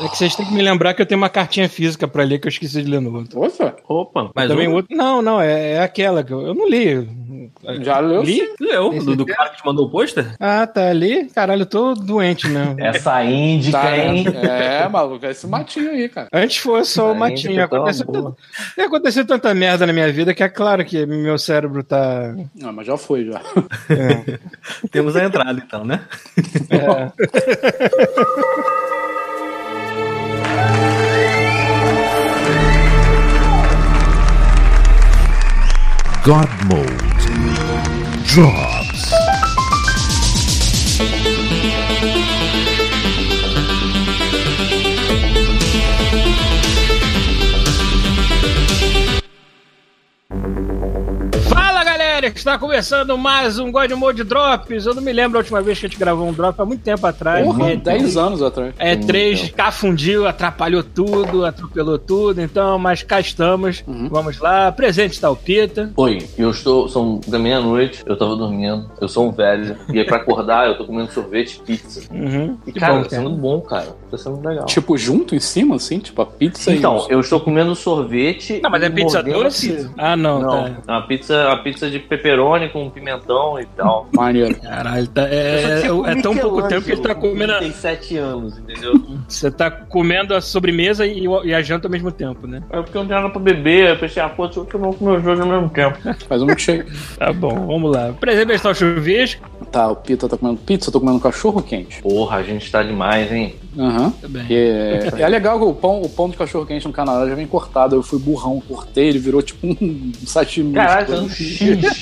[0.00, 2.38] É que vocês têm que me lembrar que eu tenho uma cartinha física pra ler
[2.38, 3.40] que eu esqueci de ler no outro.
[3.42, 4.96] Opa, Opa, mas Também um- outro.
[4.96, 7.06] Não, não, é, é aquela que eu, eu não li.
[7.82, 8.22] já leu?
[8.22, 8.40] Li?
[8.58, 10.34] leu, do, do cara que te mandou o pôster?
[10.40, 11.26] Ah, tá ali.
[11.26, 12.74] Caralho, eu tô doente, né?
[12.78, 14.24] Essa índica, Tá, hein?
[14.42, 16.28] é, maluco, é esse matinho aí, cara.
[16.32, 17.56] Antes foi só o matinho.
[17.56, 18.36] tá Aconteceu,
[18.74, 22.34] tem acontecido tanta merda na minha vida que é claro que meu cérebro tá.
[22.54, 23.40] Não, mas já foi, já.
[23.90, 24.38] É,
[24.90, 26.00] Temos a entrada, então, né?
[26.70, 27.12] é.
[36.24, 36.86] God Mode
[38.24, 38.71] Drops.
[52.22, 54.86] Galera, está começando mais um God Mode Drops.
[54.86, 56.82] Eu não me lembro a última vez que a gente gravou um drop há muito
[56.82, 57.44] tempo atrás.
[57.44, 58.72] Porra, É, 10 anos atrás.
[58.78, 63.82] É, três cafundiu, atrapalhou tudo, atropelou tudo, então, mas cá estamos.
[64.08, 65.92] Vamos lá, presente está o Pita.
[65.96, 66.88] Oi, eu estou.
[66.88, 69.76] São da meia-noite, eu tava dormindo, eu sou um velho.
[69.92, 72.02] E aí pra acordar, eu tô comendo sorvete e pizza.
[72.12, 72.56] Uhum.
[72.66, 73.96] E Que cara, bom, tá sendo bom, cara.
[74.10, 74.66] Tá sendo legal.
[74.66, 75.98] Tipo, junto em cima, assim?
[75.98, 77.12] Tipo, a pizza então, e...
[77.12, 78.60] eu estou comendo sorvete.
[78.62, 79.90] Não, mas é pizza a doce?
[79.96, 80.82] Ah, não, Não, tá.
[80.86, 84.08] é uma pizza, uma pizza de pepperoni com pimentão e tal.
[84.12, 84.54] Maneiro.
[84.60, 87.52] Caralho, tá, é, sou é, tipo é tão pouco tempo que ele tá com comendo.
[87.52, 88.92] a- 37 anos, entendeu?
[89.28, 92.62] Você tá comendo a sobremesa e, e a janta ao mesmo tempo, né?
[92.70, 94.88] É porque eu não tinha nada pra beber, eu pensei, ah, pô, deixa eu tomar
[94.88, 95.98] o meu jogo ao mesmo tempo.
[96.28, 96.90] Faz um milkshake.
[97.18, 98.12] Tá bom, vamos lá.
[98.20, 99.48] Presente está o chuvisco.
[99.70, 102.02] tá, o Pita tá comendo pizza, eu tô comendo cachorro quente.
[102.02, 103.54] Porra, a gente tá demais, hein?
[103.78, 104.10] Aham.
[104.20, 104.44] Tá bem.
[104.50, 107.34] E É, é legal que o pão, o pão de cachorro quente no Canadá já
[107.34, 107.96] vem cortado.
[107.96, 110.74] Eu fui burrão, cortei, ele virou tipo um sashimi.
[110.74, 112.01] Caralho, tipo, tá um X.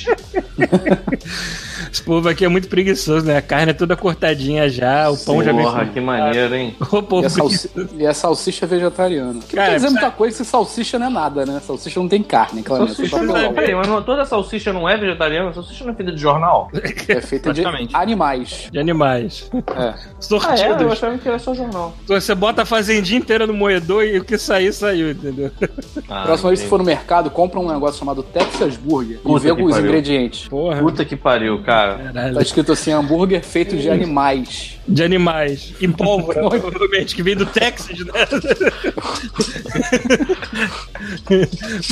[1.91, 3.37] Esse povo aqui é muito preguiçoso, né?
[3.37, 5.63] A carne é toda cortadinha já, o pão já vem.
[5.63, 6.75] Porra, que maneiro, hein?
[6.91, 7.69] O povo E a, salsi...
[7.97, 9.33] e a salsicha vegetariana.
[9.41, 11.59] Que não Cara, quer dizer muita coisa se salsicha não é nada, né?
[11.65, 12.95] Salsicha não tem carne, claramente.
[12.95, 15.53] Salsicha Só não é, peraí, mas não- toda salsicha não é vegetariana?
[15.53, 16.69] Salsicha não é feita de jornal?
[17.07, 17.63] É feita de
[17.93, 18.69] animais.
[18.71, 19.49] de animais.
[19.53, 19.59] É.
[19.75, 19.89] Ah, é?
[19.89, 20.91] Eu Sortidos.
[20.93, 21.93] achava que era só jornal.
[22.07, 25.51] Você bota a fazendinha inteira no moedor e o que sair, saiu, entendeu?
[26.09, 26.69] Ah, Próxima vez que entendi.
[26.69, 29.61] for no mercado, compra um negócio chamado Texas Burger Puta e vê que.
[29.91, 30.47] Ingredientes.
[30.47, 30.79] Porra.
[30.79, 31.97] Puta que pariu, cara.
[32.11, 32.35] Caralho.
[32.35, 34.79] Tá escrito assim, hambúrguer feito de animais.
[34.87, 35.73] De animais.
[35.81, 38.11] Em pólvora, provavelmente, que vem do Texas, né?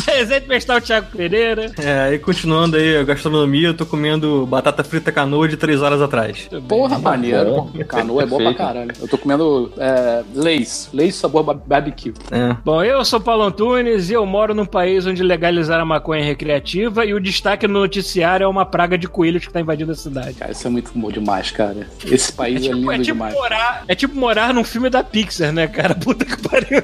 [0.05, 1.71] Presente prestar o Thiago Pereira.
[1.77, 6.01] É, aí continuando aí a gastronomia, eu tô comendo batata frita canoa de 3 horas
[6.01, 6.49] atrás.
[6.67, 7.49] Porra, maneiro.
[7.51, 7.71] bom.
[7.87, 8.91] Canoa é bom pra caralho.
[8.99, 10.89] Eu tô comendo é, Lays.
[10.93, 12.13] Lays sabor ba- barbecue.
[12.31, 12.55] É.
[12.63, 17.05] Bom, eu sou Paulo Antunes e eu moro num país onde legalizaram a maconha recreativa
[17.05, 20.33] e o destaque no noticiário é uma praga de coelhos que tá invadindo a cidade.
[20.33, 21.87] Cara, isso é muito bom demais, cara.
[22.05, 23.33] Esse É país é, tipo, lindo é tipo demais.
[23.33, 25.95] morar, é tipo morar num filme da Pixar, né, cara?
[25.99, 26.81] Puta que pariu.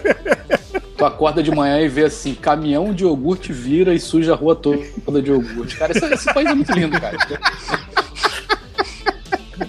[0.97, 4.55] Tu acorda de manhã e vê assim, caminhão de iogurte vira e suja a rua
[4.55, 5.75] toda de iogurte.
[5.77, 7.17] Cara, esse, esse país é muito lindo, cara.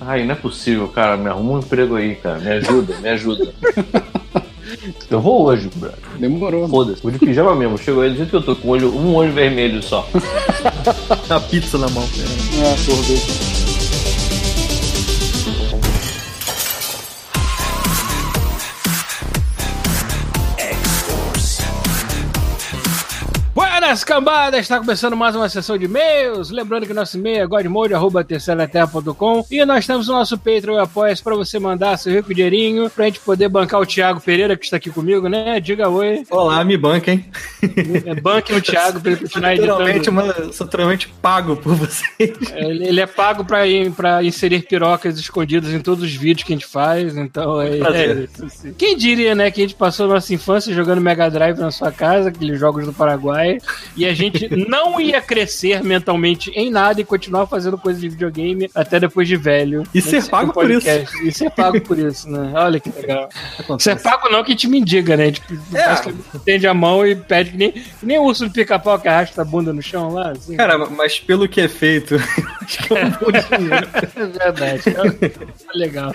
[0.01, 1.17] Ai, não é possível, cara.
[1.17, 2.39] Me arruma um emprego aí, cara.
[2.39, 3.53] Me ajuda, me ajuda.
[5.11, 5.99] Eu vou hoje, brother.
[6.19, 6.61] Demorou.
[6.63, 6.73] mano.
[6.73, 7.03] Foda-se.
[7.03, 7.77] Vou de pijama mesmo.
[7.77, 10.09] Chego aí do jeito que eu tô, com o olho, um olho vermelho só.
[11.31, 12.05] A pizza na mão.
[12.05, 13.46] É, sorvete.
[24.07, 26.51] Buenas cambadas, está começando mais uma sessão de e-mails.
[26.51, 31.35] Lembrando que nosso e-mail é godmode.terceiraterra.com e nós temos o nosso Patreon e apoia para
[31.35, 34.91] você mandar seu rico dinheirinho pra gente poder bancar o Thiago Pereira, que está aqui
[34.91, 35.59] comigo, né?
[35.59, 36.23] Diga oi.
[36.31, 37.25] Olá, me banca, hein?
[38.07, 40.13] É, Banque o Thiago pra ele continuar editando.
[40.13, 42.33] mano, sou totalmente pago por vocês.
[42.55, 43.67] Ele, ele é pago pra
[44.23, 48.49] inserir pirocas escondidas em todos os vídeos que a gente faz, então é, é isso.
[48.51, 48.75] sim.
[48.75, 51.91] Quem diria, né, que a gente passou a nossa infância jogando Mega Drive na sua
[51.91, 53.59] casa, aqueles jogos do Paraguai,
[53.97, 58.71] e a gente não ia crescer mentalmente em nada e continuar fazendo coisas de videogame
[58.75, 59.83] até depois de velho.
[59.95, 61.27] E ser pago por podcast.
[61.27, 62.53] E ser pago por isso, né?
[62.55, 63.29] Olha que legal.
[63.79, 65.31] Ser pago não que te mendiga, né?
[65.33, 65.87] Tipo, É.
[65.89, 69.09] basicamente estende a mão e pede que nem, que nem o urso do pica-pau que
[69.09, 70.57] arrasta a bunda no chão lá, assim.
[70.57, 72.17] Cara, mas pelo que é feito,
[72.63, 73.87] acho que é um bom dinheiro.
[74.17, 74.83] É verdade.
[74.89, 76.13] É legal.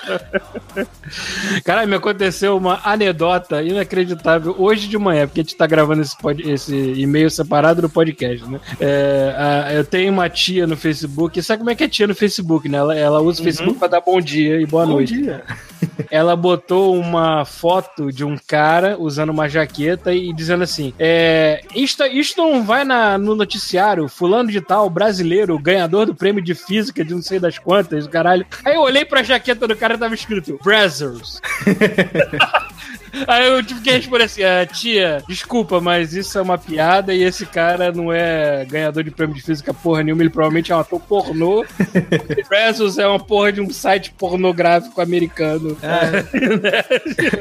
[1.63, 6.15] Cara, me aconteceu uma anedota inacreditável hoje de manhã, porque a gente tá gravando esse,
[6.45, 8.59] esse e-mail separado do podcast, né?
[8.79, 12.07] É, a- eu tenho uma tia no Facebook, e sabe como é que é tia
[12.07, 12.79] no Facebook, né?
[12.79, 15.13] Ela, ela usa o Facebook pra dar bom dia e boa Bom noite.
[15.13, 15.43] dia.
[16.09, 22.03] Ela botou uma foto de um cara usando uma jaqueta e dizendo assim: é, isto,
[22.05, 27.03] isto não vai na- no noticiário, fulano de tal, brasileiro, ganhador do prêmio de física
[27.03, 28.45] de não sei das quantas, caralho.
[28.65, 31.41] Aí eu olhei pra jaqueta do cara e tava escrito Brazzers.
[33.27, 37.21] Aí eu tive que responder assim: ah, tia, desculpa, mas isso é uma piada e
[37.23, 40.79] esse cara não é ganhador de prêmio de física porra nenhuma, ele provavelmente é um
[40.79, 41.65] ator pornô.
[42.49, 45.77] Versus é uma porra de um site pornográfico americano.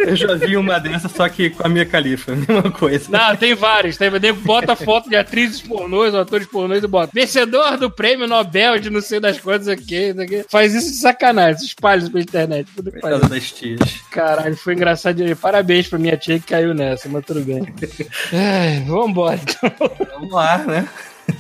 [0.07, 2.33] Eu já vi uma dessa, só que com a minha califa.
[2.37, 3.07] Mesma coisa.
[3.11, 3.97] Não, tem vários.
[3.97, 7.11] Tem, bota foto de atrizes pornôs, atores pornôs e bota.
[7.15, 10.11] Vencedor do prêmio Nobel de não sei das coisas aqui.
[10.11, 10.45] aqui.
[10.49, 12.69] Faz isso de sacanagem, espalha isso pela internet.
[12.75, 13.21] Tudo que faz.
[13.29, 13.79] Das tias.
[14.11, 15.17] Caralho, foi engraçado.
[15.17, 17.63] de- Parabéns pra minha tia que caiu nessa, mas tudo bem.
[18.33, 19.73] Ai, vambora então.
[20.15, 20.89] Vamos lá, né?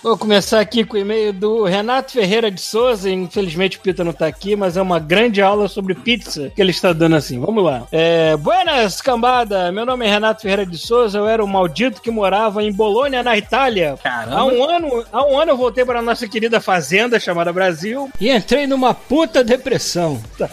[0.02, 3.10] Vou começar aqui com o e-mail do Renato Ferreira de Souza.
[3.10, 6.70] Infelizmente o Pita não tá aqui, mas é uma grande aula sobre pizza que ele
[6.70, 7.38] está dando assim.
[7.40, 7.87] Vamos lá.
[7.92, 9.70] É, Buenas, cambada.
[9.72, 11.19] Meu nome é Renato Ferreira de Souza.
[11.19, 13.94] Eu era o maldito que morava em Bolônia, na Itália.
[13.94, 14.44] Há Caramba.
[14.44, 18.31] um ano, há um ano eu voltei para a nossa querida fazenda chamada Brasil e
[18.31, 20.20] entrei numa puta depressão.
[20.40, 20.48] Tá.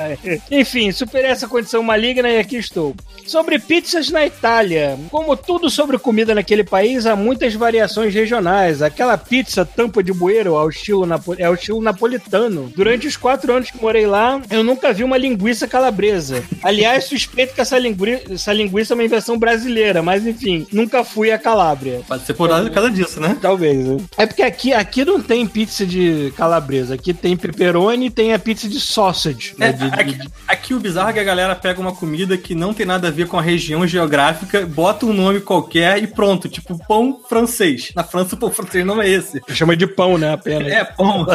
[0.51, 2.93] Enfim, superei essa condição maligna e aqui estou.
[3.25, 4.99] Sobre pizzas na Itália.
[5.09, 8.81] Como tudo sobre comida naquele país, há muitas variações regionais.
[8.81, 12.71] Aquela pizza tampa de bueiro ao estilo napo- é o estilo napolitano.
[12.75, 16.43] Durante os quatro anos que morei lá, eu nunca vi uma linguiça calabresa.
[16.63, 21.31] Aliás, suspeito que essa, lingui- essa linguiça é uma invenção brasileira, mas enfim, nunca fui
[21.31, 22.01] a Calábria.
[22.07, 23.37] Pode ser por causa disso, né?
[23.41, 23.97] Talvez, né?
[24.17, 26.93] É porque aqui, aqui não tem pizza de calabresa.
[26.95, 29.53] Aqui tem pepperoni e tem a pizza de sausage.
[29.57, 29.69] né?
[29.69, 32.53] É, De- de- aqui, aqui o bizarro é que a galera pega uma comida que
[32.55, 36.47] não tem nada a ver com a região geográfica, bota um nome qualquer e pronto,
[36.49, 37.91] tipo pão francês.
[37.95, 39.16] Na França o pão francês não é esse.
[39.49, 40.33] Chama de pão, né?
[40.33, 40.71] Apenas.
[40.71, 41.25] É pão.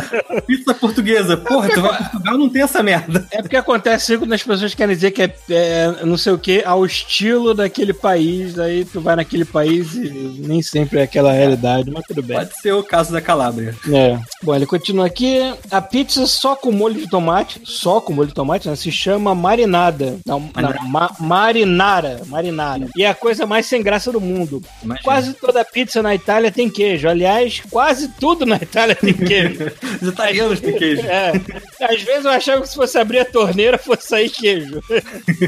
[0.46, 1.37] Pizza portuguesa.
[1.37, 3.26] Porra, tu vai pra Portugal não tem essa merda.
[3.31, 6.62] É porque acontece quando as pessoas querem dizer que é, é não sei o que,
[6.64, 11.90] ao estilo daquele país, aí tu vai naquele país e nem sempre é aquela realidade,
[11.90, 12.37] mas tudo bem.
[12.37, 13.75] Pode ser o caso da Calábria.
[13.93, 14.19] É.
[14.43, 15.38] Bom, ele continua aqui.
[15.70, 19.35] A pizza só com molho de tomate, só com molho de tomate, né, se chama
[19.35, 20.17] marinada.
[20.26, 22.20] Não, não ma- marinara.
[22.26, 22.88] Marinara.
[22.96, 24.62] E é a coisa mais sem graça do mundo.
[24.82, 25.05] Imagina.
[25.05, 27.08] Quase toda pizza na Itália tem queijo.
[27.08, 29.73] Aliás, quase tudo na Itália tem queijo.
[30.01, 31.03] Os italianos têm queijo.
[31.03, 31.33] É.
[31.81, 34.81] Às vezes eu achava que se fosse abrir a torneira fosse sair queijo.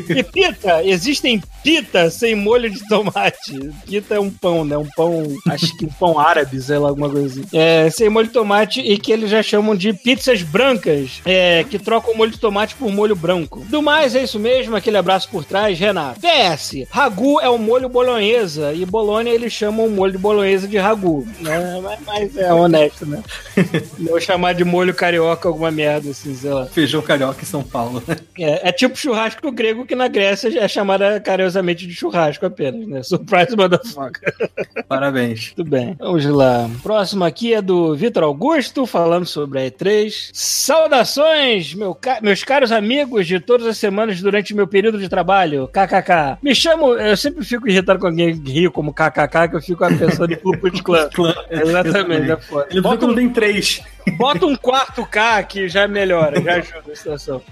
[0.09, 3.71] E pita, existem pita sem molho de tomate.
[3.87, 4.77] Pita é um pão, né?
[4.77, 7.45] Um pão, acho que um pão árabe, sei lá, alguma coisa assim.
[7.53, 11.79] É, sem molho de tomate e que eles já chamam de pizzas brancas, é, que
[11.79, 13.61] trocam o molho de tomate por molho branco.
[13.69, 16.21] Do mais, é isso mesmo, aquele abraço por trás, Renato.
[16.21, 20.79] PS, ragu é o molho bolonhesa e Bolonha eles chamam o molho de bolonhesa de
[20.79, 21.83] ragu, né?
[22.07, 23.23] Mas, é honesto, né?
[23.99, 26.67] Não chamar de molho carioca alguma merda, assim, sei lá.
[26.67, 28.03] Feijão carioca em São Paulo.
[28.07, 28.17] né?
[28.39, 33.03] É, é tipo churrasco grego que na Grécia é chamada carinhosamente de churrasco apenas, né?
[33.03, 34.35] Surprise motherfucker.
[34.89, 35.53] Parabéns.
[35.55, 35.97] Tudo bem.
[35.99, 36.69] Vamos lá.
[36.83, 40.31] Próximo aqui é do Vitor Augusto, falando sobre a E3.
[40.33, 45.69] Saudações, meu ca- meus caros amigos de todas as semanas durante meu período de trabalho.
[45.69, 46.39] KKK.
[46.43, 49.87] Me chamo, eu sempre fico irritado com alguém que ri como KKK, que eu fico
[49.99, 51.09] pensando em Klux Klan.
[51.11, 51.35] Clã.
[51.51, 52.67] Exatamente, é foda.
[52.71, 53.83] Ele Bota que não tem três.
[54.13, 57.43] Bota um quarto K que já melhora, já ajuda a situação.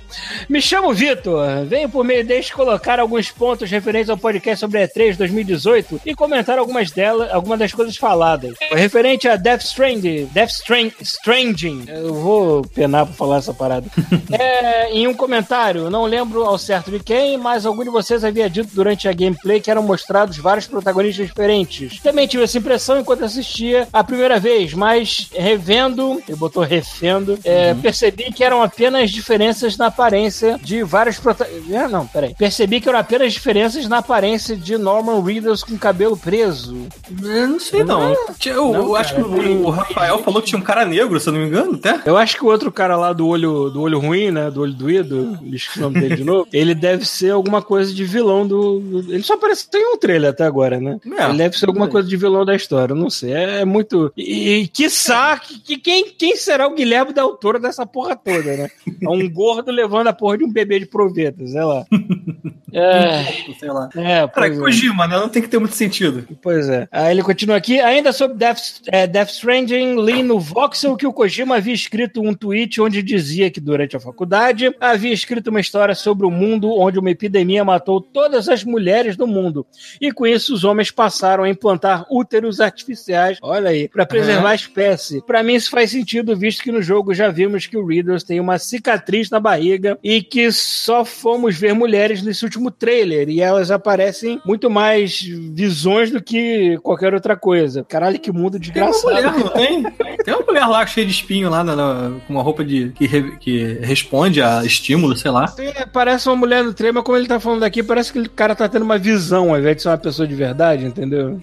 [0.49, 4.89] Me chamo Vitor, venho por meio deste colocar alguns pontos referentes ao podcast sobre a
[4.89, 8.55] E3 2018 e comentar algumas delas, algumas das coisas faladas.
[8.71, 13.87] Referente a Death Stranding, Death Strand, Stranding, eu vou penar pra falar essa parada.
[14.33, 18.49] É, em um comentário, não lembro ao certo de quem, mas algum de vocês havia
[18.49, 22.01] dito durante a gameplay que eram mostrados vários protagonistas diferentes.
[22.01, 27.73] Também tive essa impressão enquanto assistia a primeira vez, mas revendo, ele botou refendo, é,
[27.75, 31.75] percebi que eram apenas diferenças na aparência de vários protagonistas.
[31.75, 32.35] Ah, não, peraí.
[32.35, 36.87] Percebi que eram apenas diferenças na aparência de Norman Reedus com cabelo preso.
[37.23, 38.17] Eu não sei, não.
[38.39, 41.29] Tinha- Eu, eu acho que o, o Rafael falou que tinha um cara negro, se
[41.29, 42.01] eu não me engano, até.
[42.05, 44.51] Eu acho que o outro cara lá do olho, do olho ruim, né?
[44.51, 46.49] Do olho doído, esqueci o nome dele de novo.
[46.53, 49.05] Ele deve ser alguma coisa de vilão do.
[49.09, 50.99] ele só apareceu em um trailer até agora, né?
[51.19, 51.25] É.
[51.29, 53.33] ele deve ser alguma coisa de vilão da história, eu não sei.
[53.33, 54.13] É, é muito.
[54.17, 58.57] E, e quiçá, que, que- quem, quem será o Guilherme Del Toro dessa porra toda,
[58.57, 58.71] né?
[59.03, 61.85] É um gordo levando a porra de um bebê de proveta, sei lá.
[62.73, 63.25] É,
[63.59, 63.89] Sei lá.
[63.95, 64.57] é, Cara, é.
[64.57, 65.17] Kojima, né?
[65.17, 66.27] Não tem que ter muito sentido.
[66.41, 66.89] Pois é.
[66.91, 67.79] Aí ele continua aqui.
[67.79, 72.33] Ainda sobre Death, é, Death Stranding, li no Voxel que o Kojima havia escrito um
[72.33, 76.99] tweet onde dizia que durante a faculdade havia escrito uma história sobre o mundo onde
[76.99, 79.67] uma epidemia matou todas as mulheres do mundo.
[80.01, 84.55] E com isso os homens passaram a implantar úteros artificiais, olha aí, para preservar a
[84.55, 85.23] espécie.
[85.27, 88.39] Para mim isso faz sentido, visto que no jogo já vimos que o Readers tem
[88.41, 93.71] uma cicatriz na barriga e que só fomos ver mulheres nesse último trailer e elas
[93.71, 97.85] aparecem muito mais visões do que qualquer outra coisa.
[97.89, 99.05] Caralho, que mundo Tem uma desgraçado.
[99.15, 99.83] mulher, não tem?
[100.23, 103.07] Tem uma mulher lá cheia de espinho lá, na- na- com uma roupa de que,
[103.07, 105.53] re- que responde a estímulo, sei lá.
[105.59, 108.31] É, parece uma mulher no trem, mas como ele tá falando aqui, parece que o
[108.31, 111.41] cara tá tendo uma visão ao invés de ser uma pessoa de verdade, entendeu?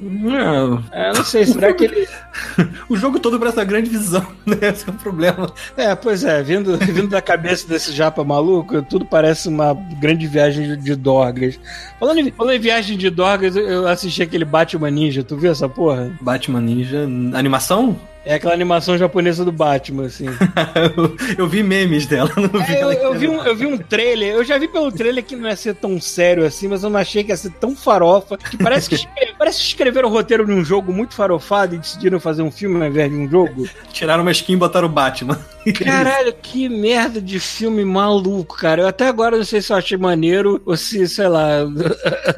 [0.94, 2.08] É, não sei, será que ele.
[2.90, 4.69] O jogo todo parece uma grande visão, né?
[4.88, 5.52] É o problema.
[5.76, 10.78] É, pois é, vindo, vindo da cabeça desse japa maluco, tudo parece uma grande viagem
[10.78, 11.60] de, Dorgas.
[12.00, 15.68] Falando em, falando em viagem de Dorgas, eu assisti aquele Batman Ninja, tu viu essa
[15.68, 16.12] porra?
[16.22, 17.08] Batman Ninja.
[17.34, 17.98] Animação?
[18.26, 20.26] É aquela animação japonesa do Batman, assim.
[20.26, 23.78] eu, eu vi memes dela, não vi É, eu, eu vi um, eu vi um
[23.78, 26.90] trailer, eu já vi pelo trailer que não ia ser tão sério assim, mas eu
[26.90, 28.38] não achei que ia ser tão farofa.
[28.38, 29.08] Que parece que,
[29.38, 32.82] parece que escreveram o roteiro de um jogo muito farofado e decidiram fazer um filme
[32.82, 33.68] ao invés de um jogo.
[33.94, 35.40] Tiraram uma skin e botaram o Batman.
[35.74, 38.82] Caralho, que merda de filme maluco, cara.
[38.82, 41.60] Eu até agora não sei se eu achei maneiro ou se, sei lá,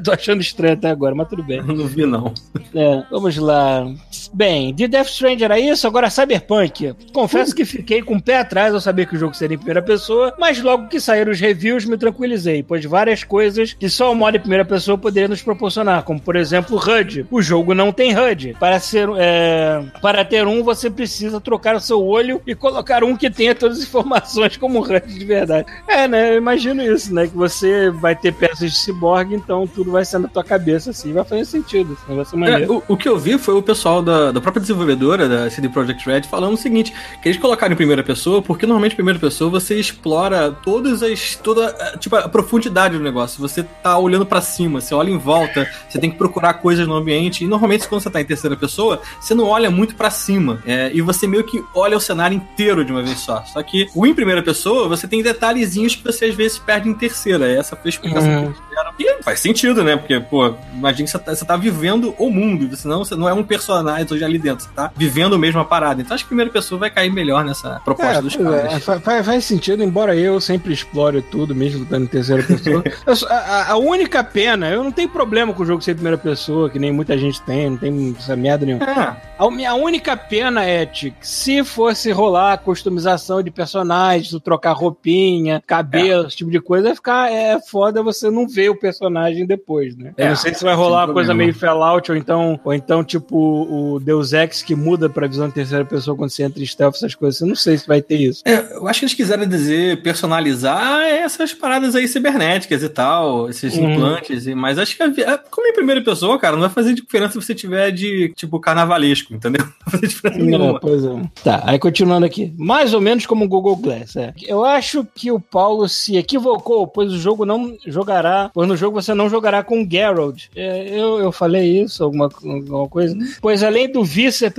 [0.03, 1.57] tô achando estranho até agora, mas tudo bem.
[1.57, 2.33] Eu não vi, não.
[2.73, 3.85] É, vamos lá.
[4.33, 6.93] Bem, de Death Stranding era isso, agora Cyberpunk.
[7.13, 9.81] Confesso que fiquei com o pé atrás ao saber que o jogo seria em primeira
[9.81, 14.15] pessoa, mas logo que saíram os reviews me tranquilizei, pois várias coisas que só o
[14.15, 17.25] modo em primeira pessoa poderia nos proporcionar, como por exemplo o HUD.
[17.31, 18.55] O jogo não tem HUD.
[18.59, 23.15] Para, ser, é, para ter um, você precisa trocar o seu olho e colocar um
[23.15, 25.65] que tenha todas as informações como HUD de verdade.
[25.87, 26.33] É, né?
[26.33, 27.27] Eu imagino isso, né?
[27.27, 31.13] Que você vai ter peças de ciborgue, então tudo vai ser na tua cabeça, assim,
[31.13, 31.97] vai fazer sentido.
[32.01, 32.63] Assim, vai ser maneiro.
[32.63, 35.69] É, o, o que eu vi foi o pessoal da, da própria desenvolvedora da CD
[35.69, 39.19] Projekt Red falando o seguinte: que eles colocaram em primeira pessoa, porque normalmente em primeira
[39.19, 41.35] pessoa você explora todas as.
[41.35, 43.39] toda a- tipo, a profundidade do negócio.
[43.41, 46.95] Você tá olhando pra cima, você olha em volta, você tem que procurar coisas no
[46.95, 47.43] ambiente.
[47.43, 50.61] E normalmente quando você tá em terceira pessoa, você não olha muito pra cima.
[50.65, 53.43] É, e você meio que olha o cenário inteiro de uma vez só.
[53.45, 56.93] Só que o em primeira pessoa, você tem detalhezinhos que você às vezes perde em
[56.93, 57.47] terceira.
[57.47, 58.51] Essa foi a explicação Uhum.
[58.51, 58.91] que eles deram.
[59.19, 59.95] E faz sentido, né?
[59.97, 63.33] Porque, pô, imagina que você tá, você tá vivendo o mundo, senão você não é
[63.33, 66.01] um personagem hoje ali dentro, você tá vivendo mesmo a parada.
[66.01, 68.73] Então acho que a primeira pessoa vai cair melhor nessa proposta É, dos pois caras.
[68.73, 72.83] é, fa- fa- faz, sentido, embora eu sempre explore tudo, mesmo estando em terceira pessoa.
[73.05, 76.17] Eu a, a- única pena, eu não tenho problema com o jogo ser em primeira
[76.17, 78.85] pessoa, que nem muita gente tem, não tem essa merda nenhuma.
[78.85, 85.61] É, A minha única pena é, Tic, se fosse rolar customização de personagens, trocar roupinha,
[85.65, 89.95] cabelo, esse tipo de coisa, vai ficar é foda você não ver o personagem depois,
[89.97, 90.13] né?
[90.17, 93.03] Eu É, não sei se vai rolar uma coisa meio Fallout, ou então, ou então
[93.03, 96.65] tipo o Deus Ex que muda pra visão em terceira pessoa quando você entra em
[96.65, 97.41] stealth, essas coisas.
[97.41, 98.41] Eu não sei se vai ter isso.
[98.45, 103.75] É, eu acho que eles quiseram dizer personalizar essas paradas aí cibernéticas e tal, esses
[103.75, 103.91] Uhum.
[103.93, 106.93] implantes, e- mas acho que a é, como em primeira pessoa, cara, não vai fazer
[106.93, 109.61] diferença se você tiver de tipo carnavalesco, entendeu?
[109.91, 110.79] Não vai fazer diferença Não, nenhuma.
[110.79, 111.21] pois é.
[111.43, 112.53] Tá, aí continuando aqui.
[112.57, 114.33] Mais ou menos como o Google Glass, é.
[114.43, 119.01] Eu acho que o Paulo se equivocou, pois o jogo não jogará, pois no jogo
[119.01, 120.45] você não jogará com o Geralt.
[120.55, 123.17] É, eu, eu falei isso, alguma, alguma coisa?
[123.41, 124.51] Pois além do V ser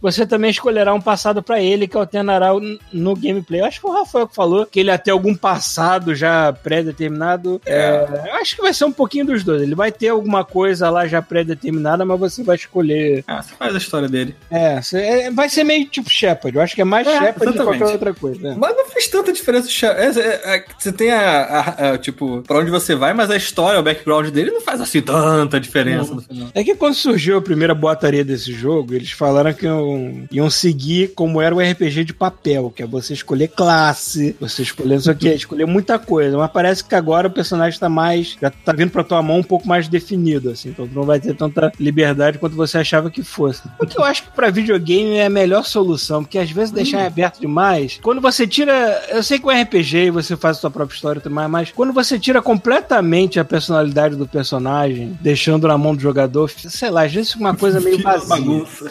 [0.00, 2.50] você também escolherá um passado pra ele que alternará
[2.92, 3.60] no gameplay.
[3.60, 7.60] Eu acho que o Rafael que falou que ele ter algum passado já pré-determinado.
[7.66, 9.62] É, eu acho que vai ser um pouquinho dos dois.
[9.62, 13.74] Ele vai ter alguma coisa lá já pré-determinada, mas você vai escolher Ah, você faz
[13.74, 14.34] a história dele.
[14.50, 16.56] é, é, vai ser meio tipo Shepard.
[16.56, 18.48] Eu acho que é mais É, Shepard do que qualquer outra coisa.
[18.48, 18.54] é.
[18.54, 19.68] Mas não faz tanta diferença.
[19.86, 23.36] é, é, é, você tem a, a- a, Tipo, pra onde você vai, mas a
[23.36, 26.48] história, o background dele não faz assim tanta diferença no final.
[26.54, 31.12] É que quando surgiu a primeira boataria desse jogo, eles falaram que iam, iam seguir
[31.14, 35.12] como era o RPG de papel, que é você escolher classe, você escolher não sei
[35.12, 36.36] o que, escolher muita coisa.
[36.36, 38.36] Mas parece que agora o personagem tá mais.
[38.40, 40.70] já tá vindo pra tua mão um pouco mais definido, assim.
[40.70, 43.62] Então tu não vai ter tanta liberdade quanto você achava que fosse.
[43.80, 47.02] O que eu acho que pra videogame é a melhor solução, porque às vezes deixar
[47.02, 47.98] em aberto demais.
[48.02, 48.72] Quando você tira.
[49.08, 51.72] Eu sei que o RPG você faz a sua própria história e tudo mais, mas
[51.72, 57.04] quando você tira completamente a personalidade do personagem, deixando na mão do jogador, sei lá,
[57.04, 58.28] às vezes uma coisa meio vazia.
[58.28, 58.90] bagunça.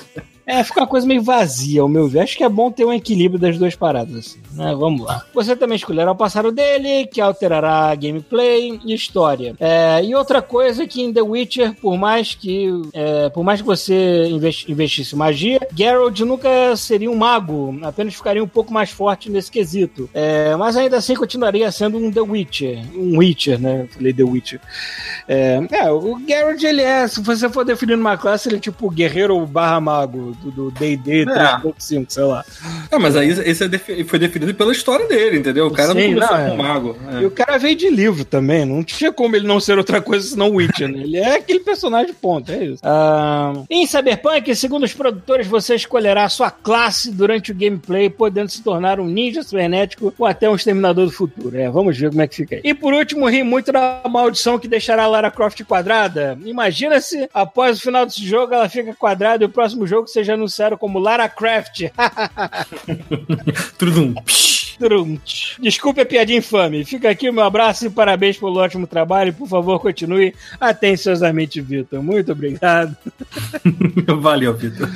[0.52, 2.20] É, fica uma coisa meio vazia, ao meu ver.
[2.20, 4.76] Acho que é bom ter um equilíbrio das duas paradas, assim, né?
[4.78, 5.24] Vamos lá.
[5.34, 9.56] Você também escolherá o passado dele, que alterará gameplay e história.
[9.60, 13.68] É, e outra coisa que em The Witcher, por mais que é, por mais que
[13.68, 19.30] você investi- investisse magia, Geralt nunca seria um mago, apenas ficaria um pouco mais forte
[19.30, 20.10] nesse quesito.
[20.14, 22.80] É, mas ainda assim continuaria sendo um The Witcher.
[22.94, 23.88] Um Witcher, né?
[23.92, 24.60] Falei The Witcher.
[25.30, 28.90] É, é, o Geralt, ele é, se você for definir uma classe, ele é tipo
[28.90, 32.44] guerreiro barra mago do- do D&D 3.5, sei lá.
[32.92, 35.68] É, mas aí esse é defi- foi definido pela história dele, entendeu?
[35.68, 36.50] O cara Sim, não começou não, é.
[36.50, 36.98] com um mago.
[37.18, 37.22] é.
[37.22, 40.28] E o cara veio de livro também, não tinha como ele não ser outra coisa
[40.28, 41.00] senão Witcher, né?
[41.02, 42.80] Ele é aquele personagem ponto, é isso.
[42.84, 48.50] Ah, em Cyberpunk, segundo os produtores, você escolherá a sua classe durante o gameplay, podendo
[48.50, 51.58] se tornar um ninja cibernético ou até um exterminador do futuro.
[51.58, 52.62] É, vamos ver como é que fica aí.
[52.64, 56.38] E por último, ri muito da maldição que deixará a Lara Croft quadrada.
[56.46, 60.31] Imagina se após o final desse jogo ela fica quadrada e o próximo jogo seja
[60.32, 61.82] anunciaram como Lara Croft.
[63.78, 64.14] Trudum.
[64.82, 65.60] Trunt.
[65.60, 66.84] Desculpe a piadinha infame.
[66.84, 69.32] Fica aqui o meu abraço e parabéns pelo ótimo trabalho.
[69.32, 72.02] Por favor, continue atenciosamente, Vitor.
[72.02, 72.98] Muito obrigado.
[74.20, 74.90] Valeu, Vitor.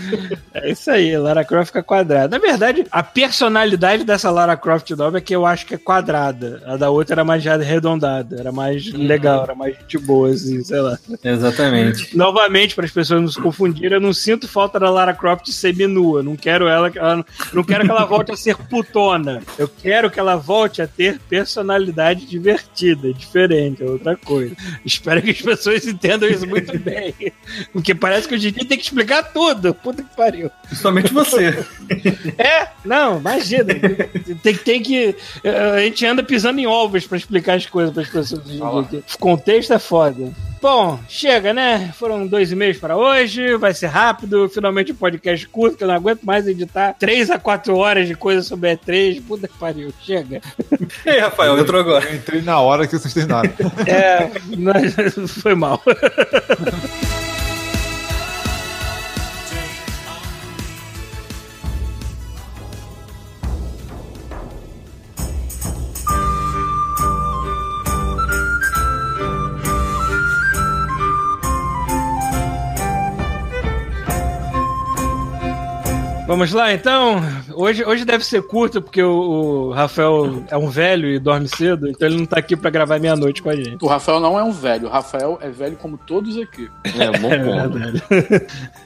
[0.54, 2.40] É isso aí, Lara Croft fica quadrada.
[2.40, 6.64] Na verdade, a personalidade dessa Lara Croft nova é que eu acho que é quadrada.
[6.66, 10.82] A da outra era mais arredondada, era mais legal, era mais gente boa, assim, sei
[10.82, 10.98] lá.
[11.24, 12.18] Exatamente.
[12.18, 16.24] Novamente, para as pessoas não se confundirem, eu não sinto falta da Lara Croft seminua.
[16.24, 19.42] Não quero ela, ela não quero que ela volte a ser putona.
[19.58, 24.56] Eu quero que ela volte a ter personalidade divertida, diferente, é outra coisa.
[24.86, 27.14] Espero que as pessoas entendam isso muito bem.
[27.72, 29.74] Porque parece que hoje em dia tem que explicar tudo.
[29.74, 30.50] Puta que pariu.
[30.68, 31.66] Principalmente você.
[32.38, 33.74] É, não, imagina.
[34.42, 35.16] Tem, tem que.
[35.76, 38.42] A gente anda pisando em ovos pra explicar as coisas para as pessoas.
[39.14, 40.34] O contexto é foda.
[40.66, 41.94] Bom, chega, né?
[41.96, 44.50] Foram dois e meios para hoje, vai ser rápido.
[44.50, 48.16] Finalmente um podcast curto, que eu não aguento mais editar três a quatro horas de
[48.16, 49.22] coisa sobre E3.
[49.28, 50.42] Puta que pariu, chega.
[51.06, 52.06] E aí, Rafael, entrou agora.
[52.06, 53.52] Eu entrei na hora que vocês terminaram.
[53.86, 55.80] É, não- foi mal.
[76.36, 77.22] Vamos lá, então.
[77.54, 81.88] Hoje, hoje deve ser curto, porque o, o Rafael é um velho e dorme cedo,
[81.88, 83.78] então ele não tá aqui pra gravar meia-noite com a gente.
[83.82, 84.88] O Rafael não é um velho.
[84.88, 86.70] O Rafael é velho como todos aqui.
[86.84, 87.80] É, bom É ponto.
[87.80, 88.04] verdade.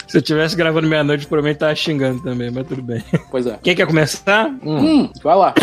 [0.08, 3.03] Se eu tivesse gravando meia-noite, provavelmente tava xingando também, mas tudo bem.
[3.32, 3.58] Pois é.
[3.63, 4.48] Quem quer começar?
[4.63, 5.56] Hum, vai lá.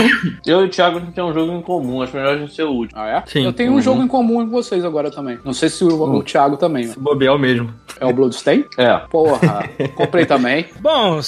[0.45, 2.53] Eu e o Thiago a gente tem um jogo em comum, acho melhor a gente
[2.53, 3.01] ser o último.
[3.01, 3.23] Ah, é?
[3.31, 3.45] Sim.
[3.45, 5.39] Eu tenho um jogo em comum com vocês agora também.
[5.45, 6.89] Não sei se o, o Thiago também.
[6.89, 7.73] Se bobear o mesmo.
[8.01, 8.65] É o Bloodstain?
[8.77, 8.97] É.
[9.09, 10.67] Porra, comprei também.
[10.81, 11.23] Bom,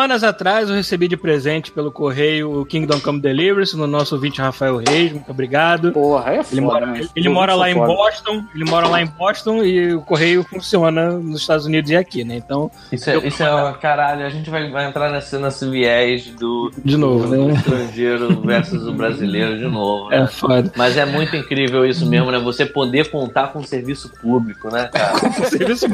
[0.00, 4.40] semanas atrás eu recebi de presente pelo correio o Kingdom Come Deliverance no nosso ouvinte
[4.40, 5.92] Rafael Reis, muito obrigado.
[5.92, 6.98] Porra, é foda, Ele mora, né?
[7.00, 7.74] ele, ele mora lá em.
[7.74, 12.24] Boston, ele mora lá em Boston e o correio funciona nos Estados Unidos e aqui,
[12.24, 12.36] né?
[12.36, 16.26] Então, Isso é, isso é uma- caralho, a gente vai, vai entrar nesse, nesse viés
[16.30, 17.54] do, de novo, do né?
[17.54, 20.08] estrangeiro versus o brasileiro de novo.
[20.08, 20.22] né?
[20.22, 20.72] É foda.
[20.76, 22.38] Mas é muito incrível isso mesmo, né?
[22.38, 25.10] Você poder contar com serviço público, né, cara?
[25.20, 25.86] Com serviço,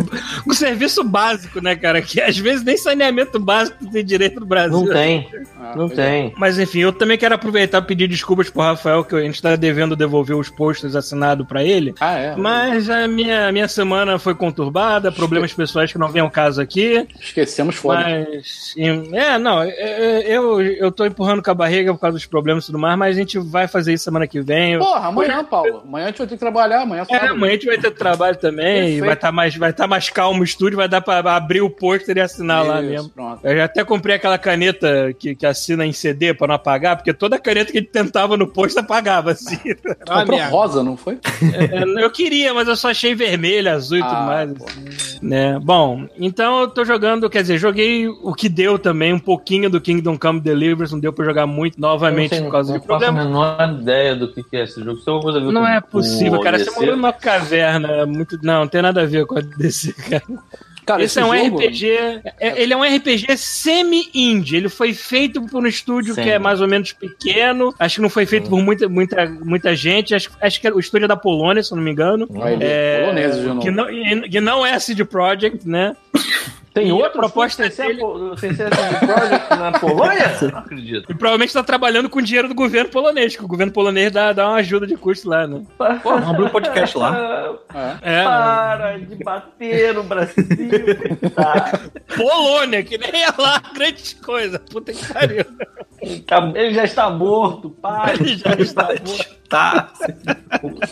[0.45, 2.01] com serviço básico, né, cara?
[2.03, 4.79] Que às vezes nem saneamento básico tem direito no Brasil.
[4.79, 5.29] Não tem,
[5.61, 5.89] Ah, não é.
[5.91, 6.33] tem.
[6.37, 9.57] Mas enfim, eu também quero aproveitar e pedir desculpas pro Rafael, que a gente tá
[9.57, 11.95] devendo devolver os posters assinados pra ele.
[12.01, 12.37] Ah, é.
[12.37, 17.07] Mas a minha, minha semana foi conturbada, problemas pessoais que não vem ao caso aqui.
[17.21, 18.01] Esquecemos foda.
[18.01, 18.75] Mas.
[19.13, 22.65] É, não, é, é, eu, eu tô empurrando com a barriga por causa dos problemas
[22.65, 24.79] e tudo mais, mas a gente vai fazer isso semana que vem.
[24.79, 25.83] Porra, amanhã, Paulo.
[25.85, 26.83] Amanhã a gente vai ter que trabalhar.
[26.83, 27.33] Amanhã é É, sábado.
[27.35, 30.41] amanhã a gente vai ter trabalho também, e vai estar mais, vai tá mais calmo
[30.41, 33.09] o estúdio, vai dar pra abrir o pôster e assinar lá Isso, mesmo.
[33.11, 33.41] Pronto.
[33.45, 37.13] Eu já até comprei aquela caneta que, que assina em CD pra não apagar, porque
[37.13, 39.59] toda caneta que a gente tentava no posto apagava, assim.
[40.09, 40.51] Ah, Comprou merda.
[40.53, 41.19] rosa, não foi?
[41.43, 44.51] É, eu queria, mas eu só achei vermelho, azul e tudo Ah, mais.
[44.51, 45.59] assim, né?
[45.63, 49.81] Bom, então eu tô jogando, quer dizer, joguei o que deu também, um pouquinho do
[49.81, 52.81] Kingdom Come Deliverance, não deu pra jogar muito novamente Eu não sei, por causa não
[52.81, 53.29] de faço a problema.
[53.29, 54.99] menor ideia do que é esse jogo.
[55.01, 56.59] É coisa a ver Não com- é possível, cara.
[56.59, 57.89] Você morreu numa caverna.
[57.89, 58.39] é Muito...
[58.43, 60.23] Não, não tem nada a ver com a DC, cara.
[60.87, 61.91] Cara, Esse, é um RPG.
[62.39, 64.57] é- ele é um RPG semi-indie.
[64.57, 66.23] Ele foi feito por um estúdio Sim.
[66.23, 67.75] que é mais ou menos pequeno.
[67.79, 70.15] Acho que não foi feito por muita, muita, muita gente.
[70.15, 72.29] Acho, acho que é o estúdio é da Polônia, se eu não me engano.
[72.33, 73.61] Olha É, polonês de novo.
[73.61, 73.87] que, não,
[74.31, 75.97] que não é a CD Projekt, né?
[76.81, 80.37] Tem outra proposta sem ser a dele- sem ser a na Polônia?
[80.53, 81.11] Não acredito.
[81.11, 84.47] E provavelmente tá trabalhando com dinheiro do governo polonês, que o governo polonês dá, dá
[84.49, 85.63] uma ajuda de custo lá, né?
[85.79, 87.17] Pô, vamos abrir um podcast lá.
[88.03, 88.21] É.
[88.21, 90.45] É, Para de bater no Brasil.
[91.35, 91.79] Tá.
[92.17, 94.59] Polônia, que nem é lá grande coisa.
[94.59, 95.45] Puta que pariu.
[96.27, 98.15] Tá- Ele já está morto, para.
[98.21, 99.37] Ele já está morto.
[99.49, 99.93] Tá.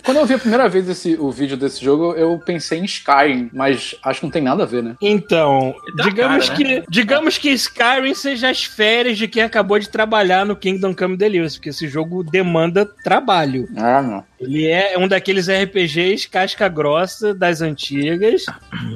[0.03, 3.49] Quando eu vi a primeira vez esse, o vídeo desse jogo, eu pensei em Skyrim,
[3.53, 4.95] mas acho que não tem nada a ver, né?
[5.01, 9.89] Então, Dá digamos cara, que digamos que Skyrim seja as férias de quem acabou de
[9.89, 13.67] trabalhar no Kingdom Come Deliverance, porque esse jogo demanda trabalho.
[13.75, 14.23] Ah, não.
[14.39, 18.45] Ele é um daqueles RPGs casca grossa das antigas.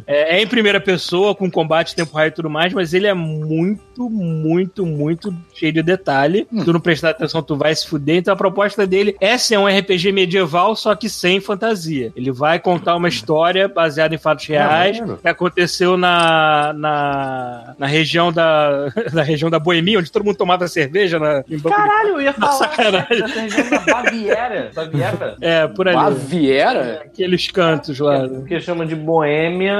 [0.05, 3.13] É, é em primeira pessoa, com combate, tempo raio e tudo mais, mas ele é
[3.13, 6.47] muito, muito, muito cheio de detalhe.
[6.51, 8.17] Se tu não prestar atenção, tu vai se fuder.
[8.17, 12.11] Então a proposta dele é ser um RPG medieval, só que sem fantasia.
[12.15, 18.31] Ele vai contar uma história baseada em fatos reais que aconteceu na, na, na região
[18.31, 22.09] da, na região da Boemia, onde todo mundo tomava cerveja na, em banco de- Caralho,
[22.09, 23.21] eu ia falar sacanagem.
[23.21, 24.71] dessa região da Baviera.
[24.75, 25.35] Baviera?
[25.41, 25.97] É, por ali.
[25.97, 27.01] Baviera?
[27.05, 28.27] Aqueles cantos lá.
[28.27, 28.43] né?
[28.47, 29.75] Que chama de Boêmia.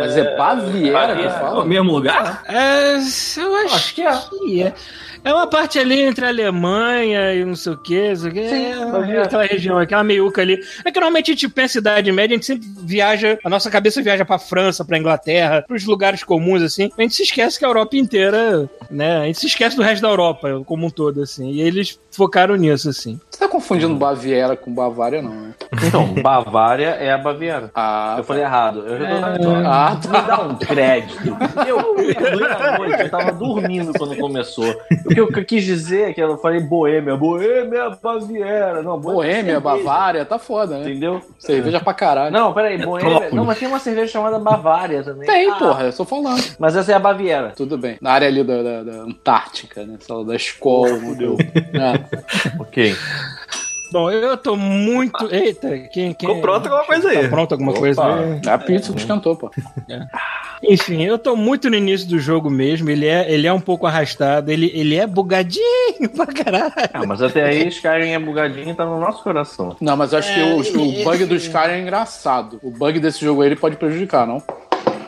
[0.00, 1.64] Mas é Baviera que É o fala?
[1.64, 2.42] mesmo lugar?
[2.48, 2.94] É,
[3.40, 4.10] eu acho, que é.
[4.10, 4.72] É
[5.32, 8.48] uma parte ali entre a Alemanha e não sei o que, não sei o que.
[8.48, 8.64] Sim,
[9.12, 10.58] é, aquela região, aquela meiuca ali.
[10.84, 13.70] É que normalmente a gente pensa em Idade Média, a gente sempre viaja, a nossa
[13.70, 16.90] cabeça viaja pra França, pra Inglaterra, pros lugares comuns, assim.
[16.96, 19.18] A gente se esquece que a Europa inteira, né?
[19.18, 21.50] A gente se esquece do resto da Europa como um todo, assim.
[21.50, 23.20] E eles focaram nisso, assim.
[23.30, 25.54] Você tá confundindo Baviera com Bavária, não, né?
[25.86, 27.70] Então, Bavária é a Baviera.
[27.74, 28.86] Ah, Eu falei errado.
[28.86, 31.36] Eu retorno ah Me dá um crédito.
[31.66, 31.90] Eu,
[32.78, 34.74] noite, eu tava dormindo quando começou.
[35.10, 37.16] O que eu quis dizer é que eu falei Boêmia.
[37.16, 38.82] Boêmia, Baviera.
[38.82, 40.90] Não, Boêmia, cerveja, Bavária, tá foda, né?
[40.90, 41.20] Entendeu?
[41.38, 42.32] Cerveja pra caralho.
[42.32, 43.30] Não, peraí, Boêmia.
[43.32, 45.26] Não, mas tem uma cerveja chamada Bavária também.
[45.26, 46.42] Tem, Ah, porra, eu tô falando.
[46.58, 47.52] Mas essa é a Baviera.
[47.56, 47.96] Tudo bem.
[48.00, 49.96] Na área ali da, da, da Antártica, né?
[50.00, 50.88] Sala da escola.
[50.98, 51.36] Fudeu.
[52.58, 52.94] Ok.
[53.92, 55.26] Bom, eu tô muito.
[55.32, 56.12] Eita, quem.
[56.12, 56.28] quem...
[56.28, 57.22] Ficou pronto alguma coisa aí.
[57.22, 58.40] Tá pronto alguma coisa aí?
[58.46, 59.50] É a pizza que esquentou, pô.
[60.62, 62.90] Enfim, eu tô muito no início do jogo mesmo.
[62.90, 64.50] Ele é, ele é um pouco arrastado.
[64.50, 66.72] Ele, ele é bugadinho pra caralho.
[66.92, 69.76] Ah, mas até aí Skyrim é bugadinho e tá no nosso coração.
[69.80, 72.60] Não, mas eu acho que o, o bug do Skyrim é engraçado.
[72.62, 74.42] O bug desse jogo aí ele pode prejudicar, não?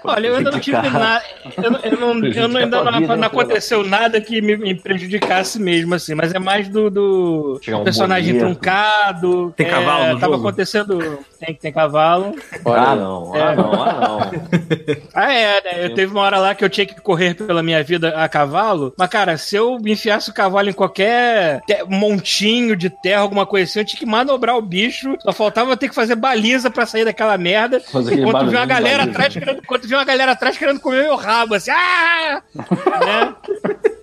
[0.05, 1.23] Olha, eu ainda não tive nada.
[1.63, 5.61] Eu, não- eu não, eu não, ainda não, não aconteceu nada que me, me prejudicasse
[5.61, 6.15] mesmo, assim.
[6.15, 8.53] Mas é mais do, do um personagem boleto.
[8.53, 9.53] truncado.
[9.57, 10.49] Tem é, cavalo no Tava jogo?
[10.49, 11.19] acontecendo.
[11.45, 12.37] Tem, tem cavalo.
[12.65, 13.35] Ah, não.
[13.35, 13.83] Ah, não.
[13.83, 14.23] Ah, não.
[15.13, 15.85] Ah, é, né?
[15.85, 18.95] Eu teve uma hora lá que eu tinha que correr pela minha vida a cavalo.
[18.97, 23.81] Mas, cara, se eu enfiasse o cavalo em qualquer montinho de terra, alguma coisa assim,
[23.81, 25.17] eu tinha que manobrar o bicho.
[25.21, 27.81] Só faltava eu ter que fazer baliza pra sair daquela merda.
[27.81, 29.11] Fazer Enquanto vi uma galera baliza.
[29.11, 32.43] atrás querendo, enquanto vi uma galera atrás querendo comer meu rabo, assim, ah!
[32.55, 33.35] né?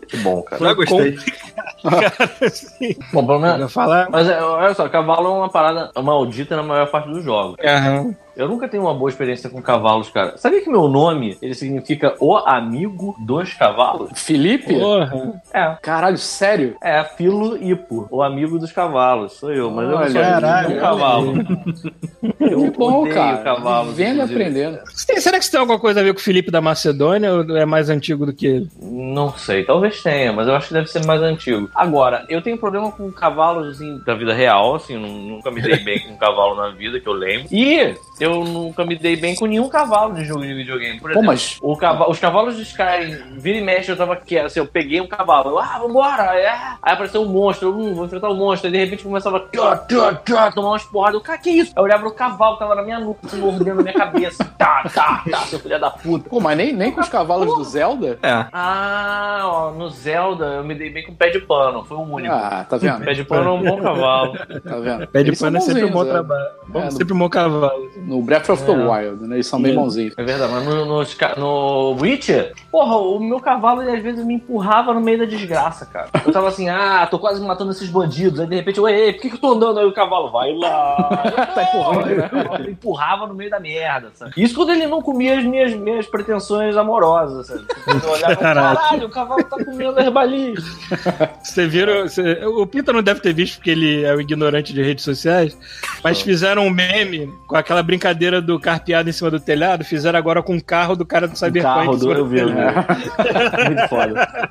[0.10, 0.64] Que bom, cara.
[0.64, 1.16] Já gostei.
[1.82, 3.72] Cara, assim, Bom, pelo menos.
[3.72, 4.10] falar.
[4.10, 7.56] Mas é, olha só, cavalo é uma parada maldita na maior parte dos jogos.
[7.64, 8.16] Aham.
[8.40, 10.38] Eu nunca tenho uma boa experiência com cavalos, cara.
[10.38, 14.12] Sabia que meu nome, ele significa o amigo dos cavalos?
[14.16, 14.80] Felipe?
[14.80, 15.42] Porra.
[15.54, 15.76] É.
[15.82, 16.78] Caralho, sério?
[16.82, 19.34] É, Filo Hipo, o amigo dos cavalos.
[19.34, 21.34] Sou eu, mas eu não sou Olha, caralho, um cavalo.
[22.40, 23.38] Eu Que bom, cara.
[23.40, 23.96] cavalos.
[23.96, 24.80] Vendo e aprendendo.
[24.88, 27.66] Será que isso tem alguma coisa a ver com o Felipe da Macedônia ou é
[27.66, 28.70] mais antigo do que ele?
[28.82, 31.70] Não sei, talvez tenha, mas eu acho que deve ser mais antigo.
[31.76, 36.00] Agora, eu tenho problema com cavalos assim, da vida real, assim, nunca me dei bem
[36.00, 37.48] com um cavalo na vida, que eu lembro.
[37.52, 41.00] E eu nunca me dei bem com nenhum cavalo de jogo de videogame.
[41.00, 44.14] Por Pô, exemplo, mas o cava- os cavalos de Skyrim, vira e mexe, eu tava
[44.14, 46.50] aqui, assim, eu peguei um cavalo, eu, ah, vambora, é.
[46.82, 49.78] Aí apareceu um monstro, eu, hum, vou enfrentar o monstro, aí de repente começava tchá,
[49.88, 51.72] tchá, tchá, tomar umas porradas, eu, cara, que isso?
[51.76, 54.44] Aí eu olhava pro cavalo, que tava na minha nuca, assim, mordendo na minha cabeça,
[54.58, 56.30] tá, tá, tá, seu filho da puta.
[56.30, 58.18] Pô, mas nem, nem com os cavalos do Zelda?
[58.22, 58.46] É.
[58.54, 62.02] Ah, ó, no Zelda eu me dei bem com o pé de pano, foi o
[62.02, 62.34] único.
[62.34, 63.04] Ah, tá vendo?
[63.04, 64.34] Pé de pano é um bom cavalo.
[64.38, 65.08] Tá vendo?
[65.08, 66.10] Pé de Eles pano é sempre um bom é.
[66.10, 66.48] trabalho.
[66.76, 67.90] É, no- sempre um bom cavalo.
[67.98, 68.76] No Breath of the É.
[68.76, 69.36] Wild, né?
[69.38, 69.76] Eles são bem É.
[69.76, 70.14] bonzinhos.
[70.18, 71.04] É verdade, mas no, no,
[71.38, 75.86] no Witcher, porra, o meu cavalo ele às vezes me empurrava no meio da desgraça,
[75.86, 76.10] cara.
[76.26, 78.40] Eu tava assim, ah, tô quase matando esses bandidos.
[78.40, 79.80] Aí de repente, eu, ei, por que, que eu tô andando?
[79.80, 80.96] Aí o cavalo vai lá.
[81.56, 82.30] tá empurrando, né?
[82.60, 84.34] Ele empurrava no meio da merda, sabe?
[84.38, 87.66] Isso quando ele não comia as minhas, minhas pretensões amorosas, sabe?
[88.04, 88.78] Eu olhava, Caralho.
[88.78, 90.66] caralho, o cavalo tá comendo herbalismo.
[91.44, 92.04] Você viram.
[92.08, 95.58] você- o Pita não deve ter visto porque ele é o ignorante de redes sociais,
[96.04, 97.99] mas fizeram um meme com aquela brincadeira
[98.42, 101.38] do carpeado em cima do telhado, fizeram agora com o carro do cara do O
[101.38, 101.76] Cyberpunk.
[101.76, 102.56] carro em do eu vi, eu vi.
[103.70, 104.50] Muito foda.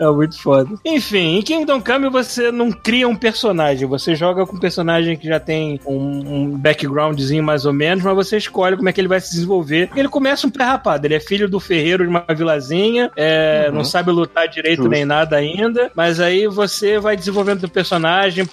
[0.00, 0.74] É muito foda.
[0.84, 5.26] Enfim, em Kingdom Come você não cria um personagem, você joga com um personagem que
[5.26, 9.08] já tem um, um backgroundzinho mais ou menos, mas você escolhe como é que ele
[9.08, 9.90] vai se desenvolver.
[9.94, 14.10] Ele começa um pré-rapado, ele é filho do ferreiro de uma vilazinha, é, não sabe
[14.10, 14.90] lutar direito Justo.
[14.90, 18.48] nem nada ainda, mas aí você vai desenvolvendo o personagem.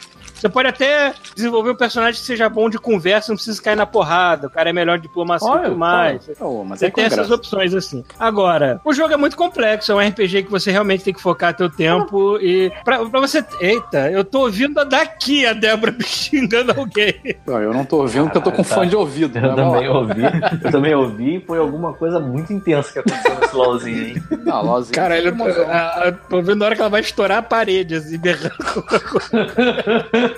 [0.46, 3.88] Você pode até desenvolver um personagem que seja bom de conversa, não precisa cair na
[3.88, 4.46] porrada.
[4.46, 6.22] O cara é melhor em diplomacia e tudo mais.
[6.28, 8.06] Mas Você é tem essas opções, assim.
[8.20, 11.56] Agora, o jogo é muito complexo, é um RPG que você realmente tem que focar
[11.56, 12.72] teu tempo e.
[12.84, 13.44] Pra, pra você.
[13.60, 17.16] Eita, eu tô ouvindo daqui a Débora xingando alguém.
[17.48, 18.76] Não, eu não tô ouvindo porque eu tô com tá.
[18.76, 19.40] fone de ouvido.
[19.40, 19.98] Eu também lá.
[19.98, 20.22] ouvi,
[20.64, 24.24] eu também ouvi e foi alguma coisa muito intensa que aconteceu nesse LOLzinho aí.
[24.46, 24.94] Não, Lozinho.
[24.94, 27.96] Cara, eu tô, a- a- tô vendo a hora que ela vai estourar a parede,
[27.96, 28.54] assim, berrando.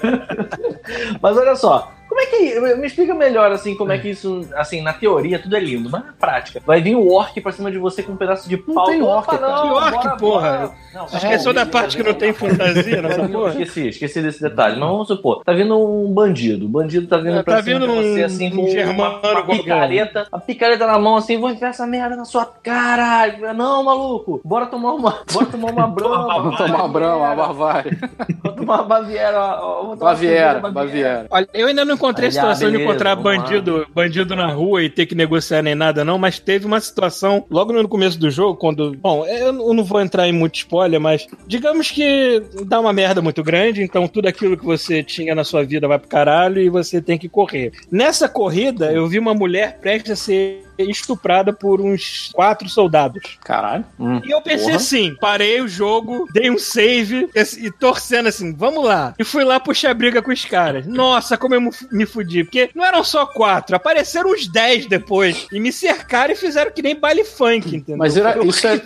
[1.21, 2.75] Mas olha só, como é que.
[2.77, 4.41] Me explica melhor, assim, como é que isso.
[4.55, 6.61] Assim, na teoria tudo é lindo, mas na prática.
[6.65, 8.85] Vai vir o orc pra cima de você com um pedaço de pau.
[8.85, 9.41] tem Opa, orc, cara.
[9.47, 10.51] não, Que orc, bora, porra?
[10.57, 10.71] bora.
[10.93, 13.49] Não, Esqueceu da parte que não tem fantasia nessa Não, porra?
[13.51, 14.79] Esqueci, esqueci desse detalhe.
[14.79, 16.65] Mas vamos supor, tá vindo um bandido.
[16.65, 18.67] O bandido tá vindo É, pra tá cima vindo de você, um- assim, um com
[18.67, 20.27] germano uma, uma picareta.
[20.31, 23.53] A picareta na mão, assim, vou enfiar essa merda na sua cara.
[23.53, 24.41] Não, maluco.
[24.43, 26.27] Bora tomar uma, bora tomar uma brama.
[26.41, 27.97] Vamos tomar uma brama, uma Bavária.
[28.43, 29.57] Vou tomar uma Baviera.
[29.97, 31.27] Baviera, Baviera.
[31.29, 33.15] Olha, eu ainda não encontrei a Ah, situação de encontrar lá.
[33.15, 37.45] bandido, bandido na rua e ter que negociar nem nada, não, mas teve uma situação
[37.49, 38.95] logo no começo do jogo, quando.
[38.97, 43.21] Bom, eu eu não vou entrar em muito spoiler, mas digamos que dá uma merda
[43.21, 46.69] muito grande, então tudo aquilo que você tinha na sua vida vai pro caralho e
[46.69, 47.71] você tem que correr.
[47.91, 53.37] Nessa corrida, eu vi uma mulher prestes a ser estuprada por uns quatro soldados.
[53.43, 53.85] Caralho.
[54.25, 54.75] E eu pensei Porra.
[54.77, 59.13] assim, parei o jogo, dei um save esse- e torcendo assim, vamos lá.
[59.17, 60.85] E fui lá puxar briga com os caras.
[60.85, 61.61] Nossa, como eu
[61.91, 62.43] me fudi.
[62.43, 65.47] Porque não eram só quatro, apareceram uns dez depois.
[65.51, 67.97] E me cercaram e fizeram que nem baile funk, entendeu?
[67.97, 68.81] Mas era, isso, é,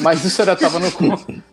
[0.00, 0.88] mas isso era, tava, no,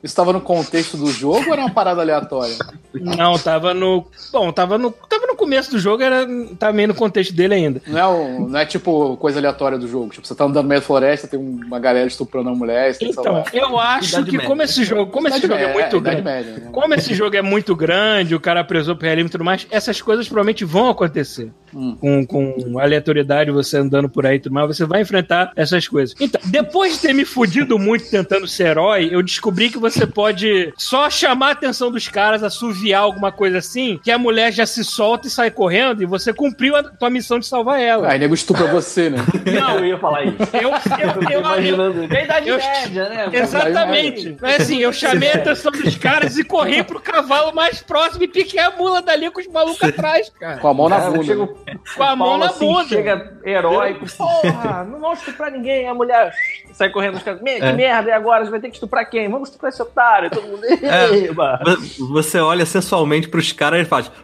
[0.04, 2.56] isso tava no contexto do jogo ou era uma parada aleatória?
[2.94, 4.06] Não, tava no.
[4.32, 7.82] Bom, tava no, tava no começo do jogo, era tava meio no contexto dele ainda.
[7.88, 10.10] Não é, não é tipo coisa aleatória do jogo.
[10.10, 13.44] Tipo, você tá andando no meio da floresta, tem uma galera estuprando uma mulher, Então,
[13.54, 14.48] eu acho Idade que média.
[14.48, 16.38] como esse jogo, como esse Idade jogo é média, muito Idade grande.
[16.46, 16.70] média, né?
[16.72, 20.02] Como esse jogo é muito grande, o cara presou pro realismo e tudo mais, essas
[20.02, 21.52] coisas provavelmente vão acontecer.
[21.74, 21.96] Hum.
[22.00, 26.16] Com, com aleatoriedade, você andando por aí e tudo mais, você vai enfrentar essas coisas.
[26.20, 30.74] Então, depois de ter me fudido muito tentando ser herói, eu descobri que você pode
[30.78, 34.84] só chamar a atenção dos caras, assoviar alguma coisa assim, que a mulher já se
[34.84, 38.12] solta e sai correndo e você cumpriu a tua missão de salvar ela.
[38.12, 39.20] Aí nego estupra você, né?
[39.54, 40.38] Não, eu ia falar isso.
[40.54, 42.02] Eu, eu, Eu eu, imaginando.
[42.16, 43.30] A idade eu- média, né?
[43.34, 44.38] Exatamente.
[44.42, 48.28] Mas assim, eu chamei a atenção dos caras e corri pro cavalo mais próximo e
[48.28, 50.58] piquei a mula dali com os malucos atrás, cara.
[50.58, 51.24] Com a mão na Cara, bunda.
[51.24, 51.50] chega né?
[51.52, 52.88] o- Com a mão Paulo, na assim, bunda.
[52.90, 54.06] Chega heróico.
[54.18, 55.88] Porra, não vão estuprar ninguém.
[55.88, 56.32] A mulher
[56.80, 57.42] sai correndo os caras.
[57.42, 58.46] "Me- Que merda, e agora?
[58.46, 59.30] Você vai ter que estuprar quem?
[59.30, 60.30] Vamos estuprar esse otário.
[60.30, 60.62] Todo mundo.
[62.00, 64.10] Vo- Você olha sensualmente pros caras e ele faz.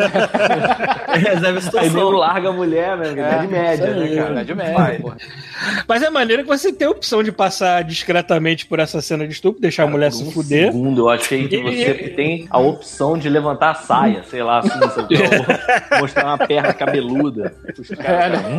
[0.00, 2.10] A Aí nego situação.
[2.10, 3.12] larga a mulher, né?
[3.12, 4.30] Idade média, isso aí, né, cara?
[4.32, 4.98] Idade média, Vai.
[4.98, 5.16] porra.
[5.86, 9.32] Mas é maneiro que você tem a opção de passar discretamente por essa cena de
[9.32, 10.66] estupro, deixar a mulher Por se um fuder.
[10.72, 14.70] Segundo, eu achei que você tem a opção de levantar a saia, sei lá, assim,
[16.00, 17.54] mostrar uma perna cabeluda.
[17.78, 18.58] Os É, caras, né?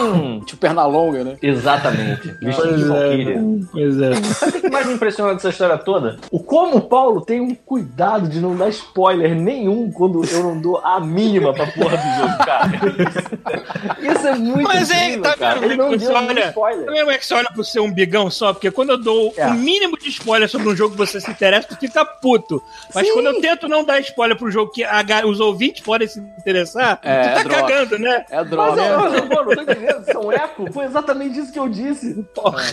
[0.00, 1.36] hum, Tipo perna longa, né?
[1.40, 2.23] exatamente.
[2.40, 3.38] Vestido Pois de é,
[3.72, 4.14] pois é.
[4.34, 6.16] Sabe o que mais me impressiona dessa história toda?
[6.30, 10.60] O como o Paulo tem um cuidado de não dar spoiler nenhum quando eu não
[10.60, 12.70] dou a mínima pra porra do jogo, cara.
[14.00, 15.54] Isso é muito Mas é, incrível, tá cara.
[15.60, 15.64] vendo?
[15.64, 16.86] Ele não Você deu nenhum olha- spoiler.
[16.86, 18.52] Tá como é que você olha pro seu umbigão só?
[18.52, 19.46] Porque quando eu dou É.
[19.48, 22.62] o mínimo de spoiler sobre um jogo que você se interessa, tu fica puto.
[22.94, 23.12] Mas Sim.
[23.14, 26.98] quando eu tento não dar spoiler pro jogo que a os ouvintes podem se interessar,
[27.02, 27.62] É, tu tá é droga.
[27.62, 28.24] cagando, né?
[28.30, 28.82] É Mas droga.
[28.82, 30.72] eu, eu, eu, não tô entendendo, é um eco?
[30.72, 32.03] Foi exatamente isso que eu disse.
[32.34, 32.64] Porra.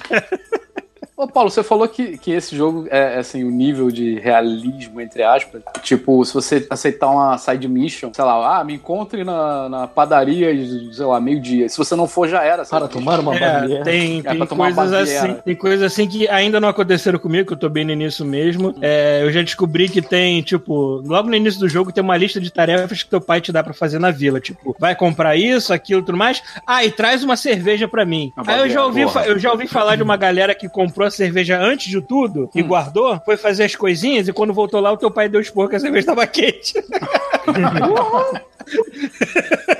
[1.21, 5.21] Ô, Paulo, você falou que, que esse jogo é assim, o nível de realismo, entre
[5.21, 5.61] aspas.
[5.83, 10.49] Tipo, se você aceitar uma side mission, sei lá, ah, me encontre na, na padaria,
[10.91, 11.69] sei lá, meio-dia.
[11.69, 12.65] Se você não for, já era.
[12.65, 12.93] Para sabe?
[12.93, 17.19] tomar uma É, tem, É, tem coisas assim, tem coisas assim que ainda não aconteceram
[17.19, 18.73] comigo, que eu tô bem no início mesmo.
[18.81, 22.41] É, eu já descobri que tem, tipo, logo no início do jogo tem uma lista
[22.41, 25.71] de tarefas que teu pai te dá pra fazer na vila, tipo, vai comprar isso,
[25.71, 26.41] aquilo, tudo mais.
[26.65, 28.33] Ah, e traz uma cerveja pra mim.
[28.47, 29.25] Aí eu já ouvi, porra.
[29.27, 32.61] eu já ouvi falar de uma galera que comprou a cerveja antes de tudo e
[32.61, 35.75] guardou, foi fazer as coisinhas e quando voltou lá o teu pai deu esporro que
[35.75, 36.73] a cerveja tava quente.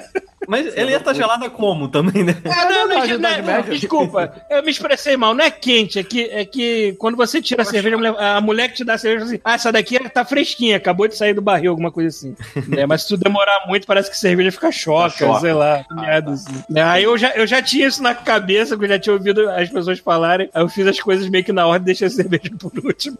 [0.49, 2.35] Mas ele ia estar gelada como também, né?
[2.43, 3.63] Ah, não, não, não, não, Média.
[3.71, 5.35] desculpa, eu me expressei mal.
[5.35, 8.77] Não é quente, é que, é que quando você tira a cerveja, a mulher, que
[8.77, 11.69] te dá a cerveja assim: ah, essa daqui tá fresquinha, acabou de sair do barril,
[11.69, 12.35] alguma coisa assim.
[12.67, 15.39] Né, Mas se tu demorar muito, parece que a cerveja fica choca, Choca.
[15.39, 15.85] sei lá.
[15.91, 16.63] merda assim.
[16.83, 19.69] Aí eu já, eu já tinha isso na cabeça, que eu já tinha ouvido as
[19.69, 20.49] pessoas falarem.
[20.51, 23.19] Aí eu fiz as coisas meio que na ordem e deixei a cerveja por último.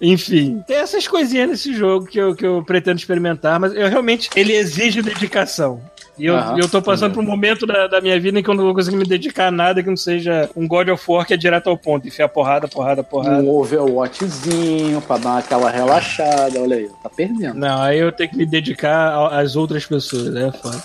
[0.00, 4.30] Enfim, tem essas coisinhas nesse jogo que eu, que eu pretendo experimentar, mas eu realmente.
[4.34, 5.82] Ele exige dedicação.
[6.18, 8.50] E eu, e eu tô passando por um momento da, da minha vida em que
[8.50, 11.26] eu não vou conseguir me dedicar a nada que não seja um God of War
[11.26, 13.42] que é direto ao ponto, enfiar porrada, porrada, porrada.
[13.42, 16.60] Um overwatchzinho pra dar aquela relaxada.
[16.60, 17.54] Olha aí, tá perdendo.
[17.54, 20.82] Não, aí eu tenho que me dedicar às outras pessoas, é foda.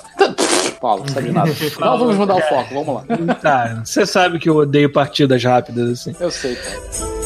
[0.80, 1.50] Paulo, sabe nada.
[1.80, 3.36] Não, vamos mudar o foco, vamos lá.
[3.36, 6.15] Tá, você sabe que eu odeio partidas rápidas, assim.
[6.19, 7.23] Eu sei, Paulo.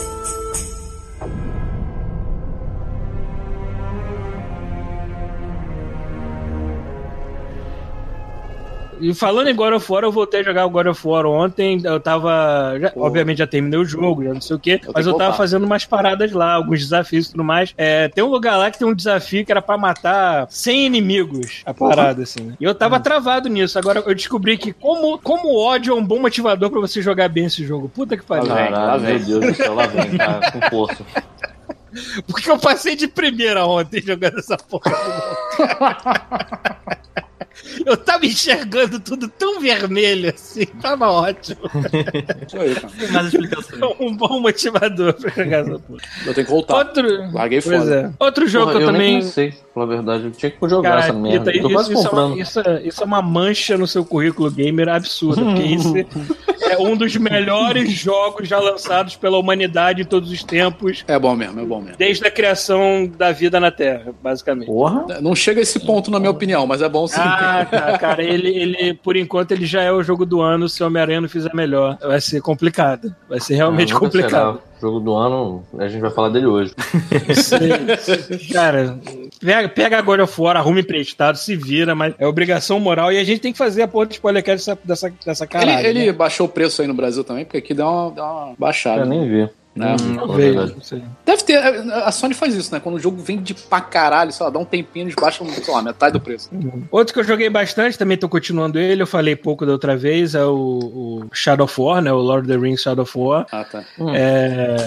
[9.00, 11.80] E falando em God of War, eu voltei a jogar o God of War ontem.
[11.84, 12.76] Eu tava.
[12.80, 14.78] já- obviamente já terminei o jogo, já não sei o quê.
[14.80, 17.74] tenho mas eu tava fazendo umas paradas lá, alguns desafios e tudo mais.
[17.78, 21.62] É, tem um lugar lá que tem um desafio que era pra matar 100 inimigos.
[21.66, 22.54] A parada, assim, né?
[22.60, 23.78] E eu tava travado nisso.
[23.78, 27.30] Agora eu descobri que como, como o ódio é um bom motivador pra você jogar
[27.30, 27.90] bem esse jogo.
[27.90, 28.48] Puta que pariu.
[28.48, 31.04] Caralho, meu Deus do céu, lá vem, cara, com força.
[32.28, 34.92] Porque eu passei de primeira ontem jogando essa porra.
[37.86, 41.62] Eu tava enxergando tudo tão vermelho assim, tava ótimo.
[42.48, 42.94] Isso aí, cara.
[43.00, 43.82] Tem mais explicações.
[43.82, 46.00] É um bom motivador pra jogar essa porra.
[46.26, 46.76] Eu tenho que voltar.
[46.78, 47.32] Outro.
[47.34, 48.14] Larguei Pois fora.
[48.20, 48.24] é.
[48.24, 49.20] Outro jogo Porra, que eu, nem também.
[49.20, 50.24] comecei, pela verdade.
[50.26, 51.52] Eu tinha que jogar Cara, essa merda.
[51.52, 52.34] Eu tô quase isso, isso, é comprando.
[52.34, 55.94] uma, isso, é, isso é uma mancha no seu currículo gamer absurda, porque isso
[56.62, 61.36] é um dos melhores jogos já lançados pela humanidade em todos os tempos, É bom
[61.36, 61.98] mesmo, é bom mesmo.
[61.98, 64.68] desde a criação da vida na Terra, basicamente.
[64.68, 65.06] Porra.
[65.22, 67.16] Não chega a esse ponto, na minha opinião, mas é bom sim.
[67.20, 70.68] Ah, cara, cara, ele, ele, por enquanto, ele já é o jogo do ano.
[70.70, 73.14] Se o Homem-Aranha não fizer melhor, vai ser complicado.
[73.30, 74.54] Vai ser realmente Ah, nunca complicado.
[74.54, 74.68] será.
[74.80, 76.72] Jogo do ano, a gente vai falar dele hoje.
[78.54, 79.00] Cara,
[79.40, 83.24] pega, pega God of War, arruma emprestado, se vira, mas é obrigação moral e a
[83.24, 85.88] gente tem que fazer a porra de spoilercast dessa, dessa, dessa ele caralho.
[85.88, 86.12] ele né?
[86.12, 89.02] baixou o preço aí no Brasil também, porque aqui dá uma, dá uma baixada.
[89.02, 89.50] Eu nem vi.
[89.78, 89.96] Né?
[90.02, 91.04] Hum, não sei.
[91.26, 91.58] Deve ter.
[91.58, 92.80] A Sony faz isso, né?
[92.80, 95.82] Quando o jogo vende pra caralho, sei lá, dá um tempinho, eles baixam, sei lá,
[95.82, 96.50] metade do preço.
[96.92, 100.36] Outro que eu joguei bastante, também tô continuando ele, eu falei pouco da outra vez,
[100.36, 102.12] é o, o Shadow of War, né?
[102.12, 103.46] O Lord of the Rings Shadow of War.
[103.52, 103.84] Ah, tá.
[104.14, 104.78] É...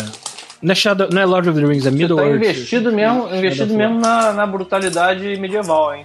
[0.63, 2.37] Não, é Shadow, não é Lord of the Rings, é Você Middle tá Earth.
[2.37, 6.05] investido mesmo, investido mesmo na, na brutalidade medieval, hein?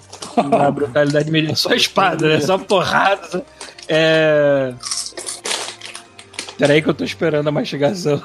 [0.49, 1.55] Na brutalidade medieval.
[1.57, 2.39] Só espada, né?
[2.39, 3.43] Só porrada.
[3.87, 4.73] É...
[6.57, 8.21] Peraí que eu tô esperando a mastigação.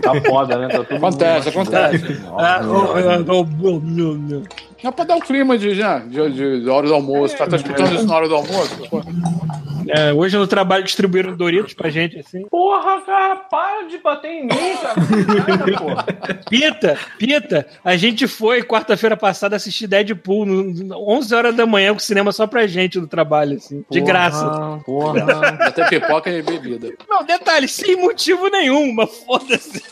[0.00, 0.68] Tá foda, né?
[0.68, 2.20] Tá tudo Acontece, acontece.
[2.36, 2.60] Ah.
[4.82, 7.34] É pra dar um clima de, já, de, de, de hora do almoço.
[7.34, 8.78] O cara tá escutando isso na hora do almoço.
[9.90, 12.42] É, hoje no trabalho distribuíram Doritos pra gente, assim.
[12.48, 14.48] Porra, cara, para de bater em mim,
[14.80, 14.94] cara.
[16.48, 21.98] Pita, Pita, a gente foi quarta-feira passada assistir Deadpool, no- 11 horas da manhã, com
[21.98, 23.84] cinema só pra gente no trabalho, assim.
[23.90, 24.80] De Porra, graça.
[24.84, 25.24] Porra.
[25.60, 26.92] Até pipoca e bebida.
[27.08, 29.82] Não, detalhe, sem motivo nenhum, mas foda-se.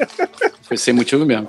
[0.62, 1.48] Foi sem motivo mesmo.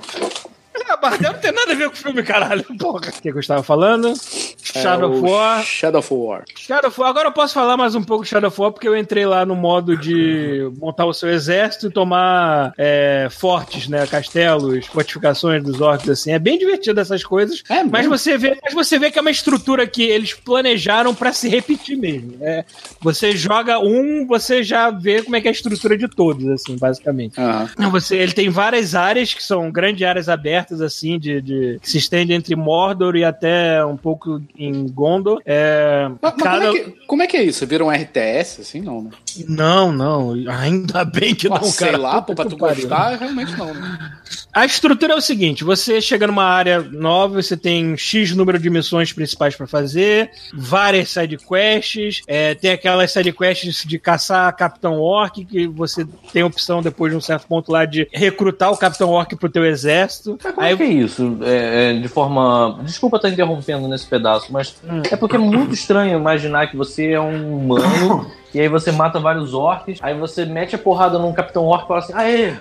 [0.90, 2.64] Ah, Bardel não tem nada a ver com o filme, caralho.
[2.78, 2.98] Porra.
[3.08, 4.14] O que, que eu estava falando?
[4.62, 5.62] Shadow É, of o War.
[5.62, 6.44] Shadow of War.
[6.68, 7.08] Shadow of War.
[7.08, 9.46] Agora eu posso falar mais um pouco de Shadow of War, porque eu entrei lá
[9.46, 14.06] no modo de montar o seu exército e tomar é, fortes, né?
[14.06, 16.30] Castelos, fortificações dos orcs, assim.
[16.30, 17.62] É bem divertido essas coisas.
[17.70, 21.32] É mas você vê, mas você vê que é uma estrutura que eles planejaram pra
[21.32, 22.36] se repetir mesmo.
[22.42, 22.62] É,
[23.00, 26.76] você joga um, você já vê como é que é a estrutura de todos, assim,
[26.76, 27.40] basicamente.
[27.78, 31.88] Não, Você, ele tem várias áreas que são grandes áreas abertas, assim, de, de- que
[31.88, 35.40] se estende entre Mordor e até um pouco em Gondor.
[35.46, 37.66] É, Mas, mas como, é que, como é que é isso?
[37.66, 38.80] Vira um RTS, assim?
[38.80, 39.10] Não, né?
[39.48, 40.34] Não, não.
[40.50, 41.98] Ainda bem que não, Ah, sei cara.
[41.98, 43.72] lá, Puta pô, pra tu gostar, realmente não.
[43.74, 44.12] Né?
[44.58, 48.68] A estrutura é o seguinte: você chega numa área nova, você tem X número de
[48.68, 55.68] missões principais pra fazer, várias sidequests, é, tem aquelas sidequests de caçar Capitão Orc, que
[55.68, 59.36] você tem a opção depois de um certo ponto lá de recrutar o Capitão Orc
[59.36, 60.36] pro teu exército.
[60.42, 61.38] Mas como Aí é que é isso?
[61.42, 62.80] É, é, de forma.
[62.82, 65.02] Desculpa estar interrompendo nesse pedaço, mas Hum.
[65.08, 69.20] é porque é muito estranho imaginar que você é um humano e aí você mata
[69.20, 72.54] vários orcs, aí você mete a porrada num capitão orc e fala assim: aê!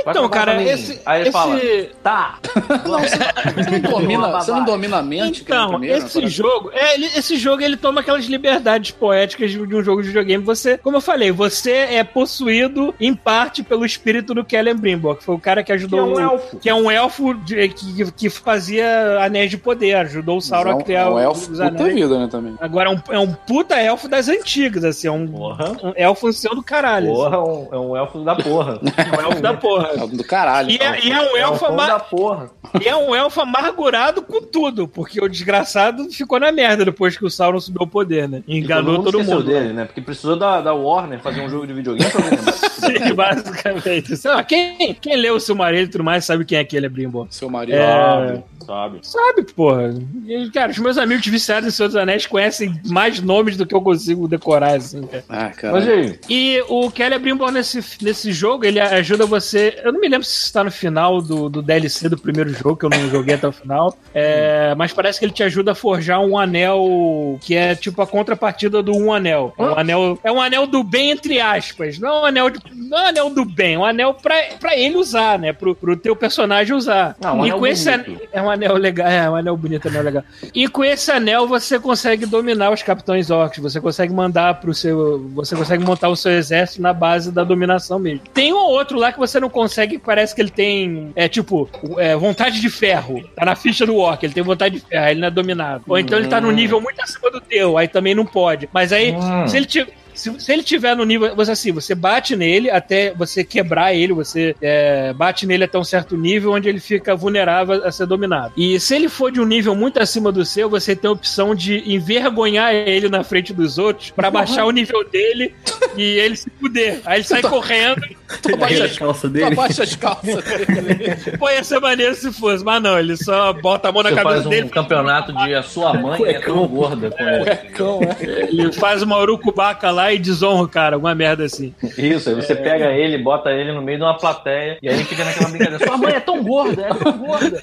[0.00, 1.00] Então, cara, pra mim." esse.
[1.04, 1.32] Aí ele esse...
[1.38, 1.60] fala:
[2.02, 2.38] tá!
[2.84, 5.40] Você não domina, você não domina a mente?
[5.40, 6.26] o Então, primeiro, esse né?
[6.28, 10.08] jogo, é, ele- esse jogo ele toma aquelas liberdades poéticas de, de um jogo de
[10.08, 10.42] videogame.
[10.44, 15.24] Você, como eu falei, você é possuído em parte pelo espírito do Kellen Brimbo, que
[15.24, 16.56] foi o cara que Que é ajudou um o- elfo.
[16.58, 20.72] que é um elfo de- que, que fazia anéis de poder, ajudou o Sauron é
[20.72, 21.94] a um- criar é um os elfo puta anéis.
[21.94, 22.54] vida, né, também.
[22.60, 25.72] Agora é um, é um puta elfo das antigas, assim, é um, Porra.
[25.82, 27.08] um elfo ancião do caralho.
[27.12, 28.74] Porra, é um, é um elfo da porra.
[28.82, 29.83] assim, é um elfo da porra.
[29.86, 30.70] É do caralho.
[30.70, 32.50] E é, e é um É um elfo ama- da porra.
[32.82, 37.24] e é um elfo amargurado com tudo, porque o desgraçado ficou na merda depois que
[37.24, 38.42] o Sauron subiu ao poder, né?
[38.46, 39.46] E enganou todo esqueceu mundo.
[39.46, 39.84] dele, né?
[39.84, 42.22] Porque precisou da, da Warner fazer um jogo de videogame pra.
[42.84, 44.14] Sim, basicamente.
[44.26, 47.26] Lá, quem, quem leu o Silmarillion e tudo mais sabe quem é aquele Brimbo.
[47.30, 47.74] Seu marido.
[47.76, 48.98] É, Sabe?
[49.02, 49.94] sabe, porra.
[50.26, 53.74] E, cara, os meus amigos viciados em Senhor dos Anéis conhecem mais nomes do que
[53.74, 55.24] eu consigo decorar, assim, cara.
[55.28, 55.72] Ah, cara.
[55.74, 56.18] Mas e aí?
[56.30, 59.73] E o Kelly Brimble nesse, nesse jogo, ele ajuda você.
[59.82, 62.84] Eu não me lembro se está no final do, do DLC do primeiro jogo, que
[62.84, 63.96] eu não joguei até o final.
[64.14, 68.06] É, mas parece que ele te ajuda a forjar um anel que é tipo a
[68.06, 69.54] contrapartida do um anel.
[69.58, 71.98] É um anel, é um anel do bem, entre aspas.
[71.98, 74.34] Não é um anel de não é um anel do bem, é um anel pra,
[74.60, 75.52] pra ele usar, né?
[75.52, 77.16] Pro, pro teu personagem usar.
[77.20, 79.88] Não, um e anel com esse anel, é um anel legal, é um anel bonito,
[79.88, 80.24] anel legal.
[80.54, 85.28] E com esse anel você consegue dominar os capitães orcs, você consegue mandar pro seu,
[85.34, 88.22] você consegue montar o seu exército na base da dominação mesmo.
[88.32, 91.28] Tem um ou outro lá que você não consegue, que parece que ele tem, é
[91.28, 93.22] tipo, é, vontade de ferro.
[93.34, 95.84] Tá na ficha do orc, ele tem vontade de ferro, ele não é dominado.
[95.88, 98.68] Ou então ele tá no nível muito acima do teu, aí também não pode.
[98.72, 99.46] Mas aí, Hum.
[99.48, 101.34] se ele tiver se, se ele tiver no nível.
[101.36, 105.84] Você assim, você bate nele até você quebrar ele, você é, bate nele até um
[105.84, 108.52] certo nível onde ele fica vulnerável a ser dominado.
[108.56, 111.54] E se ele for de um nível muito acima do seu, você tem a opção
[111.54, 115.54] de envergonhar ele na frente dos outros pra baixar o nível dele
[115.96, 117.00] e ele se fuder.
[117.04, 118.00] Aí ele sai correndo.
[118.42, 119.44] Tira a calça Tu dele.
[119.46, 121.36] abaixa as calças dele.
[121.38, 124.14] Pô, ia ser maneiro se fosse, mas não, ele só bota a mão na Você
[124.16, 124.68] cabeça faz um dele.
[124.68, 127.44] campeonato de a sua mãe é tão gorda com ele.
[127.44, 128.42] Cuecão, é.
[128.48, 131.74] Ele faz uma urucubaca lá e desonra o cara, alguma merda assim.
[131.96, 135.04] Isso, aí você pega ele, bota ele no meio de uma plateia e aí ele
[135.04, 135.86] fica naquela brincadeira.
[135.86, 137.58] Sua mãe é tão gorda, é tão gorda.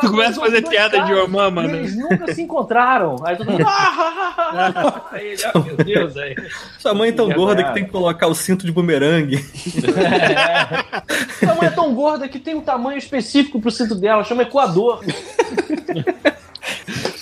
[0.00, 1.78] Tu começa a fazer piada de Your Mama, né?
[1.78, 3.16] Eles nunca se encontraram.
[3.24, 3.64] Aí todo mundo.
[3.66, 6.34] "Ah, aí ele, ah, meu Deus, aí.
[6.78, 7.68] Sua mãe é tão gorda ganhar.
[7.68, 9.38] que tem que colocar o cinto de bumerangue.
[11.38, 15.02] Sua mãe é tão gorda que tem um tamanho específico pro cinto dela, chama Equador.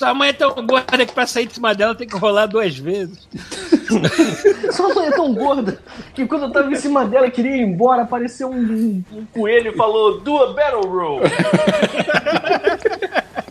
[0.00, 2.74] Sua mãe é tão gorda que pra sair de cima dela tem que rolar duas
[2.74, 3.28] vezes.
[4.72, 5.78] Sua mãe é tão gorda
[6.14, 9.74] que quando eu tava em cima dela e queria ir embora, apareceu um, um coelho
[9.74, 11.20] e falou: Do a battle roll.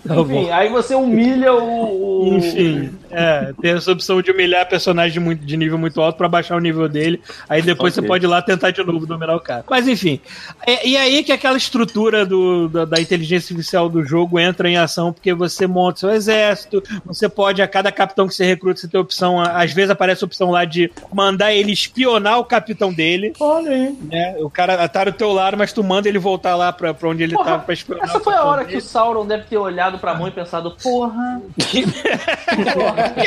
[0.10, 0.42] Tá bom.
[0.42, 2.24] Enfim, aí você humilha o.
[2.26, 6.18] o- Enfim, é, tem essa opção de humilhar personagem de, muito- de nível muito alto
[6.18, 7.22] pra baixar o nível dele.
[7.48, 8.02] Aí depois Ok.
[8.04, 9.64] você pode ir lá tentar de novo dominar o cara.
[9.70, 10.20] Mas enfim,
[10.66, 14.78] é- e aí que aquela estrutura do, da, da inteligência artificial do jogo entra em
[14.78, 18.88] ação, porque você monta seu exército, você pode, a cada capitão que você recruta, você
[18.88, 22.92] tem a opção, às vezes aparece a opção lá de mandar ele espionar o capitão
[22.92, 23.34] dele.
[23.40, 23.96] Olha aí.
[24.12, 24.36] Né?
[24.40, 27.24] O cara tá do teu lado, mas tu manda ele voltar lá pra, pra onde
[27.24, 28.06] ele Porra, tava pra espionar.
[28.06, 28.80] Essa foi a hora que dele.
[28.80, 31.84] o Sauron deve ter olhado pra mão e pensado: Porra, Por que,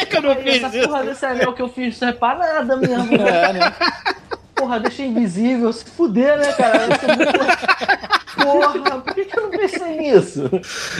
[0.06, 0.88] que eu não fiz essa isso?
[0.88, 3.14] porra desse anel que eu fiz não é pra nada mesmo.
[3.14, 3.72] É, né?
[4.54, 5.72] Porra, deixei invisível.
[5.72, 6.78] Se fuder, né, cara?
[8.36, 10.50] Porra, por que, eu não pensei nisso?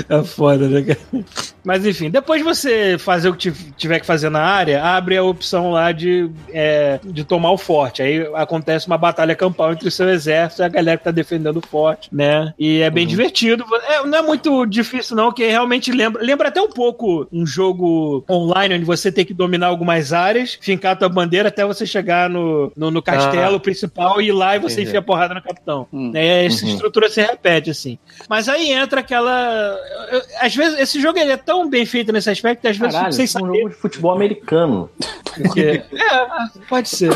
[0.08, 1.24] É foda, né, cara?
[1.64, 5.16] Mas enfim, depois de você fazer o que tiv- tiver que fazer na área, abre
[5.16, 8.02] a opção lá de, é, de tomar o forte.
[8.02, 11.58] Aí acontece uma batalha campal entre o seu exército e a galera que tá defendendo
[11.58, 12.52] o forte, né?
[12.58, 13.64] E é bem divertido.
[13.88, 16.22] É, não é muito difícil, não, que realmente lembra.
[16.22, 20.92] Lembra até um pouco um jogo online onde você tem que dominar algumas áreas, fincar
[20.92, 24.58] a tua bandeira até você chegar no, no, no castelo principal e ir lá e
[24.58, 24.88] você Entendi.
[24.88, 25.86] enfia a porrada no capitão.
[25.92, 26.10] Hum.
[26.10, 26.46] Né?
[26.46, 27.98] Essa estrutura se repete, assim.
[28.28, 29.76] Mas aí entra aquela.
[30.40, 33.12] Às vezes, esse jogo ele é tão bem feito nesse aspecto que às vezes Caralho,
[33.12, 34.90] fico sem isso é um jogo de futebol americano.
[35.34, 35.82] Porque...
[35.92, 37.10] É, pode ser.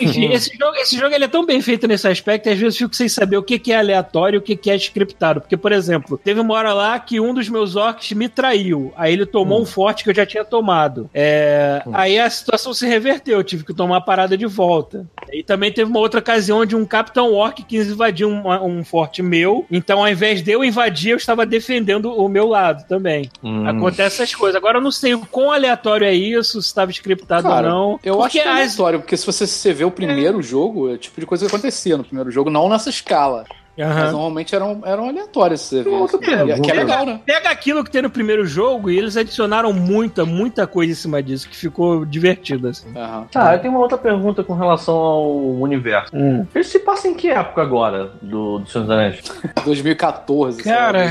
[0.00, 2.80] Enfim, esse jogo, esse jogo ele é tão bem feito nesse aspecto que às vezes
[2.80, 5.40] eu fico sem saber o que, que é aleatório e o que, que é scriptado.
[5.40, 8.92] Porque, por exemplo, teve uma hora lá que um dos meus orcs me traiu.
[8.96, 11.10] Aí ele tomou um forte que eu já tinha tomado.
[11.12, 15.06] É, Aí a situação se reverteu, eu tive que tomar a parada de volta.
[15.32, 19.22] E também teve uma outra ocasião onde um capitão orc quis invadir um, um forte
[19.32, 19.64] meu.
[19.70, 23.30] Então, ao invés de eu invadir, eu estava defendendo o meu lado também.
[23.42, 23.66] Hum.
[23.66, 24.56] Acontece essas coisas.
[24.56, 28.00] Agora eu não sei o quão aleatório é isso, se estava scriptado Cara, ou não.
[28.04, 30.90] Eu Porque acho que é as- aleatório, porque se você, você vê o primeiro jogo,
[30.90, 33.44] é o tipo de coisa que acontecia no primeiro jogo, não nessa escala.
[33.76, 34.12] Mas Aham.
[34.12, 36.12] normalmente eram, eram aleatórios esses eventos.
[36.14, 37.20] é- que é legal, né?
[37.24, 41.22] Pega aquilo que tem no primeiro jogo e eles adicionaram muita, muita coisa em cima
[41.22, 42.88] disso, que ficou divertido, assim.
[42.94, 43.26] Aham.
[43.32, 46.14] Tá, eu tenho uma outra pergunta com relação ao universo.
[46.14, 46.46] Hum.
[46.54, 49.22] Ele se passa em que época agora do, do Senhor dos Anéis?
[49.64, 50.62] 2014.
[50.62, 51.06] sei Cara.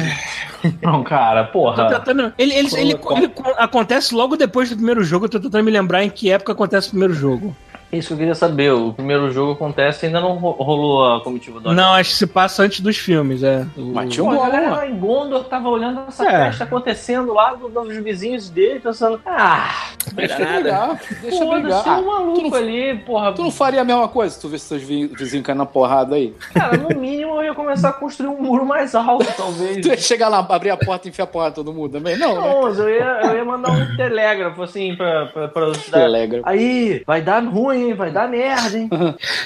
[0.83, 1.87] Não, cara, porra.
[1.89, 2.31] tentando.
[2.37, 5.71] Ele, ele, ele, Qual- ele acontece logo depois do primeiro jogo, eu tô tentando me
[5.71, 7.55] lembrar em que época acontece o primeiro jogo.
[7.91, 8.71] Isso que eu queria saber.
[8.73, 12.15] O primeiro jogo acontece e ainda não ro- rolou a comitiva do Não, acho que
[12.17, 13.65] se passa antes dos filmes, é.
[13.75, 14.77] Mas tinha um Pô, a galera lá.
[14.77, 16.45] lá em Gondor tava olhando essa É.
[16.45, 20.99] festa acontecendo lá do- dos vizinhos dele, pensando, ah, Deixa brigar.
[21.21, 21.83] Deixa foda-se, brigar.
[21.83, 23.33] tem um Ah, maluco não, ali, porra.
[23.33, 26.15] tu não faria a mesma coisa se tu visse seus vi- vizinhos caindo na porrada
[26.15, 26.33] aí?
[26.53, 29.81] Cara, no mínimo eu ia começar a construir um muro mais alto, talvez.
[29.81, 32.17] Tu ia chegar lá, abrir a porta e enfiar a porrada em todo mundo também?
[32.17, 32.47] Não, né?
[32.49, 36.41] Não, mas eu ia, eu ia mandar um telégrafo, assim, pra, pra, pra Telegram.
[36.45, 37.93] Aí, vai dar ruim, hein?
[37.93, 38.89] Vai dar merda, hein?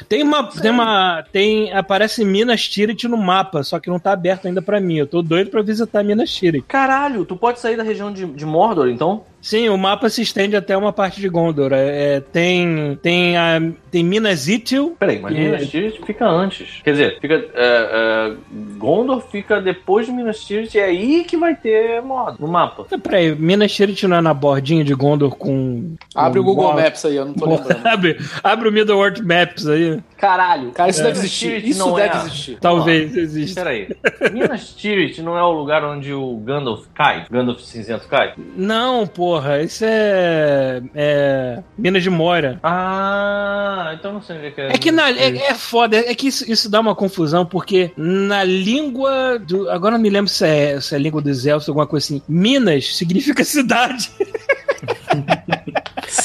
[0.07, 0.43] Tem uma.
[0.49, 1.23] Tem uma.
[1.31, 1.73] Tem.
[1.73, 4.97] Aparece Minas Tirith no mapa, só que não tá aberto ainda pra mim.
[4.97, 6.65] Eu tô doido pra visitar Minas Tirith.
[6.67, 9.23] Caralho, tu pode sair da região de, de Mordor, então?
[9.45, 11.71] Sim, o mapa se estende até uma parte de Gondor.
[11.71, 12.97] É, é, tem.
[12.99, 13.61] Tem a.
[13.91, 14.95] Tem Minas Ithil.
[14.99, 16.81] Peraí, mas E- Minas Tirith fica antes.
[16.83, 17.35] Quer dizer, fica.
[17.35, 18.33] é, é,
[18.79, 22.85] Gondor fica depois de Minas Tirith e é aí que vai ter Mordor no mapa.
[23.03, 25.93] Peraí, Minas Tirith não é na bordinha de Gondor com.
[26.15, 26.83] Abre o com Google Mordor?
[26.83, 27.81] Maps aí, eu não tô lembrando.
[27.85, 29.99] abre, abre o Middle Earth Maps aí.
[30.17, 30.71] Caralho.
[30.71, 31.03] Cara, isso É.
[31.03, 31.63] deve existir.
[31.63, 32.57] Isso não deve é- existir.
[32.59, 33.61] Talvez exista.
[33.61, 33.89] Peraí.
[34.33, 37.27] Minas Tirith não é o lugar onde o Gandalf cai?
[37.29, 38.33] Gandalf cinzento cai?
[38.57, 39.05] Não,
[39.35, 40.81] porra, isso é.
[40.95, 41.63] É.
[41.77, 42.57] Minas de Moira.
[42.63, 44.67] Ah, então não sei onde é que é.
[44.67, 48.43] É que na, é, é foda, é que isso, isso dá uma confusão, porque na
[48.43, 49.69] língua do.
[49.69, 52.21] Agora eu não me lembro se é, se é língua dos elfos, alguma coisa assim.
[52.29, 54.09] Minas significa cidade.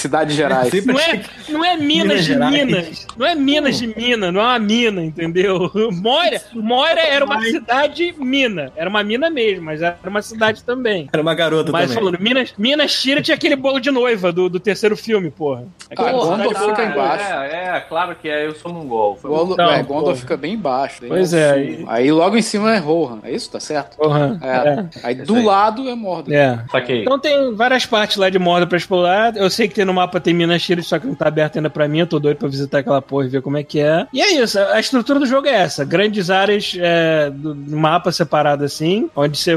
[0.01, 0.73] Cidades Gerais.
[0.85, 2.53] Não é, não é Minas, Minas de Gerais.
[2.53, 3.07] Minas.
[3.17, 5.71] Não é Minas de Minas, não é uma mina, entendeu?
[5.93, 8.73] Moira, Moira era uma cidade mina.
[8.77, 11.09] Era uma mina mesmo, mas era uma cidade também.
[11.13, 11.97] Era uma garota Mas também.
[11.97, 15.65] falando, Minas, Minas Tira tinha aquele bolo de noiva do, do terceiro filme, porra.
[15.65, 17.25] Ah, Aquela Gondor cidade- fica embaixo.
[17.33, 19.19] É, é, claro que é, eu sou mongol.
[19.23, 21.03] Gondor, Não, é, Gondor fica bem embaixo.
[21.07, 23.19] Pois é, e- Aí logo em cima é Rohan.
[23.23, 23.51] É isso?
[23.51, 23.97] Tá certo?
[23.97, 25.07] Porra, É.
[25.07, 25.45] Aí do aí.
[25.45, 26.33] lado é Mordor.
[26.33, 26.37] é.
[26.41, 26.59] é.
[26.71, 27.03] Saquei.
[27.03, 29.37] Então tem várias partes lá de Mordor pra explorar.
[29.37, 31.69] Eu sei que tem no mapa tem Minas Tirith, só que não tá aberto ainda
[31.69, 31.99] pra mim.
[31.99, 34.07] Eu tô doido pra visitar aquela porra e ver como é que é.
[34.13, 35.85] E é isso, a estrutura do jogo é essa.
[35.85, 39.57] Grandes áreas é, do mapa separado assim, onde você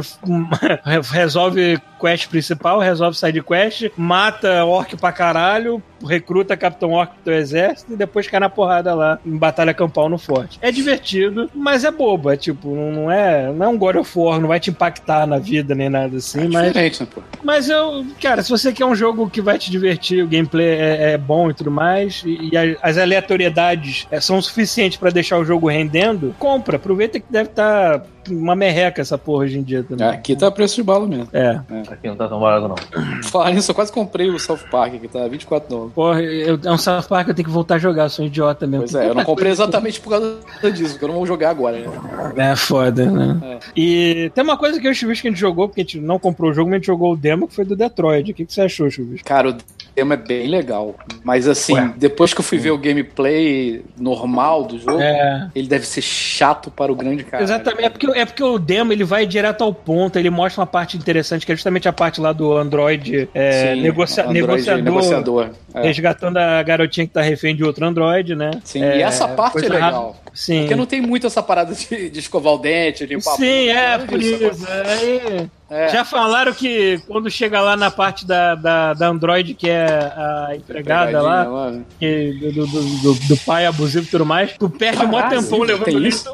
[1.12, 7.34] resolve quest principal, resolve side quest, mata orc pra caralho, recruta Capitão Orc do teu
[7.34, 10.60] exército e depois cai na porrada lá em batalha campal no forte.
[10.62, 12.30] É divertido, mas é bobo.
[12.30, 15.40] É tipo, não é, não é um God of War, não vai te impactar na
[15.40, 17.22] vida nem nada assim, É mas diferente, né, pô?
[17.42, 21.12] mas eu, cara, se você quer um jogo que vai te divertir, o gameplay é,
[21.14, 25.38] é bom e tudo mais, e, e a- as aleatoriedades é, são suficientes pra deixar
[25.38, 26.78] o jogo rendendo, compra.
[26.78, 30.06] Aproveita que deve estar uma merreca essa porra hoje em dia também.
[30.08, 31.28] É, aqui tá preço de bala mesmo.
[31.34, 31.60] É.
[31.90, 32.76] Aqui não tá tão barato, não.
[33.30, 35.94] Falar nisso, eu quase comprei o South Park, que tá 24 dólares.
[35.94, 38.24] Porra, eu, é um South Park que eu tenho que voltar a jogar, eu sou
[38.24, 38.86] um idiota mesmo.
[38.86, 40.38] Pois é, eu não comprei exatamente por causa
[40.72, 41.78] disso, porque eu não vou jogar agora.
[41.80, 42.52] Né?
[42.52, 43.40] É foda, né?
[43.44, 43.60] É.
[43.76, 46.00] E tem uma coisa que eu e o que a gente jogou, porque a gente
[46.00, 48.32] não comprou o jogo, mas a gente jogou o demo, que foi do Detroit.
[48.32, 49.28] O que, que você achou, Chuvisco?
[49.28, 49.58] Cara, o
[49.96, 50.96] tema é bem legal.
[51.24, 51.94] Mas assim, Ué.
[51.98, 55.50] depois que eu fui ver o gameplay normal do jogo, É.
[55.56, 57.44] ele deve ser chato para o grande cara.
[57.44, 60.68] Exatamente, é porque, é porque o demo ele vai direto ao ponto, ele mostra uma
[60.68, 64.84] parte interessante, que é justamente a parte lá do Android é, Sim, negocia- Android negociador,
[64.84, 65.50] negociador.
[65.74, 65.82] É.
[65.88, 68.52] resgatando a garotinha que tá refém de outro Android, né?
[68.64, 70.08] Sim, É, e essa parte é legal.
[70.08, 70.23] rápida.
[70.34, 70.62] Sim.
[70.62, 73.68] Porque não tem muito essa parada de, de escovar o dente, de limpar a Sim,
[73.68, 74.44] bunda, é, por disso.
[74.46, 74.68] isso.
[74.68, 75.88] Aí, É.
[75.90, 80.52] Já falaram que quando chega lá na parte da, da, da Android, que é a
[80.56, 81.82] empregada lá, lá, né?
[82.00, 85.60] que- do, do, do- do- pai abusivo e tudo mais, tu perde um maior tempão
[85.62, 86.10] levando tem ele.
[86.10, 86.32] isso?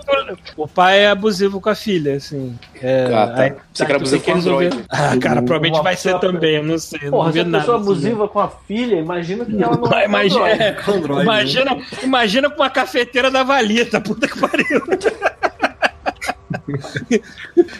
[0.57, 2.53] O pai é abusivo com a filha, assim.
[2.81, 3.41] É, Ah, tá.
[3.43, 4.65] aí- Você quer abusivo com resolver.
[4.65, 4.85] Android.
[4.89, 6.99] Ah, cara, provavelmente vai ser também, eu não sei.
[7.09, 7.59] Porra, não se vi a nada.
[7.63, 12.49] pessoa assim, abusiva com a filha, imagina que ela não Imagina, é, Android, imagina, imagina
[12.49, 13.43] com uma cafeteira da
[13.89, 14.81] Valita, puta que pariu.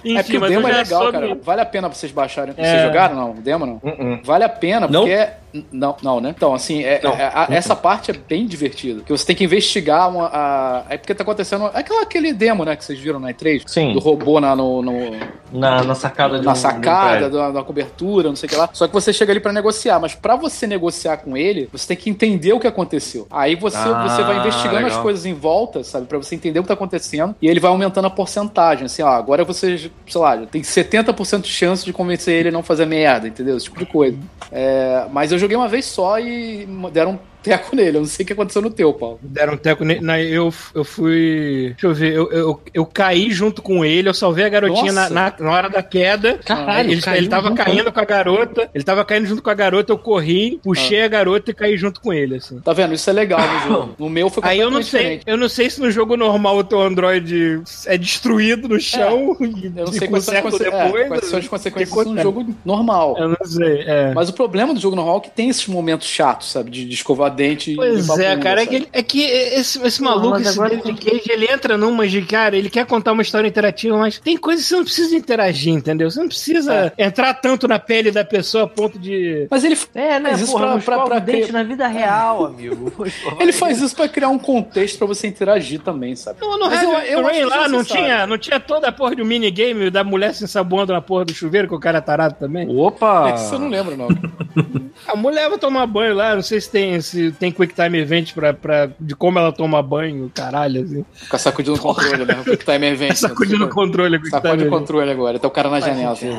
[0.04, 1.36] Enfim, É porque o demo é legal, soube- cara.
[1.42, 2.54] Vale a pena vocês baixarem.
[2.58, 2.64] É.
[2.64, 3.32] Vocês jogaram, não?
[3.32, 3.74] O demo, não?
[3.84, 4.20] Uh-uh.
[4.24, 5.02] Vale a pena, Não?
[5.02, 5.38] porque é.
[5.72, 6.34] Não, não, né?
[6.36, 9.02] Então, assim, é, é- a- essa parte é bem divertida.
[9.02, 10.28] Que você tem que investigar uma.
[10.32, 11.66] A, é porque tá acontecendo.
[11.74, 13.64] É aquela, aquele demo, né, que vocês viram na E3?
[13.66, 13.94] Sim.
[13.94, 15.18] Do robô na, no, no-
[15.52, 18.70] Na, na sacada de na um sacada, da, da cobertura, não sei o que lá.
[18.72, 20.00] Só que você chega ali pra negociar.
[20.00, 23.26] Mas pra você negociar com ele, você tem que entender o que aconteceu.
[23.32, 25.02] Aí você, Ah, você vai investigando as legal.
[25.02, 26.06] coisas em volta, sabe?
[26.06, 27.36] Pra você entender o que tá acontecendo.
[27.42, 28.86] E ele vai aumentando a porcentagem.
[28.86, 32.62] Assim, ó, agora você, sei lá, tem 70% de chance de convencer ele a não
[32.62, 33.58] fazer merda, entendeu?
[33.58, 34.16] Esse tipo de coisa.
[34.52, 37.98] É, mas eu joguei uma vez só e deram teco nele.
[37.98, 39.20] Eu não sei o que aconteceu no teu, Paulo.
[39.22, 41.70] Deram um teco ne- na, eu, eu fui.
[41.72, 45.10] Deixa eu ver, eu, eu, eu caí junto com ele, eu salvei a garotinha na,
[45.10, 46.40] na, na hora da queda.
[46.46, 47.64] Caralho, ele, ele tava junto.
[47.64, 51.08] caindo com a garota, ele tava caindo junto com a garota, eu corri, puxei a
[51.08, 52.60] garota e caí junto com ele, assim.
[52.60, 52.94] Tá vendo?
[52.94, 53.96] Isso é legal no jogo.
[53.98, 55.24] No meu foi Aí eu não sei, diferente.
[55.26, 59.66] eu não sei se no jogo normal o teu Android é destruído no chão e
[59.76, 61.08] Eu não sei quais são, as é, depois.
[61.08, 63.16] quais são as consequências que no jogo normal.
[63.18, 64.14] Eu não sei, é.
[64.14, 66.70] Mas o problema do jogo normal é que tem esses momentos chatos, sabe?
[66.70, 70.30] De, de escovar dente e Pois é, cara, é que, é que esse, esse maluco,
[70.32, 73.98] mas esse David Cage, ele entra numa de, cara, ele quer contar uma história interativa,
[73.98, 76.10] mas tem coisas que você não precisa interagir, entendeu?
[76.10, 79.48] Você não precisa entrar tanto na pele da pessoa a ponto de...
[79.50, 80.34] Mas ele, É, né?
[80.34, 81.54] Isso Porra, pra- não pra- pra o dente crer.
[81.54, 82.92] na vida real, amigo.
[83.40, 86.40] ele faz isso pra criar um contexto pra você interagir também, sabe?
[86.42, 89.22] No, no Mas eu- eu Rain lá não tinha, não tinha toda a porra de
[89.22, 92.36] um minigame da mulher se ensaboando na porra do chuveiro, que o cara é tarado
[92.40, 92.68] também?
[92.70, 93.34] Opa!
[93.36, 94.08] Isso eu não lembro, não.
[95.08, 98.34] A mulher vai tomar banho lá, não sei se tem, se tem Quick Time Event
[98.34, 101.06] pra, pra, de como ela toma banho, caralho, assim.
[101.14, 102.40] Ficar sacudindo o controle, né?
[102.42, 103.16] O Quick Time Event.
[103.18, 104.18] Sacudindo o controle.
[104.18, 105.40] Quick Sacode Time o controle agora.
[105.40, 106.14] Tá o cara na janela.
[106.14, 106.36] assim.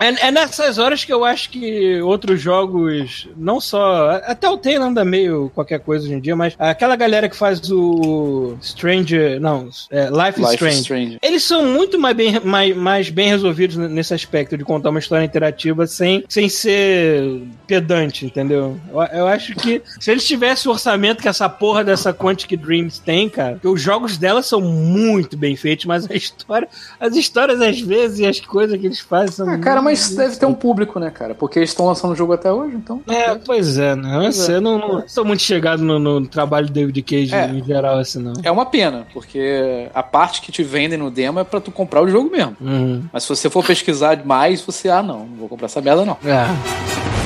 [0.00, 4.20] É, é nessas horas que eu acho que outros jogos, não só.
[4.24, 7.70] Até o Taylor anda meio qualquer coisa hoje em dia, mas aquela galera que faz
[7.70, 9.40] o Stranger.
[9.40, 10.74] Não, é, Life, is Life Strange.
[10.74, 11.18] is Strange.
[11.22, 15.24] Eles são muito mais bem, mais, mais bem resolvidos nesse aspecto de contar uma história
[15.24, 18.78] interativa sem, sem ser pedante, entendeu?
[18.90, 23.00] Eu, eu acho que se eles tivessem o orçamento que essa porra dessa Quantic Dreams
[23.00, 26.68] tem, cara, que os jogos dela são muito bem feitos, mas a história,
[26.98, 29.48] as histórias às vezes e as coisas que eles fazem são.
[29.48, 31.34] Ah, cara, mas muito- deve ter um público, né, cara?
[31.34, 33.00] Porque eles estão lançando o jogo até hoje, então.
[33.08, 34.16] É, pois é, né?
[34.16, 34.56] Eu, Pois sei, é.
[34.58, 37.46] eu não, não sou muito chegado no, no trabalho do David Cage É.
[37.50, 38.32] em geral, assim, não.
[38.42, 42.02] É uma pena, porque a parte que te vendem no demo é pra tu comprar
[42.02, 42.56] o jogo mesmo.
[42.60, 43.02] Uhum.
[43.12, 46.16] Mas se você for pesquisar mais, você, ah, não, não vou comprar essa merda, não.
[46.24, 47.23] É.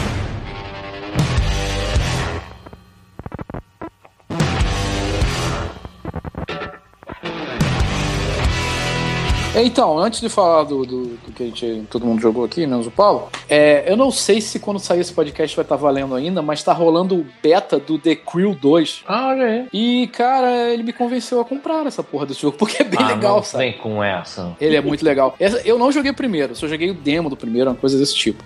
[9.62, 12.86] Então, antes de falar do, do, do que a gente, todo mundo jogou aqui, menos
[12.86, 16.40] o Paulo, é, eu não sei se quando sair esse podcast vai estar valendo ainda,
[16.42, 19.04] mas tá rolando o beta do The Crew 2.
[19.06, 19.66] Ah, olha aí.
[19.72, 23.09] E, cara, ele me convenceu a comprar essa porra desse jogo, porque é bem ah,
[23.09, 23.64] legal, não sabe?
[23.64, 24.56] Vem com essa.
[24.61, 25.34] Ele é muito legal.
[25.38, 28.14] Essa- Eu não joguei o primeiro, só joguei o demo do primeiro, uma coisa desse
[28.14, 28.42] tipo.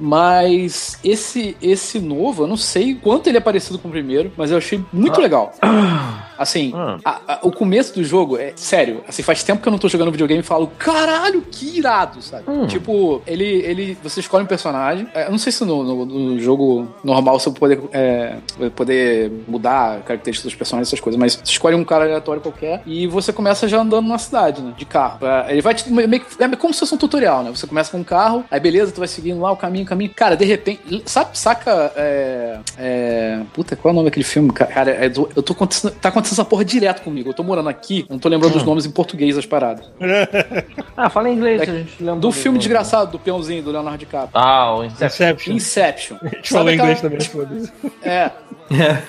[0.00, 4.50] Mas esse esse novo, eu não sei quanto ele é parecido com o primeiro, mas
[4.50, 5.52] eu achei muito legal.
[6.38, 6.98] Assim, Ah.
[7.04, 9.02] a- a- o começo do jogo é sério.
[9.08, 12.44] Assim, faz tempo que eu não tô jogando videogame e falo, caralho, que irado, sabe?
[12.48, 12.66] Hum.
[12.66, 13.98] Tipo, ele, ele.
[14.02, 15.06] Você escolhe um personagem.
[15.14, 18.34] é, Eu não sei se no, no- no jogo normal você poder, é,
[18.76, 23.06] poder mudar características dos personagens, essas coisas, mas você escolhe um cara aleatório qualquer e
[23.06, 24.72] você começa já andando na cidade, né?
[24.76, 25.18] De carro.
[25.26, 25.90] É, Ele vai te.
[25.92, 27.50] Meio é como se fosse um tutorial, né?
[27.54, 30.10] Você começa com um carro, aí beleza, tu vai seguindo lá o caminho, caminho.
[30.14, 31.02] Cara, de repente.
[31.06, 31.92] Sabe, saca.
[31.96, 34.50] É, é, puta, qual é o nome daquele filme?
[34.52, 35.92] Cara, é do- eu tô acontecendo.
[36.00, 37.30] Tá acontecendo essa porra direto comigo.
[37.30, 39.86] Eu tô morando aqui, eu não tô lembrando dos nomes em português das paradas.
[40.96, 42.20] Ah, fala em inglês, É a gente lembra.
[42.20, 44.30] Do filme desgraçado do peãozinho do Leonardo DiCaprio.
[44.32, 45.06] Ah, o Inception.
[45.26, 45.54] Inception.
[45.54, 46.16] Inception.
[46.22, 47.72] A gente falou Sabe inglês também, foda-se.
[48.02, 48.30] É,
[48.70, 49.02] É,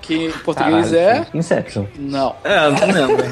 [0.00, 1.26] que em português Caralho, é.
[1.34, 1.86] Inception.
[1.98, 2.34] Não.
[2.44, 3.24] é não lembro.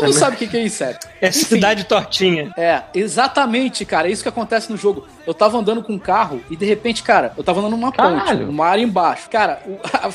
[0.00, 1.10] Todo mundo sabe o que que é Inception.
[1.20, 2.52] É cidade tortinha.
[2.56, 4.08] É, exatamente, cara.
[4.08, 5.06] É isso que acontece no jogo.
[5.26, 8.18] Eu tava andando com um carro e de repente, cara, eu tava andando numa ponte,
[8.24, 8.46] Caralho.
[8.46, 9.28] numa área embaixo.
[9.30, 9.60] Cara,
[9.92, 10.08] a,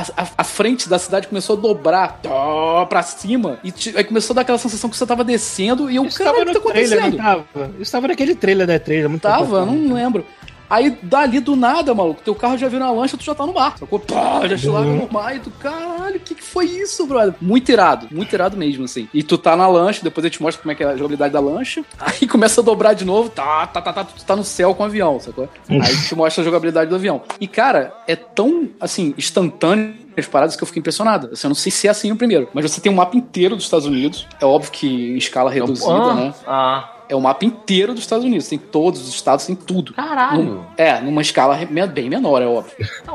[0.00, 4.36] a- a- frente da cidade começou a dobrar tó, pra cima e aí começou a
[4.36, 7.00] dar aquela sensação que você tava descendo e eu, Isso tava o que tá trailer,
[7.00, 7.16] não acontecendo?
[7.52, 7.70] tava?
[7.80, 10.24] Isso tava naquele trailer da trailer, muito Tava, não lembro.
[10.68, 13.52] Aí, dali do nada, maluco, teu carro já virou uma lancha, tu já tá no
[13.52, 13.76] mar.
[13.78, 13.98] Sacou?
[13.98, 17.34] Pá, já chegou no mar e tu, caralho, o que, que foi isso, brother?
[17.40, 19.08] Muito irado, muito irado mesmo, assim.
[19.12, 21.32] E tu tá na lancha, depois eu te mostro como é que é a jogabilidade
[21.32, 21.84] da lancha.
[21.98, 24.82] Aí começa a dobrar de novo, tá, tá, tá, tá, tu tá no céu com
[24.82, 25.48] o avião, sacou?
[25.68, 27.22] Aí te mostra a jogabilidade do avião.
[27.40, 31.30] E, cara, é tão, assim, instantâneo as paradas que eu fiquei impressionado.
[31.32, 33.56] Assim, eu não sei se é assim o primeiro, mas você tem um mapa inteiro
[33.56, 34.26] dos Estados Unidos.
[34.40, 36.34] É óbvio que em escala reduzida, ah, né?
[36.46, 38.48] ah, É o mapa inteiro dos Estados Unidos.
[38.48, 39.92] Tem todos os estados, tem tudo.
[39.92, 40.42] caralho.
[40.42, 41.58] Num- é, numa escala
[41.92, 42.72] bem menor, é óbvio.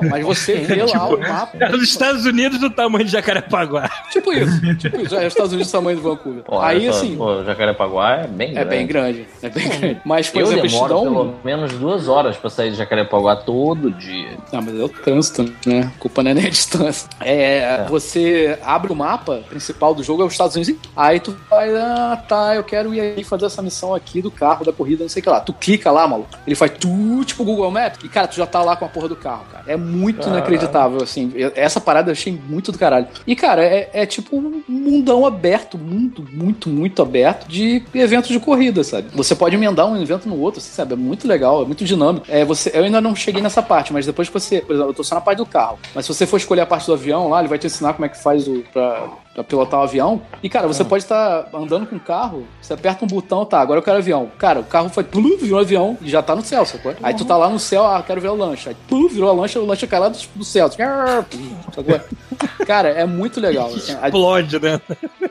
[0.09, 1.57] Mas você vê lá o mapa.
[1.59, 3.89] É os Estados Unidos do tamanho de Jacarepaguá.
[4.11, 4.59] Tipo isso.
[4.77, 5.15] Tipo isso.
[5.15, 6.43] É os Estados Unidos do tamanho do Vancouver.
[6.43, 8.69] Pô, Aí, essa- assim, Pô, Jacarepaguá é bem é grande.
[8.69, 9.27] bem grande.
[9.41, 10.01] É bem grande.
[10.05, 14.37] Mas, por Eu exemplo, demoro pelo menos duas horas pra sair de Jacarepaguá todo dia.
[14.53, 15.91] Ah, mas é o trânsito, né?
[15.95, 17.09] A culpa não é nem a distância.
[17.21, 20.75] É, você abre o mapa principal do jogo, é os Estados Unidos.
[20.95, 24.65] Aí tu vai, ah, tá, eu quero ir aí fazer essa missão aqui do carro,
[24.65, 25.39] da corrida, não sei o que lá.
[25.39, 26.29] Tu clica lá, maluco.
[26.45, 29.07] Ele faz tu, tipo Google Maps, e cara, tu já tá lá com a porra
[29.07, 29.63] do carro, cara.
[29.67, 31.31] É muito inacreditável, assim.
[31.55, 33.07] Essa parada eu achei muito do caralho.
[33.25, 38.39] E, cara, é, é tipo um mundão aberto, mundo muito, muito aberto de eventos de
[38.39, 39.09] corrida, sabe?
[39.13, 40.93] Você pode emendar um evento no outro, assim, sabe?
[40.93, 42.25] É muito legal, é muito dinâmico.
[42.29, 44.93] É, você, eu ainda não cheguei nessa parte, mas depois que você, por exemplo, eu
[44.93, 45.79] tô só na parte do carro.
[45.93, 48.05] Mas se você for escolher a parte do avião lá, ele vai te ensinar como
[48.05, 48.63] é que faz o.
[48.71, 50.21] Pra, pra pilotar o avião.
[50.43, 53.79] E, cara, você pode estar andando com o carro, você aperta um botão, tá, agora
[53.79, 54.29] eu quero avião.
[54.37, 56.93] Cara, o carro foi, plum, virou um avião e já tá no céu, sacou?
[57.01, 58.69] Aí tu tá lá no céu, ah, quero ver o lanche.
[58.69, 60.69] Aí, plum, virou a lancha, o lanche cai lá do, do céu.
[60.69, 61.99] Sacou?
[62.65, 63.67] Cara, é muito legal.
[63.73, 64.81] Assim, a- Explode, né?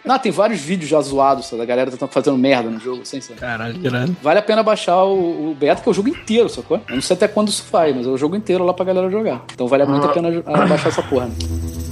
[0.04, 3.20] não, tem vários vídeos já zoados, sabe, da galera tentando fazendo merda no jogo, sem
[3.20, 3.34] ser.
[3.34, 4.16] Caralho, tirando.
[4.22, 6.80] Vale a pena baixar o, o beta, que é o jogo inteiro, sacou?
[6.88, 9.10] Eu não sei até quando isso faz, mas é o jogo inteiro lá pra galera
[9.10, 9.42] jogar.
[9.52, 11.26] Então vale muito a pena ah, baixar essa porra.
[11.26, 11.87] Né?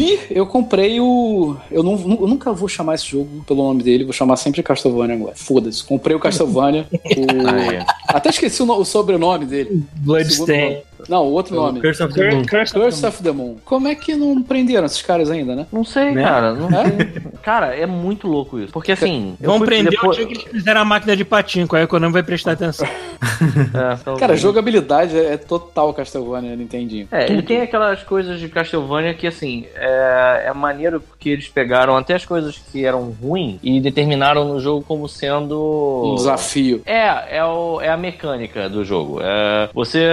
[0.00, 1.56] E eu comprei o.
[1.70, 5.14] Eu, não, eu nunca vou chamar esse jogo pelo nome dele, vou chamar sempre Castlevania
[5.16, 5.34] agora.
[5.36, 5.84] Foda-se.
[5.84, 6.86] Comprei o Castlevania.
[6.92, 7.84] o- Aí.
[8.08, 9.82] Até esqueci o, no- o sobrenome dele.
[9.96, 10.82] Bloodstain.
[11.08, 11.80] Não, o outro nome.
[11.80, 12.44] Curse of the Moon.
[12.44, 13.56] Curse of Curse of the Moon.
[13.64, 15.66] Como é que não prenderam esses caras ainda, né?
[15.72, 16.22] Não sei, Né?
[16.22, 16.52] cara.
[16.54, 17.20] Não É?
[17.42, 18.72] Cara, é muito louco isso.
[18.72, 19.36] Porque assim.
[19.40, 22.12] Vão prender depois- o dia que eles fizeram a máquina de patinco, aí a Konami
[22.12, 22.86] vai prestar atenção.
[23.40, 24.18] É.
[24.18, 27.08] Cara, jogabilidade é, é total Castlevania Nintendinho.
[27.10, 31.96] É, ele tem aquelas coisas de Castlevania que, assim, é, é maneiro porque eles pegaram
[31.96, 36.12] até as coisas que eram ruins e determinaram no jogo como sendo.
[36.12, 36.82] Um desafio.
[36.86, 39.20] É, é, o- é a mecânica do jogo.
[39.22, 40.08] É, você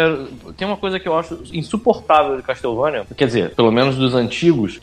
[0.58, 4.78] tem uma coisa que eu acho insuportável de Castlevania, quer dizer, pelo menos dos antigos,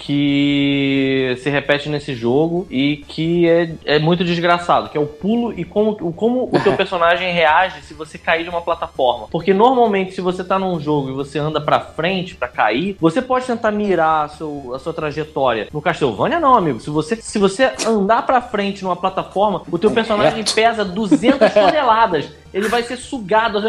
[0.44, 5.52] que se repete nesse jogo e que é, é muito desgraçado, que é o pulo
[5.58, 9.26] e como, o- como o teu personagem reage se você cair de uma plataforma.
[9.30, 13.20] Porque normalmente se você tá num jogo e você anda pra frente pra cair, você
[13.22, 15.68] pode tentar mirar a, seu- a sua trajetória.
[15.72, 16.80] No Castlevania não, amigo.
[16.80, 22.26] Se você, se você andar pra frente numa plataforma, o teu personagem pesa 200 toneladas.
[22.54, 23.60] Ele vai ser sugado,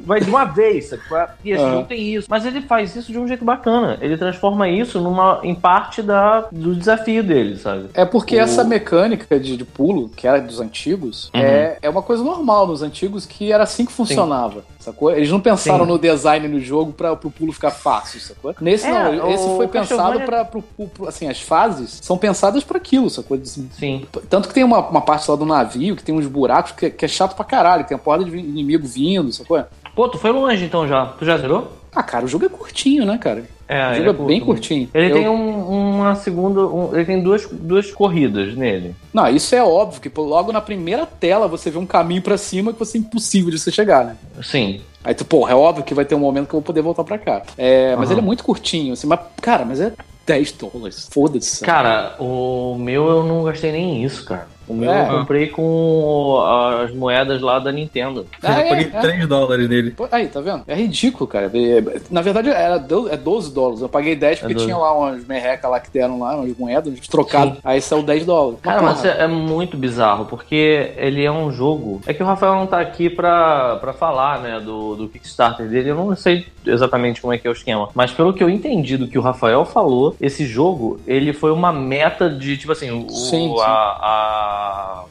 [0.00, 1.32] vai de uma vez, sabe?
[1.44, 1.70] E esse Ah.
[1.70, 2.26] jogo tem isso.
[2.28, 3.96] Mas ele faz isso de um jeito bacana.
[4.00, 7.86] Ele transforma isso numa, em parte da, do desafio dele, sabe?
[7.94, 11.40] É porque O- essa mecânica de, de pulo, que era dos antigos, Uhum.
[11.40, 15.10] é, é uma coisa normal nos antigos que era assim que funcionava, sacou?
[15.12, 15.90] Eles não pensaram Sim.
[15.92, 18.54] no design no jogo pra, pro pulo ficar fácil, sacou?
[18.60, 22.64] Nesse É, não, esse o foi pensado pra, pro, pro- assim, as fases são pensadas
[22.64, 23.36] pra aquilo, sacou?
[23.40, 24.06] Assim, Sim.
[24.28, 27.04] Tanto que tem uma, uma parte lá do navio que tem uns buracos que, que
[27.04, 29.62] é chato pra caralho, que tem a porta de inimigo vindo, sacou?
[29.94, 31.06] Pô, tu foi longe então já.
[31.06, 31.72] Tu já zerou?
[31.94, 33.44] Ah, cara, o jogo é curtinho, né, cara?
[33.66, 34.88] É, o jogo é, curto, bem curtinho.
[34.94, 36.60] Ele Eu- tem um- uma segunda.
[36.66, 38.94] um- ele tem duas, duas corridas nele.
[39.12, 42.36] Não, isso é óbvio, que pô, logo na primeira tela você vê um caminho pra
[42.38, 44.16] cima que vai ser impossível de você chegar, né?
[44.42, 44.80] Sim.
[45.02, 47.02] Aí tu, porra, é óbvio que vai ter um momento que eu vou poder voltar
[47.04, 47.42] pra cá.
[47.58, 48.12] É, mas Aham.
[48.12, 49.92] ele é muito curtinho, assim, mas, cara, mas é
[50.26, 51.08] 10 dólares.
[51.10, 51.64] Foda-se.
[51.64, 54.46] Cara, o meu eu não gastei nem isso, cara.
[54.70, 55.02] O meu É.
[55.08, 56.40] eu comprei com
[56.82, 58.26] as moedas lá da Nintendo.
[58.42, 59.00] Ah, eu paguei é, é.
[59.00, 59.90] 3 dólares nele.
[59.90, 60.62] Pô, Aí, tá vendo?
[60.66, 61.50] É ridículo, cara.
[61.52, 63.80] É- Na verdade, era do- é 12 dólares.
[63.80, 64.66] Eu paguei 10 porque 12.
[64.66, 67.54] tinha lá umas merreca lá que deram lá, umas moedas, uns trocados.
[67.54, 67.60] Sim.
[67.64, 68.60] Aí saiu 10 dólares.
[68.62, 72.00] Cara, Mas, é, é muito bizarro, porque ele é um jogo.
[72.06, 75.90] É que o Rafael não tá aqui pra, pra falar, né, do, do Kickstarter dele.
[75.90, 77.88] Eu não sei exatamente como é que é o esquema.
[77.94, 81.72] Mas pelo que eu entendi do que o Rafael falou, esse jogo, ele foi uma
[81.72, 83.60] meta de, tipo assim, o, Sim, sim.
[83.60, 84.59] A, a-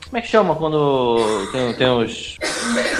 [0.05, 1.17] Como é que chama quando
[1.51, 2.37] tem, tem os.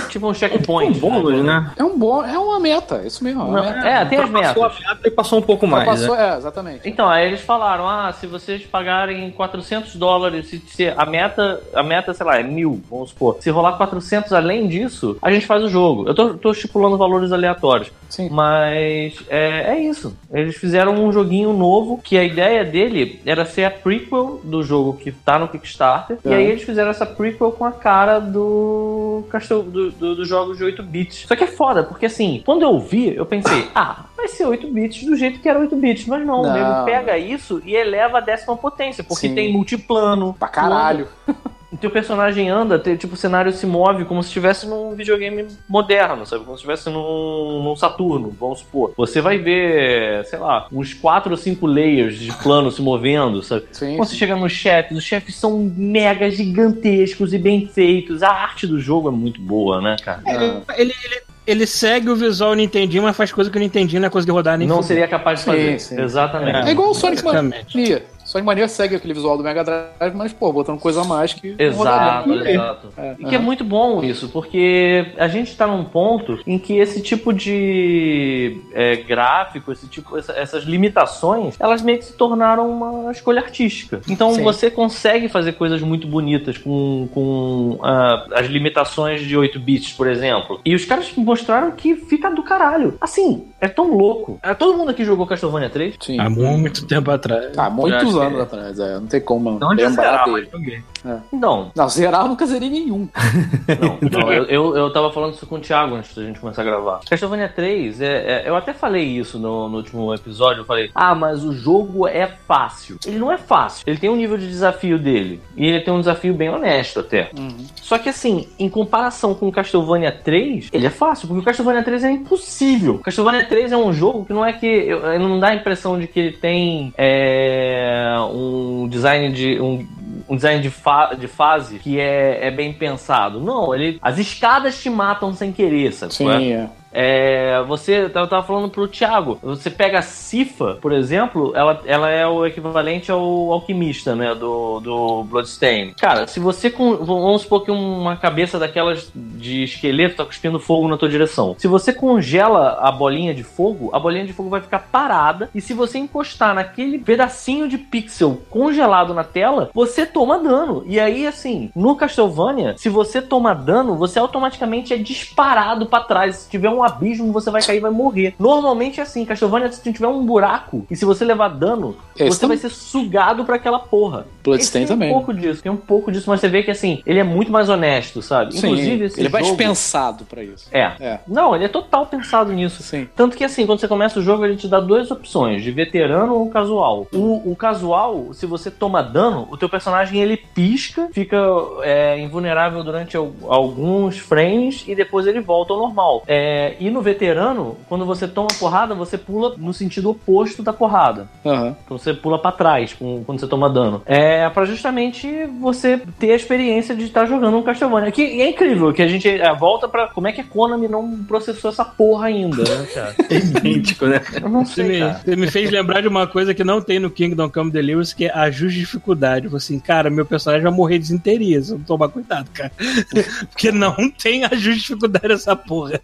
[0.10, 0.97] Tipo um checkpoint.
[0.97, 1.72] Um bônus, né?
[1.78, 3.41] É um bom, é uma meta, isso mesmo.
[3.41, 3.88] É, Não, meta.
[3.88, 4.86] é, tem as Passou a metas.
[4.88, 5.86] meta e passou um pouco mais.
[5.86, 6.34] passou, né?
[6.34, 6.89] é, exatamente.
[6.89, 11.84] Então, aí eles falaram, ah, se vocês pagarem 400 dólares, se, se a meta, a
[11.84, 13.38] meta, sei lá, é mil, vamos supor.
[13.39, 16.08] Se rolar 400 além disso, a gente faz o jogo.
[16.08, 17.91] Eu tô, tô estipulando valores aleatórios.
[18.10, 18.28] Sim.
[18.32, 20.18] Mas é, é isso.
[20.34, 24.93] Eles fizeram um joguinho novo que a ideia dele era ser a prequel do jogo
[24.97, 26.18] que tá no Kickstarter.
[26.26, 26.36] E É.
[26.36, 30.64] aí eles fizeram essa prequel com a cara do Castel, do, do- dos jogos de
[30.64, 31.26] 8 bits.
[31.28, 34.68] Só que é foda, porque assim, quando eu vi, eu pensei, ah, vai ser 8
[34.68, 36.05] bits do jeito que era 8 bits.
[36.07, 36.53] Mas não, o Não.
[36.53, 39.36] nego pega isso e eleva a décima potência, porque Sim.
[39.36, 40.36] tem multiplano.
[40.39, 41.07] Pra caralho.
[41.72, 45.45] O teu personagem anda, te- tipo, o cenário se move como se estivesse num videogame
[45.67, 46.43] moderno, sabe?
[46.43, 48.91] Como se estivesse num, num Saturno, vamos supor.
[48.97, 53.65] Você vai ver, sei lá, uns 4 ou 5 layers de plano se movendo, sabe?
[53.72, 54.20] Sim, Quando você sim.
[54.20, 58.24] chega nos chefes, os chefes são mega gigantescos e bem feitos.
[58.24, 60.22] A arte do jogo é muito boa, né, cara?
[60.26, 64.07] Ah, Ele, ele, ele segue o visual Nintendinho, mas faz coisa que o Nintendinho não
[64.07, 65.80] é conseguir rodar nem Não seria capaz de fazer.
[65.80, 66.01] sim.
[66.01, 66.67] Exatamente.
[66.67, 67.24] É igual o Sonic.
[67.24, 68.03] Mania.
[68.30, 71.56] Sonic Mania segue aquele visual do Mega Drive, mas, pô, botando coisa a mais que.
[71.58, 72.88] Exato, exato.
[72.96, 76.78] É, E que é muito bom isso, porque a gente tá num ponto em que
[76.78, 82.70] esse tipo de é, gráfico, esse tipo, essa- essas limitações, elas meio que se tornaram
[82.70, 84.00] uma escolha artística.
[84.08, 84.44] Então Sim.
[84.44, 90.06] você consegue fazer coisas muito bonitas com, com ah, as limitações de 8 bits, por
[90.08, 90.60] exemplo.
[90.64, 92.96] E os caras mostraram que fica do caralho.
[93.02, 94.40] Assim, é tão louco.
[94.44, 95.96] É, todo mundo aqui jogou Castlevania 3?
[96.00, 96.20] Sim.
[96.20, 97.58] Há muito tempo atrás.
[97.58, 98.93] Há muitos anos que- atrás, é.
[98.95, 100.49] Não tem como Não lembrar zerar, dele.
[100.51, 100.84] joguei.
[101.32, 103.07] Não, Não, zerar eu nunca zerei nenhum.
[103.80, 106.61] Não, não, eu, eu, eu tava falando isso com o Thiago antes da gente começar
[106.61, 106.99] a gravar.
[107.09, 108.05] Castlevania 3, é,
[108.45, 110.61] é- eu até falei isso no, no último episódio.
[110.61, 112.97] Eu falei, ah, mas o jogo é fácil.
[113.05, 113.84] Ele não é fácil.
[113.88, 115.41] Ele tem um nível de desafio dele.
[115.55, 117.30] E ele tem um desafio bem honesto até.
[117.76, 121.84] Só que assim, em comparação com o Castlevania 3, ele é fácil, porque o Castlevania
[121.84, 122.95] 3 é impossível.
[122.95, 124.65] O Castlevania 3 é um jogo que não é que.
[124.65, 129.60] eu- Não dá a impressão de que ele tem é, um design de.
[129.62, 129.86] Um,
[130.28, 133.39] um design de, fa- de fase que é, é bem pensado.
[133.39, 133.97] Não, ele.
[134.01, 136.12] As escadas te matam sem querer, sabe?
[136.12, 136.16] é?
[136.16, 136.70] Sim, é.
[136.92, 142.10] É, você, eu tava falando pro Thiago, você pega a Cifa, por exemplo, ela, ela
[142.10, 145.94] é o equivalente ao alquimista, né, do, do Bloodstain.
[146.00, 150.88] Cara, se você, com, vamos supor que uma cabeça daquelas de esqueleto tá cuspindo fogo
[150.88, 151.56] na tua direção.
[151.58, 155.62] Se você congela a bolinha de fogo, a bolinha de fogo vai ficar parada e
[155.62, 160.84] se você encostar naquele pedacinho de pixel congelado na tela, você toma dano.
[160.86, 166.38] E aí, assim, no Castlevania, se você toma dano, você automaticamente é disparado pra trás.
[166.38, 168.34] Se tiver um abismo, você vai cair e vai morrer.
[168.40, 172.48] Normalmente é assim, Castlevania, se tiver um buraco e se você levar dano, Esse você
[172.48, 174.26] vai ser sugado pra aquela porra.
[174.44, 175.10] Bloodstained Esse tem também.
[175.10, 177.52] um pouco disso, tem um pouco disso, mas você vê que assim, ele é muito
[177.52, 178.54] mais honesto, sabe?
[178.56, 180.68] Sim, Inclusive, esse ele é mais pensado pra isso.
[180.72, 180.92] É.
[181.00, 181.20] É.
[181.28, 182.82] Não, ele é total pensado nisso.
[182.84, 183.08] Sim.
[183.16, 186.36] Tanto que assim, quando você começa o jogo, ele te dá duas opções, de veterano
[186.36, 187.08] ou casual.
[187.14, 191.38] O, o casual, se você toma dano, o teu personagem ele pisca, fica
[191.84, 196.24] é, invulnerável durante al- alguns frames e depois ele volta ao normal.
[196.28, 201.28] É, e no veterano, quando você toma porrada, você pula no sentido oposto da porrada.
[201.45, 201.76] Aham.
[201.86, 204.01] Então você pula pra trás com- quando você toma dano.
[204.05, 205.28] É pra justamente
[205.59, 208.11] você ter a experiência de estar jogando um Castlevania.
[208.11, 210.07] Que e é incrível que a gente é, volta pra.
[210.07, 213.15] Como é que a Konami não processou essa porra ainda, né, cara?
[213.30, 214.22] É idêntico, né?
[214.41, 216.99] Eu não Você sei, me, você me fez lembrar de uma coisa que não tem
[216.99, 219.45] no Kingdom Come Deliverance, que é ajuste de dificuldade.
[219.45, 222.49] Eu falei assim, cara, meu personagem vai morrer de desinteria, se eu não tomar cuidado,
[222.53, 222.72] cara.
[223.49, 225.99] Porque não tem ajuste de dificuldade nessa porra.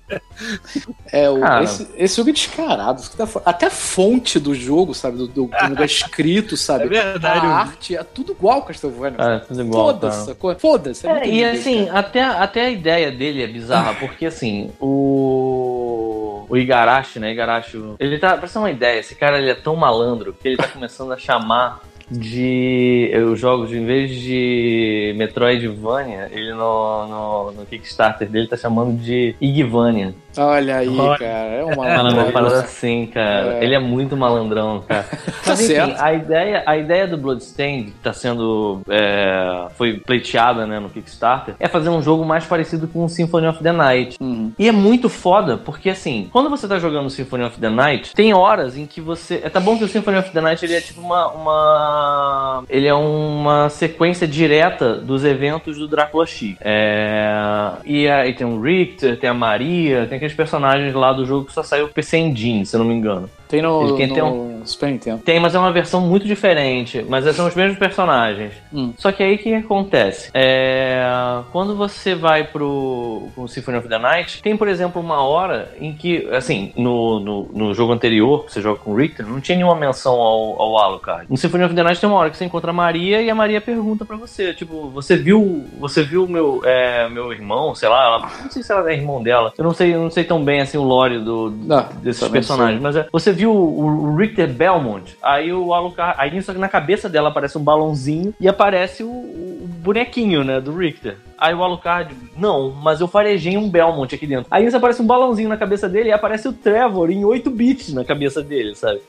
[1.11, 1.63] É, o, Cara.
[1.63, 3.01] esse, esse jogo é descarado.
[3.45, 5.17] Até a fonte do jogo, sabe?
[5.17, 6.85] Do, do, como é escrito, sabe?
[6.85, 7.45] É verdade.
[7.45, 9.17] A arte é tudo igual Castlevania.
[9.19, 9.85] É, tudo igual.
[9.87, 10.55] Foda-se, sacou?
[10.55, 11.07] Foda-se.
[11.07, 11.99] é É, e assim, cara.
[11.99, 16.45] até, até a ideia dele é bizarra, porque assim, o.
[16.47, 17.31] O Igarashi, né?
[17.31, 17.81] Igarashi.
[17.99, 18.37] Ele tá.
[18.37, 21.17] Pra ter uma ideia, esse cara ele é tão malandro que ele tá começando a
[21.17, 23.11] chamar de.
[23.31, 29.35] Os jogos, em vez de Metroidvania, ele no, no, no Kickstarter dele tá chamando de
[29.41, 30.13] Igvania.
[30.37, 31.17] Olha aí, Olha.
[31.17, 31.49] cara.
[31.71, 32.59] É parada maluca.
[32.59, 33.55] assim, cara.
[33.59, 33.63] É.
[33.63, 35.05] Ele é muito malandrão, cara.
[35.45, 36.01] Mas enfim, certo.
[36.01, 38.81] a ideia, a ideia do Bloodstained que tá sendo.
[38.89, 43.47] é, foi pleiteada né, no Kickstarter é fazer um jogo mais parecido com o Symphony
[43.47, 44.17] of the Night.
[44.21, 44.51] Uhum.
[44.57, 48.33] E é muito foda, porque assim, quando você tá jogando Symphony of the Night, tem
[48.33, 49.41] horas em que você.
[49.43, 51.27] É tá bom que o Symphony of the Night ele é tipo uma.
[51.31, 56.55] uma- ele é uma sequência direta dos eventos do Drácula X.
[56.61, 61.45] É, e aí tem o Richter, tem a Maria, tem aqueles personagens lá do jogo
[61.45, 63.29] que só saiu PC Engine, se não me engano.
[63.47, 65.21] Tem no, Ele quer ter no Super Nintendo.
[65.23, 67.05] Tem, mas é uma versão muito diferente.
[67.07, 68.53] Mas são os mesmos personagens.
[68.73, 68.93] Hum.
[68.97, 70.29] Só que aí o que acontece?
[70.33, 71.07] É,
[71.51, 75.93] quando você vai pro, pro Symphony of the Night, tem, por exemplo, uma hora em
[75.93, 79.55] que, assim, no, no, no jogo anterior, que você joga com o Richter, não tinha
[79.57, 81.25] nenhuma menção ao, ao Alucard.
[81.29, 83.35] No Symphony of the Night tem uma hora que você encontra a Maria e a
[83.35, 88.05] Maria pergunta pra você, tipo, você viu você viu meu, é, meu irmão, sei lá,
[88.05, 90.43] ela- não sei se ela é irmão dela, eu não sei, eu não sei tão
[90.43, 95.15] bem assim o lore do, Não, desses personagens, mas é, você viu o, Richter Belmont,
[95.21, 99.69] aí o Alucard, aí nisso na cabeça dela aparece um balãozinho e aparece o, o
[99.85, 101.17] bonequinho, né, do Richter.
[101.37, 104.47] Aí o Alucard, não, mas eu farejei um Belmont aqui dentro.
[104.49, 107.93] Aí nisso aparece um balãozinho na cabeça dele e aparece o Trevor em 8 bits
[107.93, 109.01] na cabeça dele, sabe?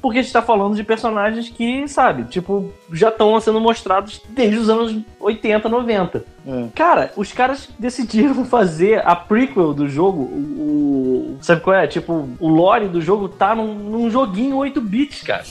[0.00, 4.58] Porque a gente tá falando de personagens que, sabe, tipo, já estão sendo mostrados desde
[4.58, 6.24] os anos 80, 90.
[6.46, 6.64] É.
[6.74, 11.86] Cara, os caras decidiram fazer a prequel do jogo, o, o- sabe qual é?
[11.86, 15.44] Tipo, o lore do jogo tá num, num joguinho 8 bits, cara.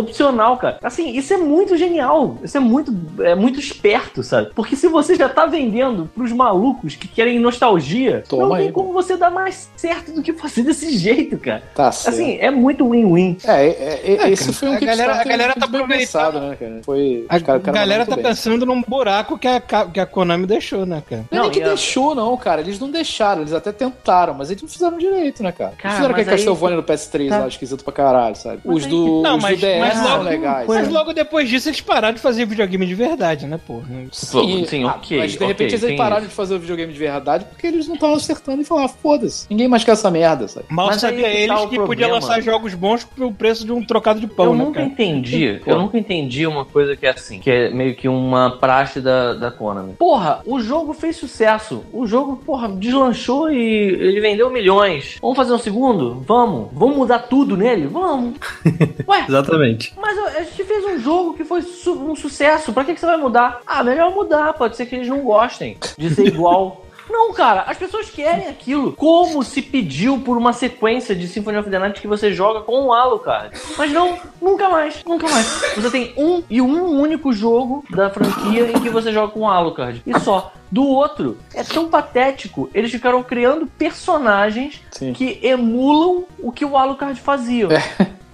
[0.00, 0.78] Opcional, cara.
[0.82, 2.36] Assim, isso é muito genial.
[2.42, 4.50] Isso é muito, é muito esperto, sabe?
[4.54, 8.72] Porque se você já tá vendendo pros malucos que querem nostalgia, Toma não tem aí,
[8.72, 11.62] como você dar mais certo do que fazer desse jeito, cara.
[11.74, 12.14] Tá certo.
[12.14, 13.38] Assim, é muito win-win.
[13.44, 15.98] é, é, é, É, esse cara, foi um a galera- a galera tá muito bem
[15.98, 16.80] pensado, né, cara?
[16.84, 18.24] Foi, A cara galera tá bem.
[18.24, 21.24] pensando num buraco que a, que a Konami deixou, né, cara?
[21.30, 22.60] Não, é Não, que e a- deixou, não, cara.
[22.60, 25.72] Eles não deixaram, eles até tentaram, mas eles não fizeram direito, né, cara?
[25.78, 27.38] Cara, fizeram mas aquele aí- Castlevania no PS3 Tá.
[27.38, 28.60] lá, esquisito pra caralho, sabe?
[28.64, 30.66] Mas Os do, que- Não, os mas- do DS mas são logo- legais.
[30.68, 30.92] Mas né?
[30.94, 33.86] logo depois disso eles pararam de fazer videogame de verdade, né, porra?
[34.12, 36.28] Sim, Sim, ah, ok, Mas de ok, repente eles pararam isso.
[36.30, 39.46] de fazer o videogame de verdade porque eles não estavam acertando e falaram, ah, foda-se,
[39.50, 40.66] ninguém mais quer essa merda, sabe?
[40.70, 42.14] Mal Mas aí sabia eles tá o que podia problema.
[42.14, 44.86] lançar jogos bons pelo preço de um trocado de pão, eu né, nunca cara?
[44.86, 45.70] entendi, Pô.
[45.70, 49.34] eu nunca entendi uma coisa que é assim, que é meio que uma praxe da,
[49.34, 49.94] da Konami.
[49.94, 51.84] Porra, o jogo fez sucesso.
[51.92, 55.18] O jogo, porra, deslanchou e ele vendeu milhões.
[55.20, 56.22] Vamos fazer um segundo?
[56.26, 56.68] Vamos.
[56.72, 57.86] Vamos mudar tudo nele?
[57.86, 58.34] Vamos.
[59.08, 59.65] Ué, Exatamente.
[59.96, 62.72] Mas a gente fez um jogo que foi su- um sucesso.
[62.72, 63.60] Pra que, que você vai mudar?
[63.66, 64.52] Ah, melhor mudar.
[64.54, 66.82] Pode ser que eles não gostem de ser igual.
[67.08, 68.92] Não, cara, as pessoas querem aquilo.
[68.94, 72.86] Como se pediu por uma sequência de Symphony of the Night que você joga com
[72.86, 73.56] o Alucard.
[73.78, 75.46] Mas não, nunca mais, nunca mais.
[75.76, 79.48] Você tem um e um único jogo da franquia em que você joga com o
[79.48, 80.02] Alucard.
[80.04, 80.52] E só.
[80.68, 82.68] Do outro, é tão patético.
[82.74, 85.12] Eles ficaram criando personagens Sim.
[85.12, 87.68] que emulam o que o Alucard fazia.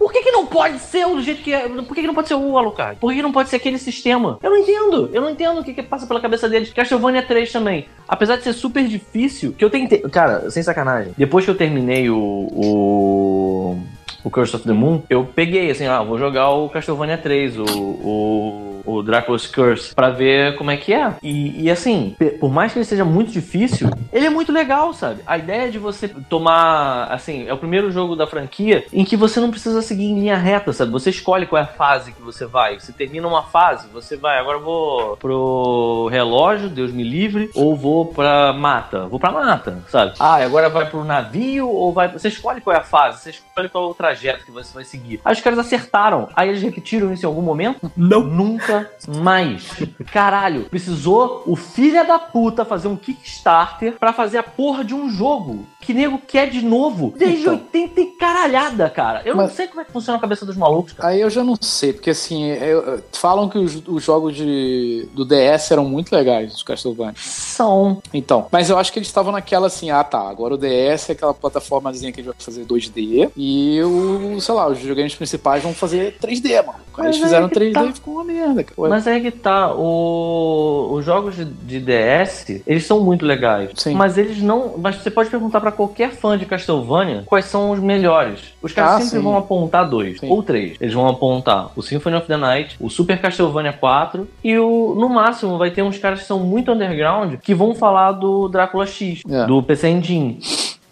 [0.02, 1.68] Por que, que não pode ser do jeito que é?
[1.68, 2.98] Por que, que não pode ser o Alucard?
[2.98, 4.36] Por que, que não pode ser aquele sistema?
[4.42, 5.08] Eu não entendo.
[5.12, 6.72] Eu não entendo o que, que passa pela cabeça deles.
[6.72, 7.86] Castlevania 3 também.
[8.08, 10.00] Apesar de ser super difícil, que eu tentei.
[10.00, 11.14] Cara, sem sacanagem.
[11.16, 12.18] Depois que eu terminei o.
[12.18, 13.78] o...
[14.24, 17.64] O Curse of the Moon, eu peguei assim, ah, vou jogar o Castlevania 3, o,
[17.64, 21.14] o, o Dracula's Curse, pra ver como é que é.
[21.22, 25.20] E, e assim, por mais que ele seja muito difícil, ele é muito legal, sabe?
[25.26, 29.40] A ideia de você tomar, assim, é o primeiro jogo da franquia em que você
[29.40, 30.90] não precisa seguir em linha reta, sabe?
[30.92, 32.78] Você escolhe qual é a fase que você vai.
[32.78, 37.76] Você termina uma fase, você vai, agora eu vou pro relógio, Deus me livre, ou
[37.76, 39.06] vou pra mata.
[39.06, 40.14] Vou pra mata, sabe?
[40.18, 42.08] Ah, agora vai pro navio ou vai.
[42.08, 44.84] Você escolhe qual é a fase, você escolhe qual é o trajeto que você vai
[44.84, 45.20] seguir.
[45.24, 46.28] Aí os caras acertaram.
[46.34, 47.90] Aí eles repetiram isso em algum momento?
[47.96, 48.22] Não.
[48.22, 48.71] Nunca
[49.18, 49.68] mais.
[50.12, 55.08] Caralho, precisou o filho da puta fazer um Kickstarter pra fazer a porra de um
[55.10, 57.54] jogo que nego quer de novo desde Então.
[57.54, 59.22] 80 e caralhada, cara.
[59.24, 61.08] Eu não sei como é que funciona a cabeça dos malucos, cara.
[61.08, 65.24] Aí eu já não sei, porque assim, eu- falam que os, os jogos de, do
[65.24, 67.14] DS eram muito legais, os Castlevania.
[67.16, 68.00] São.
[68.14, 71.12] Então, mas eu acho que eles estavam naquela assim, ah tá, agora o DS é
[71.12, 75.62] aquela plataformazinha que a gente vai fazer 2D e o, sei lá, os videogames principais
[75.62, 76.78] vão fazer 3D, mano.
[76.98, 77.84] Aí eles fizeram que 3D tá.
[77.86, 78.88] e ficou uma merda, cara.
[78.88, 83.70] Mas é que tá, o- os jogos de, de DS, eles são muito legais.
[83.74, 83.94] Sim.
[83.94, 84.74] Mas eles não.
[84.78, 88.40] Mas você pode perguntar pra qualquer fã de Castlevania quais são os melhores.
[88.62, 89.22] Os caras Ah, sempre sim.
[89.22, 90.28] vão apontar dois Sim.
[90.30, 90.76] ou três.
[90.80, 94.94] Eles vão apontar o Symphony of the Night, o Super Castlevania 4 e o.
[94.98, 98.86] No máximo, vai ter uns caras que são muito underground que vão falar do Drácula
[98.86, 99.46] X, É.
[99.46, 100.38] do PC Engine.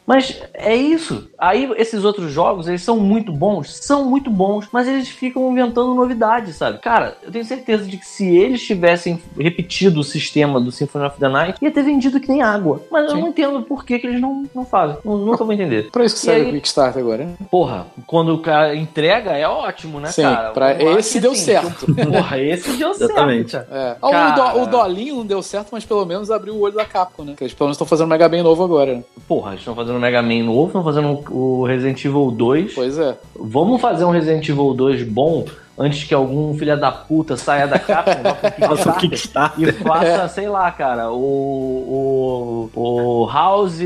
[0.06, 1.29] Mas é isso.
[1.40, 5.94] Aí esses outros jogos, eles são muito bons, são muito bons, mas eles ficam inventando
[5.94, 6.78] novidades, sabe?
[6.78, 11.18] Cara, eu tenho certeza de que se eles tivessem repetido o sistema do Symphony of
[11.18, 12.82] the Night, ia ter vendido que nem água.
[12.90, 13.20] Mas eu Sim.
[13.22, 14.96] não entendo por que, que eles não, não fazem.
[15.04, 15.90] Eu nunca vou entender.
[15.90, 17.34] Pra isso que E aí- o Kickstarter agora, né?
[17.50, 20.50] Porra, quando o cara entrega, é ótimo, né, Sim, cara?
[20.50, 21.86] pra- Eu esse deu assim, certo.
[21.86, 23.52] que- Porra, esse deu certo, Exatamente.
[23.52, 23.68] cara.
[23.70, 23.96] É.
[24.02, 24.54] Ah, Cara.
[24.54, 27.24] O, do, o Dolinho não deu certo, mas pelo menos abriu o olho da Capcom,
[27.24, 27.34] né?
[27.36, 28.96] Que eles pelo menos estão fazendo um Mega Man novo agora.
[28.96, 29.02] né?
[29.26, 32.74] Porra, eles estão fazendo o Mega Man novo, estão fazendo o Resident Evil 2.
[32.74, 33.16] Pois é.
[33.38, 35.46] Vamos fazer um Resident Evil 2 bom
[35.78, 38.34] antes que algum filho da puta saia da Capcom
[38.68, 43.80] Faça o Kickstarter e faça, sei lá, cara, o, o, o House...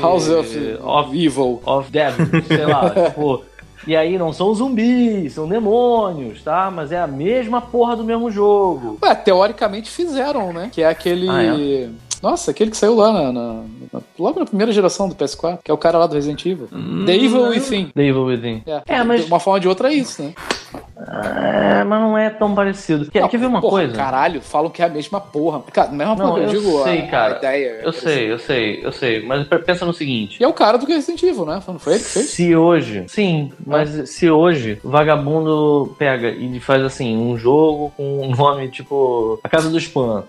[0.00, 1.62] House of, of, Evil.
[1.64, 3.44] of Devil, sei lá, tipo...
[3.86, 6.72] E aí não são zumbis, são demônios, tá?
[6.74, 8.98] Mas é a mesma porra do mesmo jogo.
[9.00, 10.70] Ué, teoricamente fizeram, né?
[10.72, 11.28] Que é aquele.
[11.28, 11.88] Ah,
[12.22, 13.62] Nossa, aquele que saiu lá na, na-
[13.92, 16.68] na- logo na primeira geração do PS4, que é o cara lá do Resident Evil.
[16.72, 17.90] Hum, The Evil Within.
[17.94, 18.62] The Evil Within.
[18.66, 20.34] É, É, mas- de uma forma ou de outra é isso, né?
[20.98, 23.10] É, mas não é tão parecido.
[23.10, 23.94] Quer, Não, quer ver uma porra, coisa?
[23.94, 25.62] Caralho, falam que é a mesma porra.
[25.72, 27.34] Cara, não é uma Não, porra, eu, eu digo sei, a, cara.
[27.34, 27.68] a ideia.
[27.82, 29.24] é Eu sei, eu sei, eu sei.
[29.26, 30.38] Mas pensa no seguinte.
[30.40, 31.62] E é o cara do Resident Evil, né?
[31.66, 32.26] Não foi ele que fez?
[32.30, 38.22] Se hoje, sim, mas se hoje o vagabundo pega e faz assim, um jogo com
[38.26, 40.28] um nome tipo A Casa do Espanto,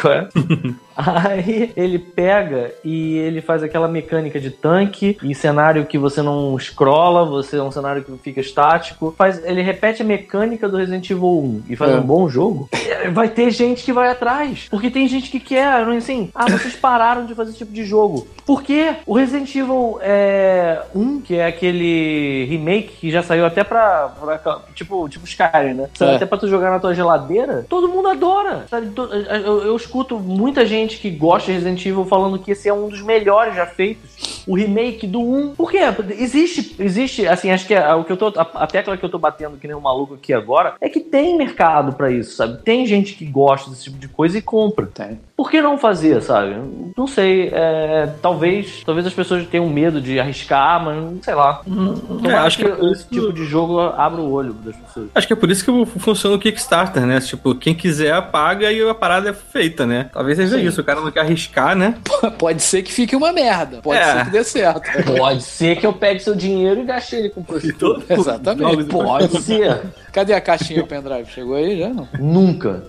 [0.00, 0.28] qual é?
[1.24, 6.58] Aí ele pega e ele faz aquela mecânica de tanque e cenário que você não
[6.58, 9.14] scrolla, você é um cenário que fica estático.
[9.16, 11.96] Faz, ele repete a mecânica do Resident Evil 1 e faz É.
[11.96, 12.68] um bom jogo.
[13.12, 14.66] Vai ter gente que vai atrás.
[14.70, 15.66] Porque tem gente que quer,
[15.96, 18.26] assim, ah, vocês pararam de fazer esse tipo de jogo.
[18.46, 24.08] Porque o Resident Evil é, 1, que é aquele remake que já saiu até pra.
[24.20, 25.88] pra- tipo, tipo Skyrim, né?
[25.94, 26.16] Saiu É.
[26.16, 27.64] até pra tu jogar na tua geladeira.
[27.68, 28.64] Todo mundo adora.
[28.68, 28.90] Sabe?
[28.96, 32.88] Eu, eu escuto muita gente que gosta de Resident Evil falando que esse é um
[32.88, 34.44] dos melhores já feitos.
[34.46, 35.54] O remake do 1.
[35.54, 35.80] Por quê?
[36.18, 38.28] Existe, existe, assim, acho que é, o que eu tô.
[38.28, 41.00] A, a tecla que eu tô batendo que nem um maluco aqui agora é que
[41.00, 42.62] tem mercado pra isso, sabe?
[42.62, 44.86] Tem gente que gosta desse tipo de coisa e compra.
[44.86, 45.20] Tem.
[45.40, 46.54] Por que não fazer, sabe?
[46.94, 47.48] Não sei.
[47.50, 51.62] é, talvez, talvez as pessoas tenham medo de arriscar, mas não sei lá.
[51.64, 55.08] Tomara acho que é por esse isso- tipo de jogo abra o olho das pessoas.
[55.14, 57.20] Acho que é por isso que funciona o Kickstarter, né?
[57.20, 60.10] Tipo, quem quiser paga e a parada é feita, né?
[60.12, 60.66] Talvez seja Sim.
[60.66, 61.94] isso, o cara não quer arriscar, né?
[62.36, 63.78] Pode ser que fique uma merda.
[63.80, 64.12] Pode É.
[64.18, 64.82] ser que dê certo.
[65.16, 68.12] Pode ser que eu pegue seu dinheiro e gaste ele com prostituta.
[68.12, 68.84] Exatamente.
[68.84, 69.80] Pode ser.
[70.12, 71.30] Cadê a caixinha pendrive?
[71.30, 71.88] Chegou aí já?
[71.88, 72.06] Não.
[72.18, 72.82] Nunca.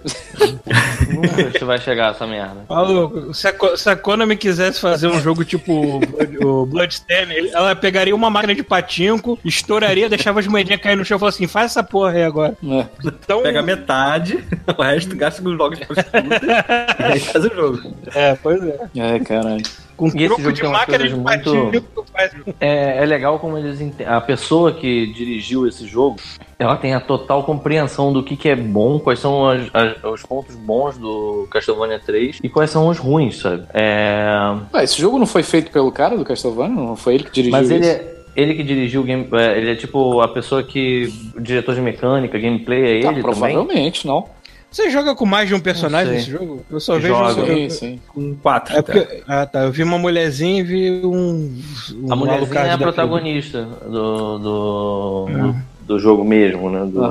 [1.10, 2.41] Nunca você vai chegar essa merda.
[2.70, 7.50] Maluco, se a, se a Konami quisesse fazer um jogo tipo o Blood- o Bloodstain,
[7.54, 11.30] ela pegaria uma máquina de patinco, estouraria, deixava as moedinhas cair no chão e falou
[11.30, 12.58] assim: faz essa porra aí agora.
[12.64, 12.86] É.
[13.06, 14.44] Então, Pega metade,
[14.78, 16.42] o resto gasta com jogos de prostituta
[17.00, 17.94] e aí faz o jogo.
[18.16, 18.80] é, pois é.
[18.96, 19.64] É, caralho.
[19.98, 22.32] Com esse troco jogo de tem máquina de muito- tu faz.
[22.60, 26.18] É, é legal como eles a pessoa que dirigiu esse jogo,
[26.58, 30.24] ela tem a total compreensão do que, que é bom, quais são as- as- os
[30.24, 33.64] pontos bons do Castlevania 3 e quais são os ruins, sabe?
[33.74, 34.28] É,
[34.74, 36.76] Ué, esse jogo não foi feito pelo cara do Castlevania?
[36.76, 37.92] Não foi ele que dirigiu mas ele isso?
[37.92, 39.28] é, Ele que dirigiu o game.
[39.34, 41.12] é, Ele é tipo a pessoa que.
[41.36, 43.22] O diretor de mecânica, gameplay, é ele Tá, também?
[43.24, 44.26] provavelmente, não.
[44.72, 46.64] Você joga com mais de um personagem nesse jogo?
[46.72, 47.42] Eu só vejo Joga.
[47.42, 48.00] eu- Sim, sim.
[48.08, 48.78] Com quatro.
[48.78, 49.64] É porque, ah, tá.
[49.64, 51.60] Eu vi uma mulherzinha e vi um.
[52.04, 55.56] um A mulherzinha é a protagonista do, do,
[55.86, 56.86] do jogo mesmo, né?
[56.86, 57.04] Do.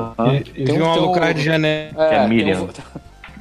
[0.57, 1.91] E, e vi um Alucard de Jané.
[1.95, 2.63] Que é tem Miriam.
[2.63, 2.69] um-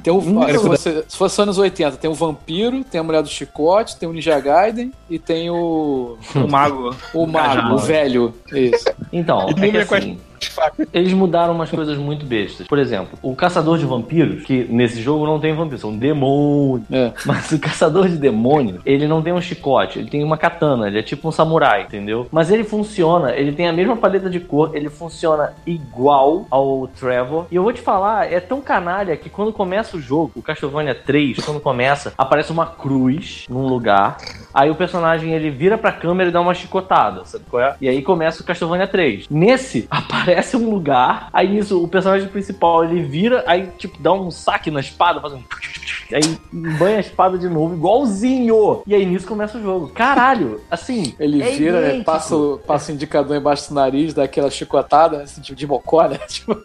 [0.04, 3.22] Tem o, Hum, se, fosse, se fosse anos 80, tem o Vampiro, tem a Mulher
[3.22, 6.18] do Chicote, tem o Ninja Gaiden e tem o.
[6.36, 6.94] O mago.
[7.14, 8.34] O Mago, o velho.
[8.52, 8.86] Isso.
[9.14, 10.18] Então, E é que as assim,
[10.94, 12.68] eles mudaram umas coisas muito bestas.
[12.68, 16.90] Por exemplo, o caçador de vampiros, que nesse jogo não tem vampiros, são demônios.
[16.92, 17.12] É.
[17.26, 21.00] Mas o caçador de demônio, ele não tem um chicote, ele tem uma katana, ele
[21.00, 22.28] é tipo um samurai, entendeu?
[22.32, 27.46] Mas ele funciona, ele tem a mesma paleta de cor, ele funciona igual ao Trevor.
[27.52, 30.96] E eu vou te falar, é tão canalha que quando começa o jogo, o Castlevania
[30.96, 34.18] 3, quando começa, aparece uma cruz num lugar.
[34.54, 37.76] Aí o personagem ele vira pra câmera e dá uma chicotada, sabe qual é?
[37.80, 39.28] E aí começa o Castlevania 3.
[39.30, 39.88] Nesse,
[40.30, 44.70] aparece um lugar, aí nisso o personagem principal ele vira, aí tipo dá um saque
[44.70, 45.42] na espada, faz um.
[46.12, 48.82] Aí banha a espada de novo, igualzinho.
[48.88, 49.90] E aí nisso começa o jogo.
[49.90, 51.14] Caralho, assim.
[51.20, 52.06] Ele é vira, né, idêntico.
[52.06, 56.08] passa, o- passa o indicador embaixo do nariz, dá aquela chicotada, assim, tipo de mocó,
[56.08, 56.18] né?
[56.28, 56.56] Tipo,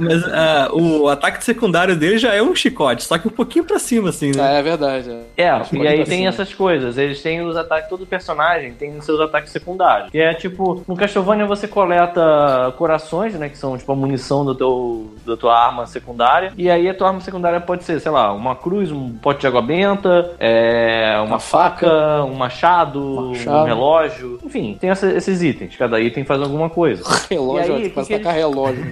[0.00, 3.78] Mas ah, o ataque secundário dele já é um chicote, só que um pouquinho pra
[3.78, 4.56] cima, assim, né?
[4.56, 5.10] é, é verdade.
[5.36, 5.44] É.
[5.44, 6.26] É, e aí tem né?
[6.26, 6.98] essas coisas.
[6.98, 10.10] Eles têm os ataques, todo personagem tem os seus ataques secundários.
[10.10, 13.48] Que é tipo, no Castlevania você coleta corações, né?
[13.48, 16.52] Que são tipo a munição do teu, da tua arma secundária.
[16.56, 19.46] E aí a tua arma secundária pode ser, sei lá, uma cruz, um pote de
[19.46, 23.58] água benta, é, uma, Uma faca, faca, um machado, um machado.
[23.58, 24.38] um relógio.
[24.44, 25.76] Enfim, tem essa- esses itens.
[25.76, 27.02] Cada item faz alguma coisa.
[27.30, 28.84] Relógio, E aí, que que tacar relógio.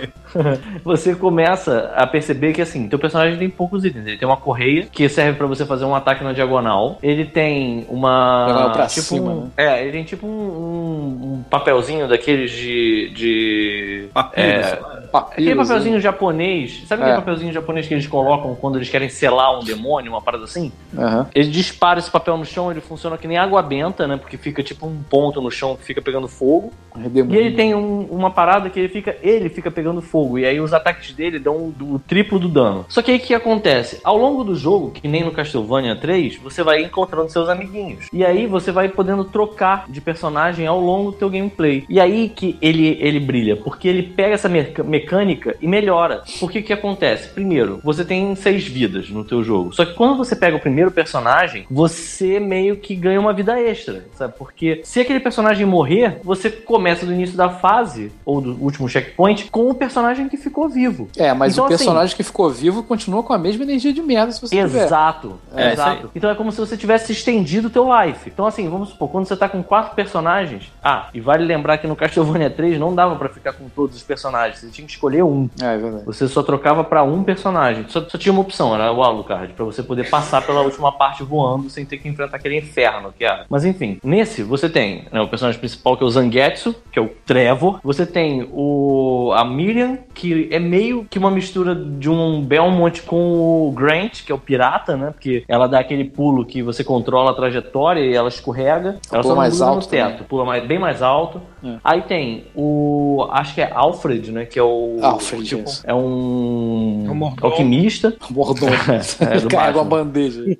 [0.84, 4.06] você começa a perceber que assim, teu personagem tem poucos itens.
[4.06, 6.98] Ele tem uma correia que serve pra você fazer um ataque na diagonal.
[7.02, 8.44] Ele tem uma.
[8.46, 9.50] Diagonal pra tipo cima, um- né?
[9.56, 13.10] É, ele tem tipo um, um- um papelzinho daqueles de.
[13.14, 14.78] de Papiro, é,
[15.20, 15.28] lá.
[15.30, 17.20] Aquele papelzinho japonês, sabe aquele É.
[17.20, 20.72] papelzinho japonês que eles colocam quando eles querem selar um demônio, uma parada assim?
[20.96, 21.26] Aham.
[21.34, 24.16] Ele dispara esse papel no chão, ele funciona que nem água benta, né?
[24.16, 26.70] Porque fica tipo um ponto no chão que fica pegando fogo.
[26.96, 27.34] Redemoinho.
[27.40, 30.38] E ele tem um- uma parada que ele fica, ele fica pegando fogo.
[30.38, 32.84] E aí os ataques dele dão o o triplo do dano.
[32.88, 34.00] Só que aí o que acontece?
[34.02, 38.08] Ao longo do jogo, que nem no Castlevania 3, você vai encontrando seus amiguinhos.
[38.12, 41.84] E aí você vai podendo trocar de personagem ao longo do teu gameplay.
[41.88, 46.22] E aí que ele, ele brilha, porque ele pega essa meca- mecânica e melhora.
[46.40, 47.28] Porque o que acontece?
[47.28, 49.72] Primeiro, você tem seis vidas no teu jogo.
[49.72, 54.04] Só que quando você pega o primeiro personagem, você meio que ganha uma vida extra,
[54.14, 54.34] sabe?
[54.36, 59.48] Porque se aquele personagem morrer, você começa do início da fase, ou do último checkpoint,
[59.50, 61.08] com o personagem que ficou vivo.
[61.16, 64.02] É, mas Então, o assim- personagem que ficou vivo continua com a mesma energia de
[64.02, 64.84] merda se você tiver.
[64.84, 66.10] Exato, É, exato.
[66.14, 68.28] Então é como se você tivesse estendido o teu life.
[68.32, 71.86] Então assim, vamos supor, quando você tá com quatro personagens, ah, e vale lembrar que
[71.86, 75.22] no Castlevania 3 não dava pra ficar com todos os personagens, você tinha que escolher
[75.24, 75.48] um.
[75.60, 76.04] É, é verdade.
[76.06, 77.84] Você só trocava pra um personagem.
[77.88, 81.22] Só, só tinha uma opção, era o Alucard, pra você poder passar pela última parte
[81.22, 83.44] voando sem ter que enfrentar aquele inferno que era.
[83.48, 87.02] Mas enfim, nesse você tem né, o personagem principal que é o Zangetsu, que é
[87.02, 87.80] o Trevor.
[87.82, 93.68] Você tem o a Miriam, que é meio que uma mistura de um Belmont com
[93.68, 95.10] o Grant, que é o pirata, né?
[95.10, 98.98] Porque ela dá aquele pulo que você controla a trajetória e ela escorrega.
[99.10, 100.24] Ela Pula mais alto no teto, também.
[100.28, 101.40] pula mais, bem mais alto.
[101.64, 101.76] É.
[101.82, 103.26] Aí tem o.
[103.30, 104.44] Acho que é Alfred, né?
[104.44, 104.66] Que é o.
[105.02, 105.82] Alfred, tipo, isso.
[105.86, 107.04] é um.
[107.06, 108.14] É um alquimista.
[108.30, 108.72] Mordomo.
[109.20, 110.42] É, Carrega uma bandeja.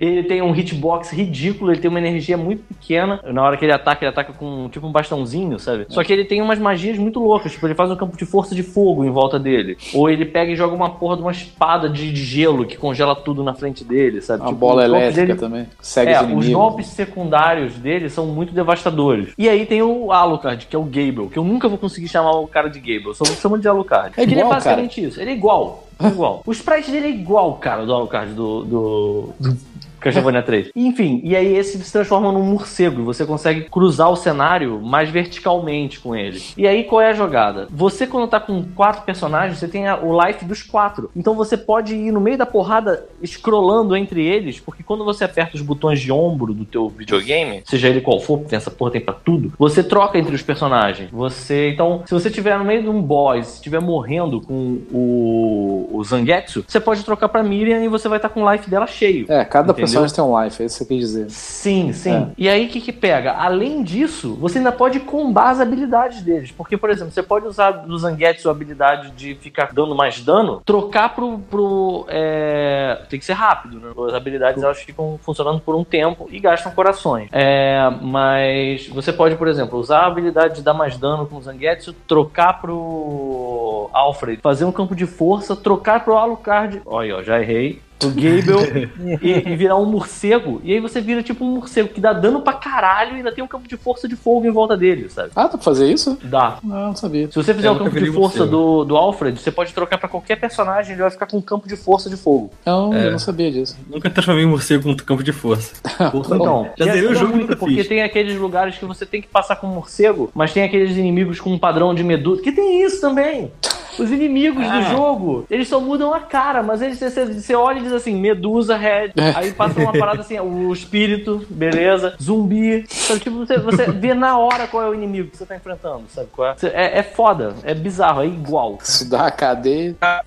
[0.00, 3.20] ele tem um hitbox ridículo, ele tem uma energia muito pequena.
[3.32, 5.86] Na hora que ele ataca, ele ataca com tipo um bastãozinho, sabe?
[5.88, 7.52] Só que ele tem umas magias muito loucas.
[7.52, 9.76] Tipo, ele faz um campo de força de fogo em volta dele.
[9.94, 13.14] Ou ele pega e joga uma porra de uma espada de, de gelo que congela
[13.14, 14.40] tudo na frente dele, sabe?
[14.42, 15.66] Uma Tipo, bola os elétrica dele- também.
[15.80, 16.52] Segue É, os os inimigos.
[16.54, 19.32] golpes secundários dele são muito devastadores.
[19.38, 22.32] E aí tem o Alucard, que é o Gable, que eu nunca vou conseguir chamar
[22.32, 24.08] o cara de Gable, eu só chamar de Alucard.
[24.10, 25.88] É Que ele é igual, basicamente isso, ele é igual.
[25.98, 26.42] é igual.
[26.44, 29.56] O sprite dele é igual, cara, do Alucard do, do, do
[30.04, 30.70] Castlevania 3.
[30.76, 35.08] Enfim, e aí esse se transforma num morcego e você consegue cruzar o cenário mais
[35.10, 36.40] verticalmente com ele.
[36.56, 37.66] E aí qual é a jogada?
[37.70, 41.10] Você quando tá com quatro personagens, você tem a- o life dos quatro.
[41.16, 45.56] Então você pode ir no meio da porrada scrollando entre eles, porque quando você aperta
[45.56, 49.00] os botões de ombro do teu videogame, seja ele qual for, porque essa porra tem
[49.00, 51.10] pra tudo, você troca entre os personagens.
[51.10, 56.04] Você, então, se você estiver no meio de um boss, estiver morrendo com o, o
[56.04, 59.26] Zangetsu, você pode trocar pra Miriam e você vai estar com o life dela cheio.
[59.28, 59.86] É, cada Entendeu?
[59.94, 61.30] Personagens têm um life, é isso que você quis dizer.
[61.30, 62.14] Sim, sim.
[62.14, 62.26] É.
[62.36, 63.32] E aí o que que pega?
[63.32, 66.50] Além disso, você ainda pode combar as habilidades deles.
[66.50, 70.62] Porque, por exemplo, você pode usar do Zangetsu a habilidade de ficar dando mais dano,
[70.64, 71.38] trocar pro.
[71.38, 73.92] pro é, Tem que ser rápido, né?
[74.08, 77.28] As habilidades elas ficam funcionando por um tempo e gastam corações.
[77.32, 81.42] É, mas você pode, por exemplo, usar a habilidade de dar mais dano com o
[81.42, 86.82] Zangetsu, trocar pro Alfred, fazer um campo de força, trocar pro Alucard.
[86.84, 87.80] Olha, ó, já errei.
[88.06, 88.90] O Gable
[89.22, 90.60] e, e virar um morcego.
[90.64, 93.42] E aí você vira tipo um morcego que dá dano pra caralho e ainda tem
[93.42, 95.30] um campo de força de fogo em volta dele, sabe?
[95.34, 96.18] Ah, dá pra fazer isso?
[96.22, 96.58] Dá.
[96.62, 97.28] Não, não sabia.
[97.28, 99.98] Se você fizer o nunca campo de um força do, do Alfred, você pode trocar
[99.98, 102.50] pra qualquer personagem, ele vai ficar com um campo de força de fogo.
[102.64, 103.06] Não, É.
[103.06, 103.76] eu não sabia disso.
[103.88, 105.74] Nunca transformei em morcego com campo de força.
[106.10, 107.88] Porra, Então, já e zerei o jogo muito, nunca porque fiz.
[107.88, 111.40] tem aqueles lugares que você tem que passar com um morcego, mas tem aqueles inimigos
[111.40, 112.42] com um padrão de medusa.
[112.42, 113.50] Que tem isso também!
[113.98, 114.78] Os inimigos Ah.
[114.80, 118.14] do jogo, eles só mudam a cara, mas eles, você, você olha e diz assim,
[118.18, 119.32] Medusa, Red, É.
[119.36, 124.66] aí passa uma parada assim, o espírito, beleza, zumbi, tipo, você, você vê na hora
[124.66, 126.54] qual é o inimigo que você tá enfrentando, sabe qual é?
[126.72, 128.78] É, é foda, é bizarro, é igual.
[128.82, 129.96] Isso dá cadeia.
[130.02, 130.18] É,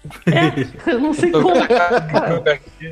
[0.91, 2.43] eu não sei como, cara.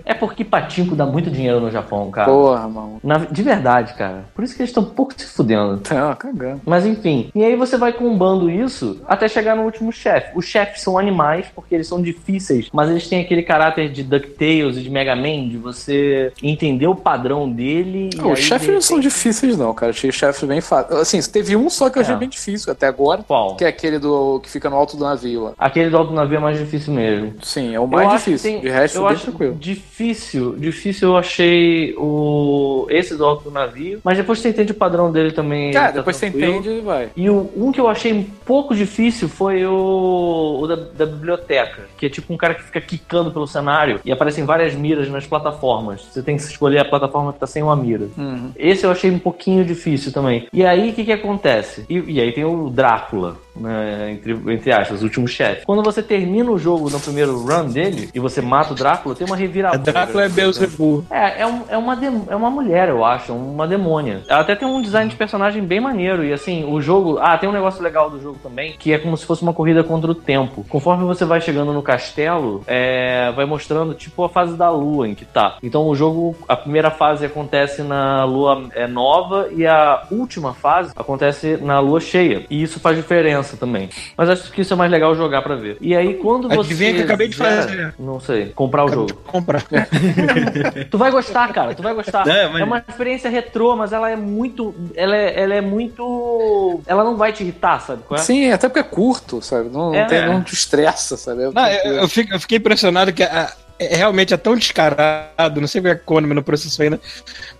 [0.06, 2.28] É porque patinco dá muito dinheiro no Japão, cara.
[2.30, 3.00] Porra, mano.
[3.04, 4.26] Na- de verdade, cara.
[4.34, 5.78] Por isso que eles estão um pouco se fudendo.
[5.78, 6.62] Tá cagando.
[6.66, 7.30] Mas enfim.
[7.34, 10.32] E aí você vai combando isso até chegar no último chefe.
[10.36, 14.78] Os chefes são animais, porque eles são difíceis, mas eles têm aquele caráter de DuckTales
[14.78, 18.10] e de Mega Man, de você entender o padrão dele.
[18.20, 19.92] Pô, Os chefes não são difíceis, não, cara.
[19.92, 21.00] Achei chefes bem fáceis.
[21.00, 22.18] Assim, teve um só que eu achei É.
[22.18, 23.56] bem difícil até agora, Qual?
[23.56, 25.54] que é aquele do que fica no alto do navio lá.
[25.58, 27.34] Aquele do alto navio é mais difícil mesmo.
[27.44, 28.52] Sim, é o Eu mais que difícil.
[28.52, 29.56] tem- De resto, eu acho tranquilo.
[29.56, 34.76] difícil, difícil eu achei o esse do alto do navio, mas depois você entende o
[34.76, 35.72] padrão dele também.
[35.72, 36.56] Cara, ele tá depois você tranquilo.
[36.58, 37.10] entende e vai.
[37.16, 41.84] E o, um que eu achei um pouco difícil foi o, o da, da biblioteca,
[41.98, 45.26] que é tipo um cara que fica quicando pelo cenário e aparecem várias miras nas
[45.26, 46.06] plataformas.
[46.06, 48.08] Você tem que escolher a plataforma que tá sem uma mira.
[48.18, 48.52] Uhum.
[48.56, 50.48] Esse eu achei um pouquinho difícil também.
[50.52, 51.86] E aí, o que que acontece?
[51.90, 55.66] E, e aí tem o Drácula, né, entre, entre aspas, o último chefe.
[55.66, 59.26] Quando você termina o jogo no primeiro run dele e você mata o Drácula, tem
[59.26, 59.92] uma reviravolta.
[59.92, 61.06] Drácula é Beelzebub.
[61.10, 64.24] É, é, um- é uma dem- é uma mulher, eu acho, uma demônia.
[64.28, 66.24] Ela até tem um design de personagem bem maneiro.
[66.24, 67.18] E assim, o jogo.
[67.22, 69.84] Ah, tem um negócio legal do jogo também, que é como se fosse uma corrida
[69.84, 70.66] contra o tempo.
[70.70, 75.16] Conforme você vai chegando no castelo, é, vai mostrando tipo a fase da lua em
[75.16, 75.58] que tá.
[75.64, 80.92] Então o jogo, a primeira fase acontece na lua é, nova e a última fase
[80.96, 82.46] acontece na lua cheia.
[82.50, 83.90] E isso faz diferença também.
[84.18, 85.78] Mas acho que isso é mais legal jogar pra ver.
[85.82, 86.60] E aí quando você.
[86.60, 87.94] Adivinha que eu acabei de zera- fazer.
[88.00, 88.48] Não sei.
[88.48, 89.14] Comprar o jogo.
[89.28, 89.64] Comprar.
[90.90, 91.74] Tu vai gostar, cara.
[91.74, 92.28] Tu vai gostar.
[92.28, 94.74] É, É, mas- uma experiência retrô, mas ela é muito.
[94.96, 96.82] Ela é, ela é muito.
[96.88, 98.04] Ela não vai te irritar, sabe?
[98.08, 98.24] Qual é?
[98.24, 99.70] Sim, até porque é curto, sabe?
[99.70, 100.06] Não, não É.
[100.06, 101.44] tem, não te estressa, sabe?
[101.44, 105.60] É Não, eu, eu fico- eu fiquei impressionado que a- é, realmente é tão descarado,
[105.60, 107.00] não sei como é que Konami não processou ainda,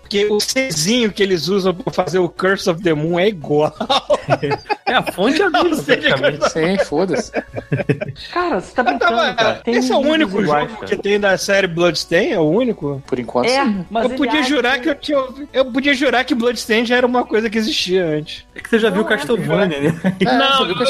[0.06, 3.74] porque o Czinho que eles usam pra fazer o Curse of the Moon é igual.
[4.86, 6.50] É a fonte é a mesma, praticamente.
[6.50, 7.32] Sim, foda-se.
[8.32, 9.54] Cara, você tá brincando, Tava- cara.
[9.64, 10.86] Tem esse é o único iguais, jogo cara.
[10.86, 12.32] que tem da série Bloodstain?
[12.32, 13.02] É o único?
[13.06, 13.84] Por enquanto, É, sim.
[13.90, 15.18] mas eu podia acha jurar que eu tinha.
[15.52, 18.44] Eu podia jurar que Bloodstain já era uma coisa que existia antes.
[18.54, 20.00] É que você já viu Não, é, Castlevania, né?
[20.20, 20.86] É, não, viu que eu-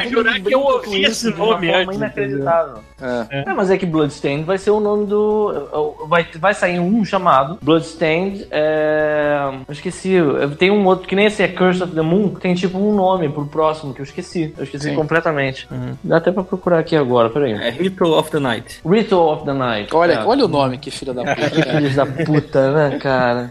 [0.00, 1.96] ele jurar que eu ouvi esse uma nome antes.
[1.96, 2.78] inacreditável.
[3.00, 3.42] É.
[3.50, 5.96] É, mas é que Bloodstained vai ser o nome do.
[6.08, 8.46] Vai, vai sair um chamado Bloodstained.
[8.58, 9.36] É...
[9.68, 10.14] Eu esqueci.
[10.58, 12.30] Tem um outro que nem esse é Curse of the Moon.
[12.30, 14.54] Tem tipo um nome pro próximo que eu esqueci.
[14.56, 14.94] Eu esqueci Sim.
[14.94, 15.68] completamente.
[16.02, 17.52] Dá até pra procurar aqui agora, peraí.
[17.52, 18.80] É Ritual of the Night.
[18.88, 19.94] Ritual of the Night.
[19.94, 20.24] Olha, É.
[20.24, 21.36] olha o nome, que filha da puta.
[21.50, 21.76] Que cara.
[21.76, 23.48] filhos da puta, né, cara?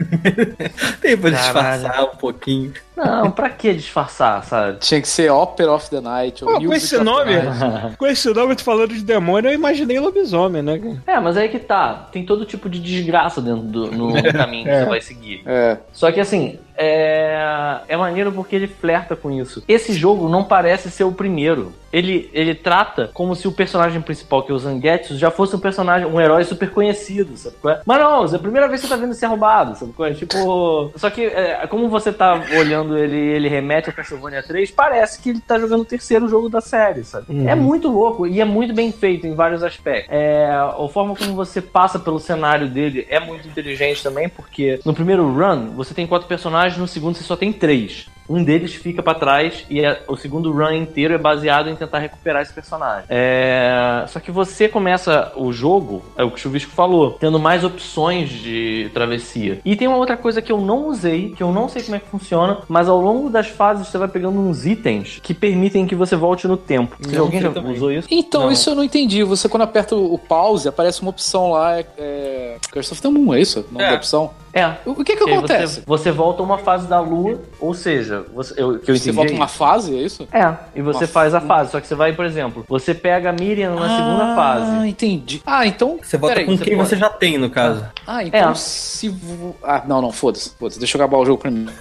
[1.02, 1.82] Tem pra Caralho.
[1.82, 2.74] disfarçar um pouquinho.
[2.96, 4.80] Não, pra que disfarçar, sabe?
[4.80, 6.44] Tinha que ser Opera of the Night.
[6.44, 7.34] ou Pô, com esse nome,
[7.98, 10.80] com esse nome, tu falando de demônio, eu imaginei lobisomem, né?
[11.06, 12.08] É, mas aí que tá.
[12.12, 15.44] Tem todo tipo de desgraça dentro do no caminho que você vai seguir.
[15.46, 15.78] É.
[15.92, 17.80] Só que assim, é...
[17.88, 19.64] é maneiro porque ele flerta com isso.
[19.68, 21.74] Esse jogo não parece ser o primeiro.
[21.92, 25.60] Ele, ele trata como se o personagem principal, que é o Zangetsu, já fosse um
[25.60, 27.82] personagem, um herói super conhecido, sabe qual é?
[27.86, 30.14] Mas não, é a primeira vez que você tá vendo ser roubado, sabe qual é?
[30.14, 30.92] Tipo.
[30.96, 35.30] Só que, é, como você tá olhando ele ele remete ao Castlevania 3, parece que
[35.30, 37.28] ele tá jogando o terceiro jogo da série, sabe?
[37.30, 37.50] Uhum.
[37.50, 40.10] É muito louco e é muito bem feito em vários aspectos.
[40.12, 44.94] É, a forma como você passa pelo cenário dele é muito inteligente também, porque no
[44.94, 48.08] primeiro run você tem quatro personagens, no segundo você só tem três.
[48.28, 52.00] Um deles fica pra trás e é- o segundo run inteiro é baseado em tentar
[52.00, 53.06] recuperar esse personagem.
[53.08, 57.64] É, só que você começa o jogo, é o que o Chuvisco falou, tendo mais
[57.64, 59.60] opções de travessia.
[59.64, 62.00] E tem uma outra coisa que eu não usei, que eu não sei como é
[62.00, 65.94] que funciona, mas ao longo das fases você vai pegando uns itens que permitem que
[65.94, 66.96] você volte no tempo.
[67.08, 67.74] Não, Alguém já eu também.
[67.74, 68.08] usou isso?
[68.10, 68.52] Então, Não.
[68.52, 69.22] isso eu não entendi.
[69.24, 71.78] Você, quando aperta o pause, aparece uma opção lá.
[71.80, 73.66] é- é, Curse of the Moon, é isso?
[73.72, 73.94] Não É.
[73.94, 74.32] opção.
[74.54, 74.72] É.
[74.86, 75.82] O que que acontece?
[75.82, 79.04] Você, você volta a uma fase da lua, ou seja, você, eu, que eu Você
[79.10, 79.12] entendi.
[79.12, 80.28] volta é uma fase, é isso?
[80.32, 81.72] É, e você Uma faz a fase.
[81.72, 84.88] Só que você vai, por exemplo, você pega a Miriam na segunda Ah, fase.
[84.88, 85.42] entendi.
[85.46, 86.00] Ah, então.
[86.02, 87.86] Você volta com quem pode- você já tem, no caso.
[88.08, 88.56] Ah, então É.
[88.56, 89.10] se.
[89.10, 90.52] vo- Ah, não, não, foda-se.
[90.58, 90.80] Foda-se.
[90.80, 91.72] Deixa eu acabar o jogo primeiro.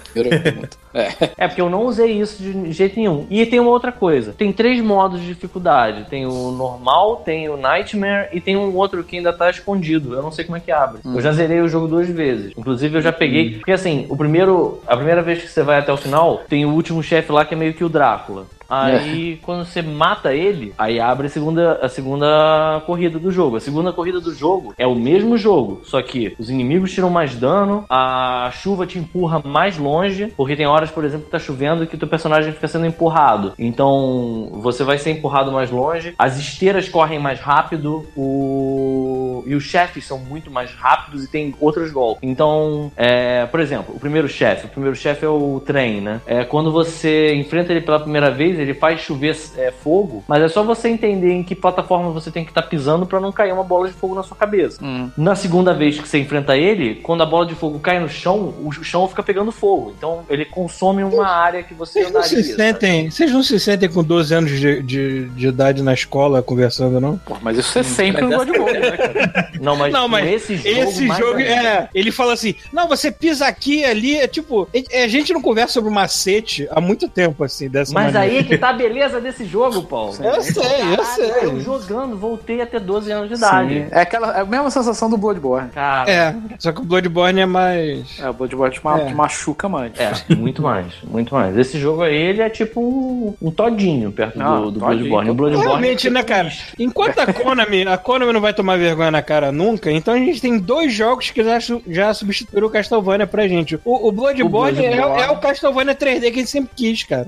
[0.95, 1.29] É.
[1.37, 3.27] É, porque eu não usei isso de jeito nenhum.
[3.29, 4.33] E tem uma outra coisa.
[4.33, 6.05] Tem três modos de dificuldade.
[6.09, 10.13] Tem o normal, tem o Nightmare e tem um outro que ainda tá escondido.
[10.13, 11.01] Eu não sei como é que abre.
[11.03, 12.53] Eu já zerei o jogo duas vezes.
[12.57, 13.55] Inclusive, eu já peguei...
[13.55, 14.81] Porque assim, o primeiro...
[14.87, 17.53] A primeira vez que você vai até o final, tem o último chefe lá que
[17.53, 18.45] é meio que o Drácula.
[18.69, 23.57] Aí, quando você mata ele, aí abre a segunda, a segunda corrida do jogo.
[23.57, 27.35] A segunda corrida do jogo é o mesmo jogo, só que os inimigos tiram mais
[27.35, 31.85] dano, a chuva te empurra mais longe, porque tem horas, por exemplo, que tá chovendo
[31.87, 33.53] que teu personagem fica sendo empurrado.
[33.57, 39.43] Então, você vai ser empurrado mais longe, as esteiras correm mais rápido, o...
[39.45, 42.19] e os chefes são muito mais rápidos e tem outros golpes.
[42.23, 46.21] Então, é, por exemplo, o primeiro chefe, o primeiro chefe é o trem, né?
[46.25, 50.47] É, quando você enfrenta ele pela primeira vez, ele faz chover é, fogo, mas é
[50.47, 53.63] só você entender em que plataforma você tem que estar pisando pra não cair uma
[53.63, 54.83] bola de fogo na sua cabeça.
[54.83, 55.09] Hum.
[55.17, 58.53] Na segunda vez que você enfrenta ele, quando a bola de fogo cai no chão,
[58.63, 59.93] o chão fica pegando fogo.
[59.97, 62.37] Então ele consome uma área que você Vocês não andaria.
[62.43, 62.55] se sabe?
[62.63, 66.99] sentem, vocês não se sentem com 12 anos de, de, de idade na escola conversando,
[66.99, 67.17] não?
[67.17, 69.51] Pô, mas isso é sempre no God Mode, né, cara?
[69.61, 70.69] Não, mas, Não, mas esse jogo.
[70.69, 71.89] Esse jogo, é.
[71.93, 74.17] Ele fala assim: não, você pisa aqui ali.
[74.17, 78.13] É tipo, é- a gente não conversa sobre macete há muito tempo, assim, dessa Mas
[78.13, 78.37] maneira.
[78.37, 80.13] aí que tá a beleza desse jogo, Paulo.
[80.23, 80.63] Eu sei,
[80.97, 81.31] eu sei.
[81.43, 83.73] Eu jogando, voltei a ter 12 anos de idade.
[83.73, 83.87] Sim.
[83.91, 85.69] É, aquela, é a mesma sensação do Bloodborne.
[85.69, 88.19] Cara, É, só que o Bloodborne é mais.
[88.19, 89.05] É, o Bloodborne te, ma- É.
[89.05, 89.91] te machuca mais.
[89.99, 91.57] É, muito mais, muito mais.
[91.57, 94.97] Esse jogo aí, ele é tipo um, um todinho perto Não, do, do todinho.
[95.09, 95.29] Bloodborne.
[95.29, 96.51] O Bloodborne Realmente, é né, cara?
[96.79, 100.41] Enquanto a Konami, a Konami não vai tomar vergonha na cara nunca, então a gente
[100.41, 101.57] tem dois jogos que já,
[101.87, 103.75] já substituíram o Castlevania pra gente.
[103.85, 105.21] O, o Bloodborne, O Bloodborne.
[105.21, 107.27] É, é o Castlevania 3D que a gente sempre quis, cara.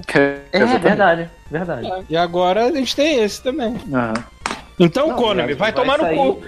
[0.51, 1.06] É, verdade,
[1.49, 2.05] verdade.
[2.09, 3.75] E agora a gente tem esse também.
[3.93, 4.13] Aham.
[4.79, 6.43] Então, Não, Konami, vai, tomar sair, no cu.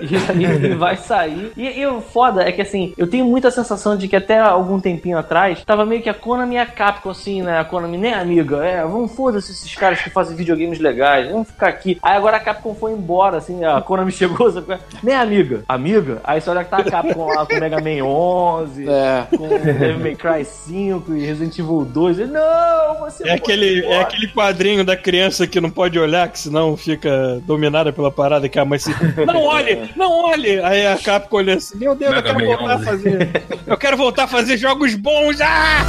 [0.00, 1.52] E aí ele vai sair.
[1.56, 4.80] E, e o foda é que assim, eu tenho muita sensação de que até algum
[4.80, 7.58] tempinho atrás, tava meio que a Konami e a Capcom, assim, né?
[7.58, 8.64] A Konami, né, amiga?
[8.64, 11.98] É, vamos foda-se esses caras que fazem videogames legais, vamos ficar aqui.
[12.02, 14.78] Aí agora a Capcom foi embora, assim, a Konami chegou, sabe?
[15.02, 15.62] né, amiga?
[15.68, 16.20] Amiga?
[16.24, 19.26] Aí você olha que tá a Capcom lá com Mega Man 11, É.
[19.36, 22.18] com Devil May Cry 5 e Resident Evil 2.
[22.18, 26.28] Ele, não, você É aquele, é embora." aquele quadrinho da criança que não pode olhar,
[26.28, 27.42] que senão fica
[27.74, 28.90] dominada pela parada que a mãe se.
[29.26, 29.90] Não olhe!
[29.96, 30.60] Não olhe!
[30.62, 32.84] Aí a Capcom olha assim: Meu Deus, eu Mega quero Man voltar a 11.
[32.84, 33.42] fazer.
[33.66, 35.40] Eu quero voltar a fazer jogos bons!
[35.40, 35.84] Ah!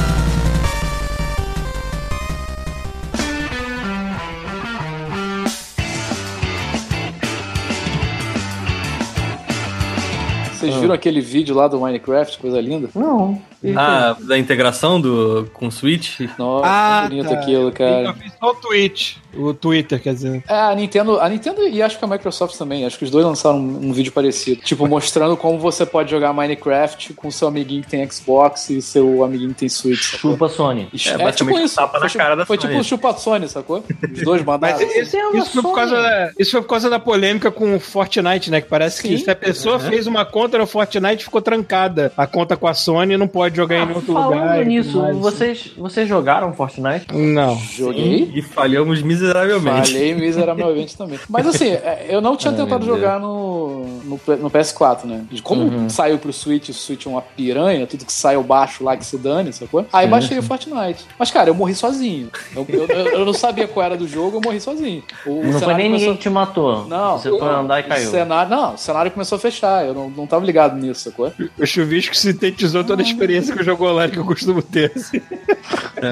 [10.66, 12.88] Vocês viram aquele vídeo lá do Minecraft, coisa linda?
[12.94, 13.40] Não.
[13.74, 16.20] Ah, da integração do, com o Switch?
[16.38, 17.34] Nossa, Ah, que bonito tá.
[17.40, 18.12] aquilo, Eu cara.
[18.14, 19.16] fiz só o Twitch.
[19.36, 20.44] O Twitter, quer dizer.
[20.48, 23.24] É, a Nintendo, a Nintendo e acho que a Microsoft também, acho que os dois
[23.26, 24.62] lançaram um, um vídeo parecido.
[24.62, 29.24] Tipo, mostrando como você pode jogar Minecraft com seu amiguinho que tem Xbox e seu
[29.24, 30.12] amiguinho que tem Switch.
[30.12, 30.32] sacou?
[30.32, 30.88] Chupa Sony.
[30.92, 32.68] E- É, basicamente tapa na Foi, cara da foi Sony.
[32.68, 33.82] tipo o chupa Sony, sacou?
[34.14, 34.78] Os dois mandaram.
[34.78, 37.74] Mas isso, é isso foi por causa da, isso foi por causa da polêmica com
[37.74, 38.60] o Fortnite, né?
[38.60, 39.24] Que parece que Sim.
[39.24, 42.12] se a pessoa fez uma conta no Fortnite ficou trancada.
[42.16, 44.58] A conta com a Sony não pode jogar em outro Ah, Falando lugar.
[44.58, 45.20] tudo nisso, mais, assim.
[45.20, 47.06] vocês, vocês jogaram Fortnite?
[47.12, 47.56] Não.
[47.58, 48.30] Joguei.
[48.34, 49.92] E falhamos miseravelmente.
[49.92, 51.18] Falhei miseravelmente também.
[51.28, 55.24] Mas assim, é, eu não tinha Ai, tentado jogar no, no, no PS4, né?
[55.30, 55.88] De Como Uhum.
[55.88, 59.04] saiu pro Switch, o Switch é uma piranha, tudo que sai eu baixo lá que
[59.04, 59.84] se dane, sacou?
[59.92, 61.04] Aí baixei o Fortnite.
[61.18, 62.30] Mas, cara, eu morri sozinho.
[62.54, 65.02] Eu, eu, eu- não sabia qual era do jogo, eu morri sozinho.
[65.26, 66.86] O não foi nem começou- ninguém que te matou.
[66.86, 68.10] Não, Você foi andar e o caiu.
[68.10, 69.84] cenário, não, o cenário começou a fechar.
[69.84, 71.32] Eu não, não tava ligado nisso, sacou?
[71.58, 74.92] O chuvisco sintetizou toda a experiência que o jogo online que eu costumo ter.
[74.94, 75.20] assim.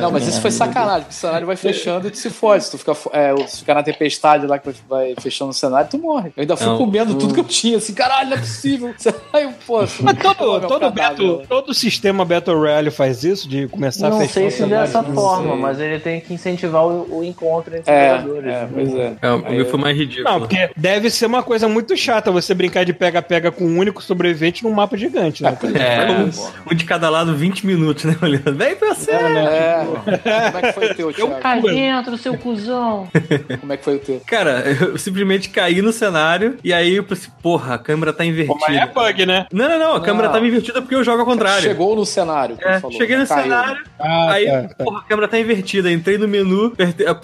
[0.00, 2.64] Não, mas isso foi sacanagem, porque o cenário vai fechando e tu se fode.
[2.64, 5.98] Se tu ficar, é, se ficar na tempestade lá que vai- fechando o cenário, tu
[5.98, 6.32] morre.
[6.36, 8.94] Eu ainda fui Não, comendo tudo que eu tinha, assim, caralho, não é possível.
[9.32, 11.44] Aí, pô, Mas todo, todo, cadáver, né?
[11.48, 15.02] todo sistema Battle Royale faz isso, de começar a Não fechar sei o se dessa
[15.02, 15.60] não forma, sei.
[15.60, 18.52] mas ele tem que incentivar o, o encontro entre É, jogadores.
[18.52, 19.12] é, pois é.
[19.22, 20.24] É, o meu foi mais ridículo.
[20.30, 24.02] Não, porque deve ser uma coisa muito chata você brincar de pega-pega com um único
[24.14, 25.56] sobrevivente num mapa gigante, né?
[25.74, 28.16] É, É, um, um de cada lado, 20 minutos, né?
[28.22, 28.54] Olhando.
[28.54, 29.10] Vem pra você!
[29.10, 31.40] É, como é que foi o teu, Thiago?
[31.40, 33.08] Cai dentro, seu cuzão.
[33.60, 34.22] Como é que foi o teu?
[34.26, 38.30] Cara, eu simplesmente caí no cenário e aí eu pensei, porra, a câmera tá Pô,
[38.30, 38.86] mas é invertida.
[38.94, 39.46] bug, né?
[39.52, 40.34] Não, não, não, a câmera Não.
[40.34, 41.62] tava invertida porque eu jogo ao contrário.
[41.62, 42.96] Chegou no cenário, É, falou.
[42.96, 43.42] cheguei no Caiu.
[43.42, 44.84] cenário, Ah, aí, tá, tá.
[44.84, 45.90] porra, a câmera tá invertida.
[45.92, 46.72] Entrei no menu,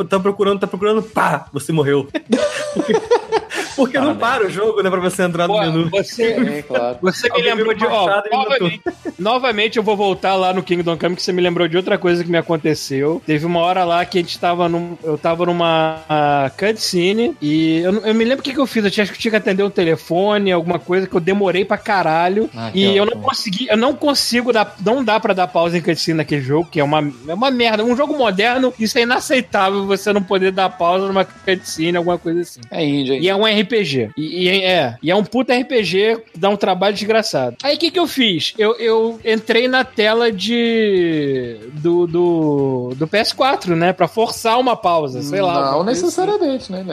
[0.08, 2.08] tá procurando, tá procurando, pá, você morreu.
[3.80, 4.90] Porque não para o jogo, né?
[4.90, 5.88] Pra você entrar no Pô, menu.
[5.90, 6.98] você, É, claro.
[7.00, 7.86] Você me lembrou de.
[7.86, 8.82] Ó, novamente,
[9.18, 12.22] novamente eu vou voltar lá no Kingdom Come, que você me lembrou de outra coisa
[12.22, 13.22] que me aconteceu.
[13.24, 14.98] Teve uma hora lá que a gente tava num.
[15.02, 18.84] Eu tava numa ah, cutscene e eu, eu me lembro o que, que eu fiz.
[18.84, 21.64] Eu tinha, acho que eu tinha que atender um telefone, alguma coisa que eu demorei
[21.64, 22.50] pra caralho.
[22.54, 24.76] Ah, e eu não consegui, eu não consigo dar.
[24.84, 27.82] Não dá pra dar pausa em cutscene naquele jogo, que é uma, é uma merda.
[27.82, 32.42] Um jogo moderno, isso é inaceitável você não poder dar pausa numa cutscene, alguma coisa
[32.42, 32.60] assim.
[32.70, 33.22] É índia, hein?
[33.22, 34.10] E é um RPG.
[34.16, 37.56] E, e é, e é um puta RPG dá um trabalho desgraçado.
[37.62, 38.52] Aí o que, que eu fiz?
[38.58, 41.56] Eu, eu entrei na tela de.
[41.74, 43.92] do, do, do PS4, né?
[43.92, 45.72] Pra forçar uma pausa, sei lá.
[45.72, 46.84] Não necessariamente, né.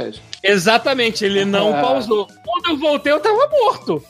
[0.44, 1.82] Exatamente, ele não Ah.
[1.82, 2.28] pausou.
[2.46, 4.04] Quando eu voltei, eu tava morto.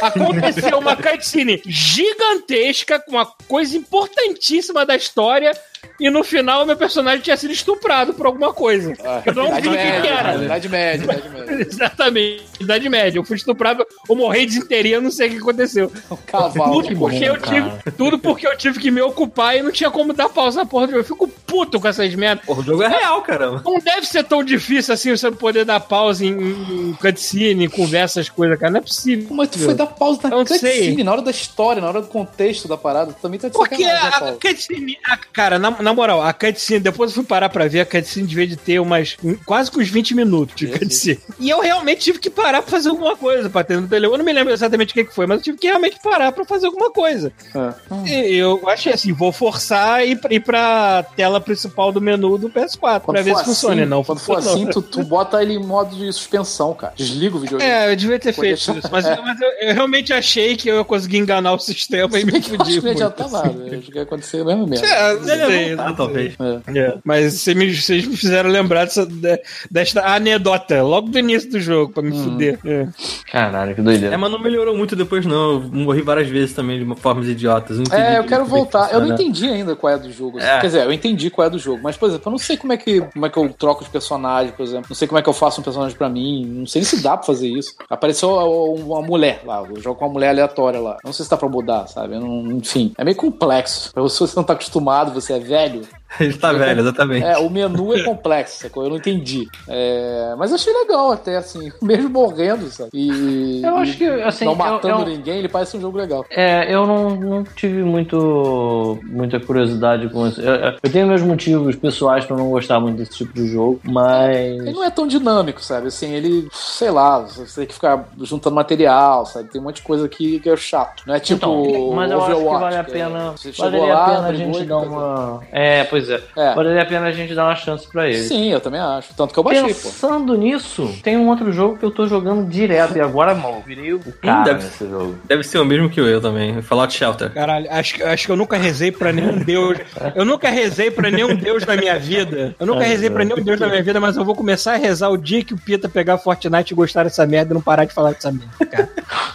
[0.00, 5.52] Aconteceu uma cutscene gigantesca com uma coisa importantíssima da história.
[5.98, 8.94] E no final, meu personagem tinha sido estuprado por alguma coisa.
[9.24, 10.34] Eu não vi o que era.
[10.44, 11.66] Idade média, idade média.
[11.66, 13.18] Exatamente, idade média.
[13.18, 15.92] Eu fui estuprado, eu morri de inteirinha, eu não sei o que aconteceu.
[16.26, 16.82] Cavalo.
[16.82, 20.12] Tudo porque, eu tive, tudo porque eu tive que me ocupar e não tinha como
[20.12, 21.00] dar pausa na porra do jogo.
[21.00, 22.44] Eu fico puto com essas merdas.
[22.44, 23.62] Porra, o jogo é real, caramba.
[23.64, 28.20] Não deve ser tão difícil assim você poder dar pausa em, em cutscene, em conversa,
[28.20, 28.72] essas coisas, cara.
[28.72, 29.28] Não é possível.
[29.30, 30.58] Mas tu foi dar pausa na Eu não sei.
[30.58, 33.12] cutscene, na hora da história, na hora do contexto da parada.
[33.12, 34.38] Tu também tá de Porque sacanagem, né, a Paulo?
[34.40, 34.98] cutscene.
[35.06, 38.26] a- Cara, na, na moral, a cutscene, depois eu fui parar pra ver, a cutscene
[38.26, 39.16] devia de ter umas.
[39.22, 41.20] um- quase que uns 20 minutos de cutscene.
[41.38, 44.14] E eu realmente tive que parar pra fazer alguma coisa, pra ter no telefone.
[44.14, 46.32] Eu não me lembro exatamente o que que foi, mas eu tive que realmente parar
[46.32, 47.32] pra fazer alguma coisa.
[47.54, 48.08] É.
[48.10, 52.48] E eu achei assim, vou forçar e ir, ir pra tela principal do menu do
[52.50, 53.74] PS4 pra ver for se funciona.
[53.82, 56.92] assim- Não, Quando for assim, tu, tu bota ele em modo de suspensão, cara.
[56.96, 57.70] Desliga o videogame.
[57.70, 58.88] É, eu devia ter feito deixar- isso.
[58.90, 59.16] Mas, é.
[59.20, 62.38] mas eu, eu realmente achei que eu ia conseguir enganar o sistema e me eu
[62.38, 62.58] acho fudir.
[62.58, 63.34] que não ia muito, adiantar assim.
[63.58, 63.76] nada.
[63.76, 64.86] Acho que ia acontecer a mesma merda.
[64.86, 66.34] É, não sei, não tá, talvez.
[66.74, 69.40] É, Mas vocês me, vocês me fizeram lembrar dessa, de-
[69.70, 72.24] desta anedota logo do início do jogo, pra me Hum.
[72.24, 72.58] fuder.
[72.64, 72.86] É.
[73.30, 74.14] Caralho, que doideira.
[74.14, 75.52] É, mas não melhorou muito depois, não.
[75.54, 77.78] Eu morri várias vezes também de formas idiotas.
[77.90, 78.88] É, eu quero é voltar.
[78.92, 79.14] Eu não funciona.
[79.14, 80.38] entendi ainda qual é do jogo.
[80.40, 80.60] É.
[80.60, 82.72] Quer dizer, eu entendi qual é do jogo, mas, por exemplo, eu não sei como
[82.72, 84.86] é que, como é que eu troco de personagem, por exemplo.
[84.88, 86.44] Não sei como é que eu faço um personagem pra mim.
[86.46, 87.74] Não sei se dá pra fazer isso.
[87.88, 90.96] Apareceu uma mulher lá, eu jogo com uma mulher aleatória lá.
[91.04, 92.18] Não sei se dá pra mudar, sabe?
[92.18, 93.90] Não- enfim, é meio complexo.
[93.94, 95.82] Você você não tá acostumado, você é velho.
[96.20, 97.24] Ele tá velho, exatamente.
[97.26, 98.84] É, o menu é complexo, sacou?
[98.84, 99.46] Eu não entendi.
[99.68, 102.90] É, mas eu achei legal até, assim, mesmo morrendo, sabe?
[102.94, 103.62] E.
[103.64, 106.24] Eu acho que, assim, Não eu- matando eu- ninguém, ele parece um jogo legal.
[106.30, 110.40] É, eu não, não tive muito, muita curiosidade com isso.
[110.40, 114.34] Eu, eu tenho meus motivos pessoais pra não gostar muito desse tipo de jogo, mas.
[114.36, 115.88] Ele não é tão dinâmico, sabe?
[115.88, 119.48] Assim, ele, sei lá, você tem que ficar juntando material, sabe?
[119.50, 121.02] Tem um monte de coisa aqui que é chato.
[121.06, 121.36] Não é tipo.
[121.36, 123.34] Então, mas eu acho que Overwatch, vale a que é- pena.
[123.58, 125.40] Valeria a pena a gente dar uma.
[125.52, 126.20] É, pois é.
[126.36, 126.54] É.
[126.54, 128.22] Valeria a pena a gente dar uma chance pra ele.
[128.22, 129.14] Sim, eu também acho.
[129.14, 129.88] Tanto que eu baixei, pô.
[129.88, 133.92] Pensando nisso, tem um outro jogo que eu tô jogando direto e agora, mano, virei
[133.92, 135.16] o cara deve- nesse jogo.
[135.24, 136.60] Deve ser o mesmo que eu também.
[136.62, 137.30] Fallout Shelter.
[137.32, 139.78] Caralho, acho, que- acho que eu nunca rezei pra nenhum deus.
[140.14, 142.54] Eu nunca rezei pra nenhum deus na minha vida.
[142.58, 145.08] Eu nunca rezei pra nenhum deus na minha vida, mas eu vou começar a rezar
[145.10, 147.92] o dia que o Pita pegar Fortnite e gostar dessa merda e não parar de
[147.94, 148.88] falar dessa merda, cara.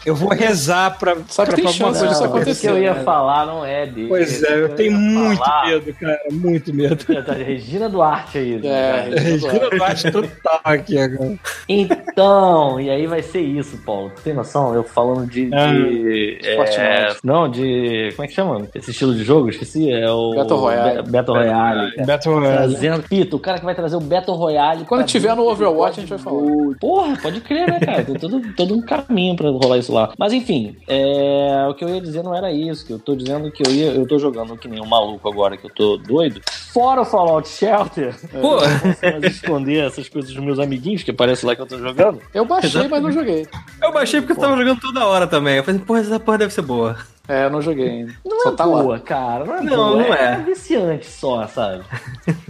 [0.05, 2.67] Eu vou rezar pra, que pra tem alguma chance coisa disso acontecer.
[2.69, 3.03] o que eu ia né?
[3.03, 4.07] falar não é dele.
[4.07, 6.19] Pois é, eu ia tenho muito falar- medo, cara.
[6.31, 6.97] Muito medo.
[7.23, 8.57] Tá, Regina Duarte aí.
[8.57, 9.19] né, É, cara?
[9.21, 11.35] Regina Duarte total aqui agora.
[11.67, 14.11] Então, e aí vai ser isso, Paulo.
[14.15, 14.73] Tu tem noção?
[14.73, 15.49] Eu falando de.
[15.53, 16.39] Ah, de
[16.77, 18.09] é, não, de.
[18.15, 18.67] Como é que chama?
[18.73, 19.49] Esse estilo de jogo?
[19.49, 19.91] Esqueci.
[19.91, 20.33] É o.
[20.35, 21.03] Battle Royale.
[21.03, 21.91] Be- Battle Royale.
[21.95, 22.07] cara.
[22.07, 22.57] Battle Royale.
[22.73, 23.03] Trazendo.
[23.09, 24.85] Pito, o cara que vai trazer o Battle Royale.
[24.85, 26.41] Quando tiver no Overwatch, a gente vai falar.
[26.79, 28.03] Porra, pode crer, né, cara?
[28.03, 30.11] Tem todo, todo um caminho pra rolar isso lá.
[30.17, 32.85] Mas enfim, é, o que eu ia dizer não era isso.
[32.85, 35.57] Que eu tô dizendo que eu, ia, eu tô jogando que nem um maluco agora,
[35.57, 36.38] que eu tô doido.
[36.73, 38.15] Fora o Fallout Shelter.
[38.31, 41.61] Pô, Eu não consigo mais esconder essas coisas dos meus amiguinhos que aparece lá que
[41.61, 42.21] eu tô jogando.
[42.33, 43.47] Eu baixei, mas não joguei.
[43.81, 45.57] eu baixei porque eu tava jogando toda hora também.
[45.57, 46.97] Eu falei, porra, essa porra deve ser boa.
[47.27, 48.13] É, eu não joguei ainda.
[48.25, 48.99] Não Só é tá boa, lá.
[48.99, 49.45] cara.
[49.45, 49.95] Não é Não, boa.
[49.97, 50.33] não é.
[50.33, 51.83] É viciante só, sabe?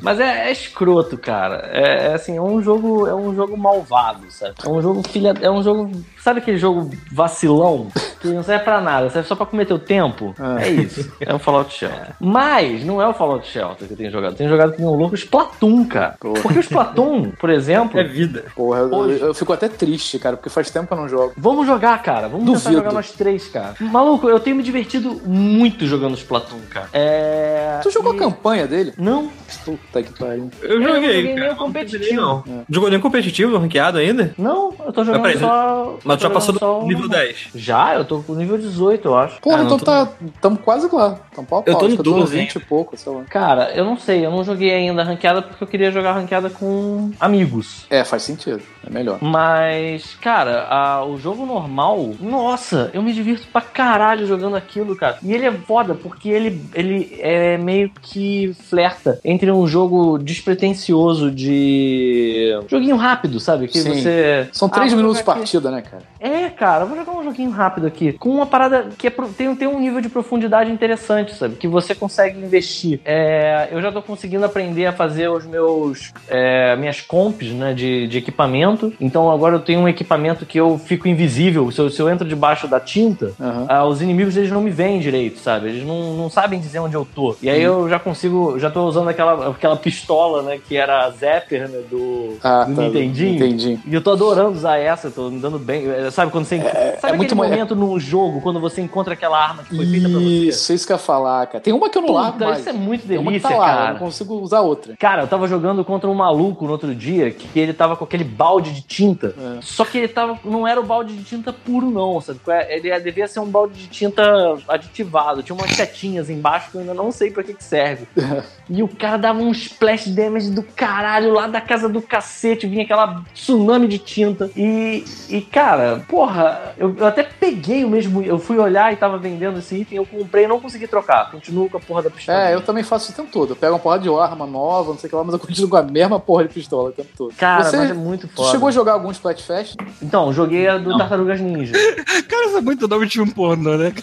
[0.02, 1.70] Mas é, é escroto, cara.
[1.74, 4.56] É, é assim, é um jogo, é um jogo malvado, sabe?
[4.66, 7.90] É um jogo filha, é um jogo, sabe aquele jogo vacilão
[8.20, 10.34] que não serve pra nada, serve só pra comer teu tempo?
[10.40, 10.58] Ah.
[10.62, 11.10] É isso.
[11.20, 12.14] É o Fallout Shelter.
[12.20, 14.32] Mas não é o Fallout Shelter que eu tenho jogado.
[14.34, 16.16] Eu tenho jogado com um louco Splatoon, cara.
[16.20, 18.46] Porque o Splatoon, por exemplo, É vida.
[18.56, 19.22] Porra, eu, Hoje.
[19.22, 21.34] eu fico até triste, cara, porque faz tempo que eu não jogo.
[21.38, 22.28] Vamos jogar, cara.
[22.28, 22.74] Vamos tentar Duvido.
[22.78, 23.76] jogar nós três, cara.
[23.80, 26.90] Maluco, eu tenho me divertido muito jogando Splatoon, cara.
[26.94, 27.80] É.
[27.84, 28.94] Tu jogou e- a campanha dele?
[28.98, 29.30] Não,
[29.66, 30.50] Puta que pariu.
[30.62, 31.16] Eu Eu não joguei.
[31.28, 32.16] joguei nem competitivo.
[32.22, 32.44] Não.
[32.70, 34.34] Jogou nem competitivo, ranqueado ainda?
[34.38, 35.98] não, eu tô jogando Mas, peraí, só.
[36.04, 37.10] Mas tu já passou do nível normal.
[37.20, 37.48] 10.
[37.56, 39.40] Já, eu tô com nível 18, eu acho.
[39.42, 40.10] Porra, Ah, então tô- tá.
[40.42, 41.18] Tamo quase lá.
[41.34, 41.80] Tamo pau a Eu pau.
[41.82, 43.24] tô no Acho que eu tô 12, 20 e pouco, sei lá.
[43.30, 47.12] Cara, eu não sei, eu não joguei ainda ranqueada porque eu queria jogar ranqueada com
[47.20, 47.86] amigos.
[47.90, 48.62] É, faz sentido.
[48.86, 49.20] É melhor.
[49.22, 55.18] Mas, cara, a- o jogo normal, nossa, eu me divirto pra caralho jogando aquilo, cara.
[55.22, 61.30] E ele é foda porque ele, ele é meio que flerta entre um jogo despretensioso
[61.32, 62.60] de.
[62.68, 63.68] joguinho rápido, sabe?
[63.68, 63.94] Que Sim.
[63.94, 64.48] você.
[64.52, 65.40] São Ah, três vou minutos de aqui.
[65.40, 66.04] partida, né, cara?
[66.20, 68.12] É, cara, vou jogar um joguinho rápido aqui.
[68.14, 71.56] Com uma parada que é pro- tem, tem um nível de profundidade interessante, sabe?
[71.56, 73.00] Que você consegue investir.
[73.06, 76.12] É, eu já tô conseguindo aprender a fazer os meus.
[76.28, 77.74] é, minhas comps, né?
[77.74, 78.94] De, de equipamento.
[79.00, 81.72] Então agora eu tenho um equipamento que eu fico invisível.
[81.72, 83.66] Se eu, se eu entro debaixo da tinta, Aham.
[83.70, 85.70] ah, os inimigos eles não me veem direito, sabe?
[85.70, 87.38] Eles não, não sabem dizer onde eu tô.
[87.42, 88.60] E aí eu já consigo.
[88.60, 90.60] Já tô usando aquela, aquela pistola, né?
[90.68, 91.80] Que era a Zapper, né?
[91.90, 92.82] Do, Ah, do tá.
[92.82, 93.36] Nintendinho.
[93.36, 93.80] Entendi.
[93.88, 95.86] E eu tô adorando usar essa, tô me dando bem.
[96.10, 96.60] É, Sabe quando você.
[97.00, 100.10] sabe é muito ma- momento num jogo, quando você encontra aquela arma que foi feita
[100.10, 100.26] pra você?
[100.26, 101.60] Isso, isso que eu ia falar, cara.
[101.64, 102.60] Tem uma que eu não largo mais.
[102.60, 103.92] isso é muito que delícia, tá lá, eu cara.
[103.94, 104.96] não consigo usar outra.
[104.98, 108.24] Cara, eu tava jogando contra um maluco no outro dia que ele tava com aquele
[108.24, 109.34] balde de tinta.
[109.38, 109.60] É.
[109.62, 110.38] Só que ele tava.
[110.44, 112.40] Não era o balde de tinta puro, não, sabe?
[112.70, 115.44] Ele devia ser um balde de tinta aditivado.
[115.44, 118.08] Tinha umas setinhas embaixo que eu ainda não sei pra que, que serve.
[118.70, 122.68] e o cara dava um splash damage do caralho lá da casa do cacete.
[122.68, 124.50] Vinha aquela tsunami de tinta.
[124.56, 128.22] E, e cara, porra, eu, eu até peguei o mesmo.
[128.22, 131.30] Eu fui olhar e tava vendendo esse item, eu comprei e não consegui trocar.
[131.32, 132.38] Continuo com a porra da pistola.
[132.50, 133.52] É, eu também faço isso o tempo todo.
[133.52, 135.70] Eu pego uma porrada de arma nova, não sei o que lá, mas eu continuo
[135.70, 137.34] com a mesma porra de pistola o tempo todo.
[137.36, 138.52] Cara, Você mas é muito Tu foda.
[138.52, 139.76] chegou a jogar algum Splatfest?
[140.02, 141.74] Então, joguei a do Tartarugas Ninja.
[142.28, 143.94] Cara, isso é muito nome de um pornô, né?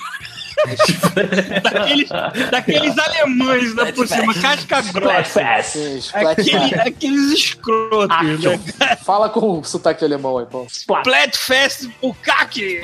[1.62, 2.08] daqueles,
[2.50, 5.40] daqueles alemães lá por cima, casca grossa.
[5.40, 6.74] Aquele, Splatfest.
[6.86, 8.96] aqueles escrotos, né?
[9.04, 10.66] Fala com o sotaque alemão aí, pô.
[10.66, 12.80] Splatfest, o CAC!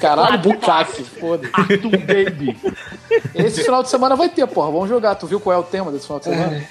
[0.00, 1.48] Caralho, bucaque, foda.
[1.52, 2.56] Arthur Baby.
[3.34, 4.70] Esse final de semana vai ter, porra.
[4.70, 5.14] Vamos jogar.
[5.14, 6.64] Tu viu qual é o tema desse final de semana?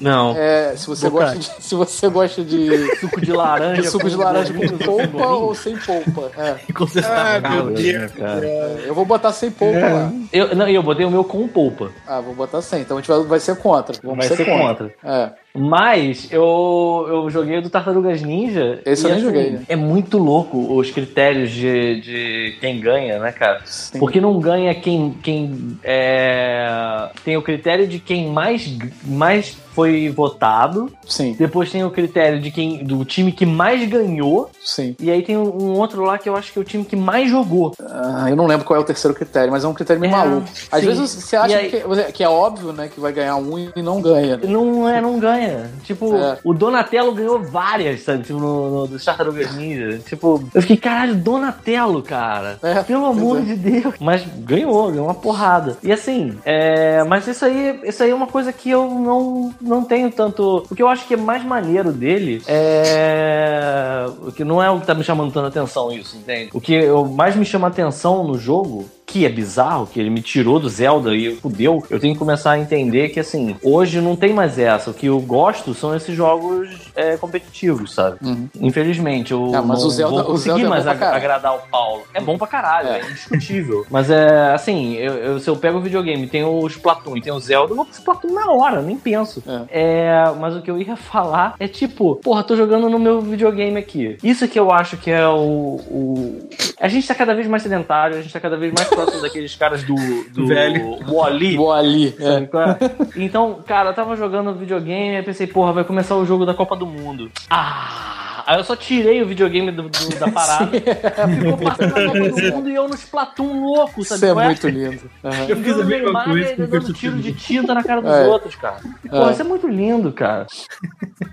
[0.00, 0.34] Não.
[0.36, 3.82] É, se você gosta de, se você gosta de, Suco de laranja.
[3.82, 6.30] de suco de com laranja com polpa ou sem polpa.
[6.36, 6.56] É.
[7.06, 8.12] Ah, meu Deus.
[8.20, 10.12] é, eu vou botar sem polpa lá.
[10.32, 11.90] Eu, não, eu botei o meu com polpa.
[12.06, 12.80] Ah, vou botar sem.
[12.82, 13.96] Então a gente vai, vai ser contra.
[14.02, 14.92] Vamos Vai ser contra.
[15.02, 15.30] É.
[15.56, 18.80] Mas eu, eu joguei o do Tartarugas Ninja.
[18.84, 19.62] Esse eu nem joguei, né?
[19.68, 23.60] É muito louco os critérios de, de quem ganha, né, cara?
[23.64, 24.00] Sim.
[24.00, 28.68] Porque não ganha quem, quem é, tem o critério de quem mais,
[29.04, 30.90] mais foi votado.
[31.06, 34.50] Sim, Depois tem o critério de quem do time que mais ganhou.
[34.62, 34.94] sim.
[35.00, 36.94] E aí tem um, um outro lá que eu acho que é o time que
[36.96, 37.72] mais jogou.
[37.80, 40.16] Ah, eu não lembro qual é o terceiro critério, mas é um critério meio É,
[40.16, 40.48] maluco.
[40.70, 40.86] Às sim.
[40.86, 44.00] vezes você acha aí- que, que é óbvio, né, que vai ganhar um e não
[44.00, 44.36] ganha.
[44.36, 44.46] né?
[44.48, 45.43] Não é, não ganha.
[45.82, 46.38] Tipo, É.
[46.44, 48.22] o Donatello ganhou várias, sabe?
[48.24, 49.98] Tipo, no, no Tartarugas Ninja.
[50.06, 52.58] Tipo, eu fiquei, caralho, Donatello, cara.
[52.62, 53.42] É, Pelo amor é.
[53.42, 53.94] de Deus.
[54.00, 55.76] Mas ganhou, ganhou uma porrada.
[55.82, 59.84] E assim, é, mas isso aí, isso aí é uma coisa que eu não, não
[59.84, 60.64] tenho tanto.
[60.70, 64.06] O que eu acho que é mais maneiro dele é.
[64.26, 66.50] O que não é o que tá me chamando tanta atenção, isso, entende?
[66.52, 70.20] O que eu, mais me chama atenção no jogo que é bizarro, que ele me
[70.20, 74.16] tirou do Zelda e fudeu, eu tenho que começar a entender que, assim, hoje não
[74.16, 74.90] tem mais essa.
[74.90, 78.18] O que eu gosto são esses jogos é, competitivos, sabe?
[78.22, 78.48] Uhum.
[78.60, 81.16] Infelizmente, eu Ah, mas não o Zelda- vou o conseguir Zelda é mais ag- caralho.
[81.16, 82.02] agradar o Paulo.
[82.14, 83.00] É bom pra caralho, É.
[83.00, 83.84] é, indiscutível.
[83.90, 87.32] mas é, assim, eu, eu- se eu pego o videogame, tem o Splatoon e tem
[87.32, 89.42] o Zelda, eu vou pro Splatoon na hora, nem penso.
[89.70, 93.78] É, mas o que eu ia falar é tipo, porra, tô jogando no meu videogame
[93.78, 94.16] aqui.
[94.22, 95.80] Isso que eu acho que é o.
[95.90, 96.48] o...
[96.80, 99.54] A gente tá cada vez mais sedentário, a gente tá cada vez mais próximo daqueles
[99.56, 99.94] caras do,
[100.32, 100.98] do Velho.
[101.06, 102.14] Vou ali.
[102.18, 102.34] É.
[102.34, 103.22] É?
[103.22, 106.76] Então, cara, eu tava jogando videogame e pensei, porra, vai começar o jogo da Copa
[106.76, 107.30] do Mundo.
[107.50, 108.23] Ah!
[108.46, 110.70] Aí eu só tirei o videogame do- do- da parada.
[110.80, 114.44] Ficou passando a Copa do Mundo e eu no Splatoon louco, sabe Isso é qual
[114.44, 115.10] muito lindo.
[115.24, 115.44] Aham.
[115.48, 118.26] Eu fiz a mesma coisa e dando tiro de tinta na cara dos É.
[118.26, 118.76] outros, cara.
[119.08, 120.46] Porra, isso é muito lindo, cara.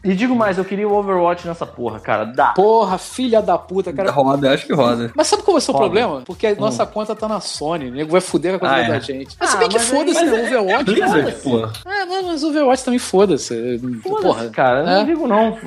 [0.04, 2.26] E digo mais, eu queria o Overwatch nessa porra, cara.
[2.26, 2.48] Dá.
[2.54, 4.12] Porra, filha da puta, cara.
[4.12, 5.12] Roda, acho que roda.
[5.16, 5.86] Mas sabe qual vai ser o Foda.
[5.86, 6.22] problema?
[6.26, 7.90] Porque a nossa conta tá na Sony.
[7.90, 8.90] O nego vai fuder com a conta Ah, é.
[8.90, 9.36] da gente.
[9.40, 10.38] Mas se Ah, bem que aí- foda-se, né?
[10.38, 10.84] é- Overwatch.
[10.86, 11.58] Blizzard, pô.
[11.90, 13.80] É, mas, o Overwatch também foda-se.
[14.04, 14.50] Foda-se, Porra.
[14.50, 14.80] cara.
[14.82, 14.98] Eu É.
[15.00, 15.58] não digo não.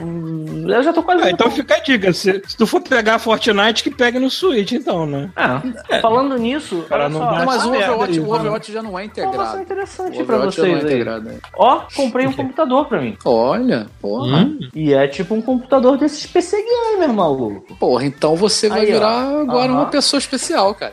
[0.68, 1.33] Eu já tô quase.
[1.34, 2.12] Então fica a dica.
[2.12, 5.30] Se, se tu for pegar Fortnite, que pega no Switch, então, né?
[5.36, 5.60] Ah,
[6.00, 7.44] falando nisso, Cara, olha não só.
[7.44, 8.32] mas o Overwatch, o.
[8.34, 9.60] Overwatch já não é integrado.
[9.60, 10.82] interessante O pra não é vocês aí.
[10.84, 11.24] integrado.
[11.28, 11.38] né?
[11.56, 13.16] Ó, comprei um computador pra mim.
[13.24, 14.38] Olha, porra.
[14.38, 14.58] Hum?
[14.74, 17.74] E é tipo um computador desses PC gamer, maluco.
[17.76, 18.94] Porra, então você vai Aí, ó.
[18.94, 19.80] virar agora Aham.
[19.80, 20.92] uma pessoa especial, cara.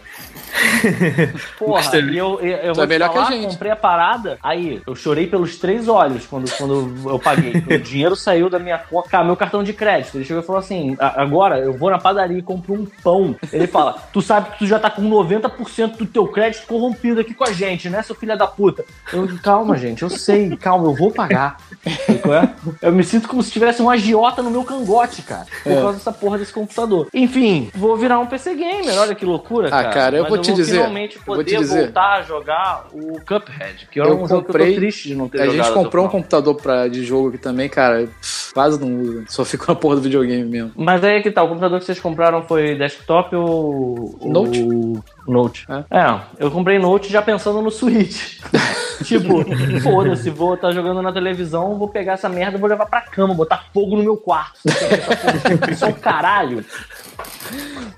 [1.57, 3.51] Porra, e eu, eu, eu vou é melhor que a falar, gente.
[3.51, 7.53] comprei a parada, aí eu chorei pelos três olhos quando, quando eu paguei.
[7.75, 10.15] o dinheiro saiu da minha conta, meu cartão de crédito.
[10.17, 13.35] Ele chegou e falou assim: "A- agora eu vou na padaria e compro um pão.
[13.51, 17.33] Ele fala: Tu sabe que tu já tá com 90% do teu crédito corrompido aqui
[17.33, 18.83] com a gente, né, seu filho da puta?
[19.11, 21.57] Eu, calma, gente, eu sei, calma, eu vou pagar.
[21.85, 22.87] É?
[22.87, 25.75] Eu me sinto como se tivesse um agiota no meu cangote, cara, por É.
[25.81, 27.07] causa dessa porra desse computador.
[27.13, 29.89] Enfim, vou virar um PC gamer, olha que loucura, Ah, cara.
[29.89, 31.83] cara, eu Mas vou te dizer, finalmente eu vou poder te dizer.
[31.83, 35.07] voltar a jogar o Cuphead, que é Eu um jogo que eu comprei- tô triste
[35.09, 35.55] de não ter A jogado.
[35.57, 38.07] gente até o comprou um computador pra, de jogo aqui também, cara.
[38.53, 39.23] Quase não usa.
[39.29, 40.71] Só fica na porra do videogame mesmo.
[40.75, 44.17] Mas aí é que tá, o computador que vocês compraram foi desktop ou.
[44.19, 44.61] ou- Note.
[45.27, 45.65] Note.
[45.69, 46.19] É.
[46.39, 48.39] eu comprei Note já pensando no Switch.
[49.05, 49.43] tipo,
[49.81, 53.33] foda-se, vou estar jogando na televisão, vou pegar essa merda e vou levar pra cama,
[53.33, 54.59] botar fogo no meu quarto.
[55.71, 56.65] Isso é um caralho.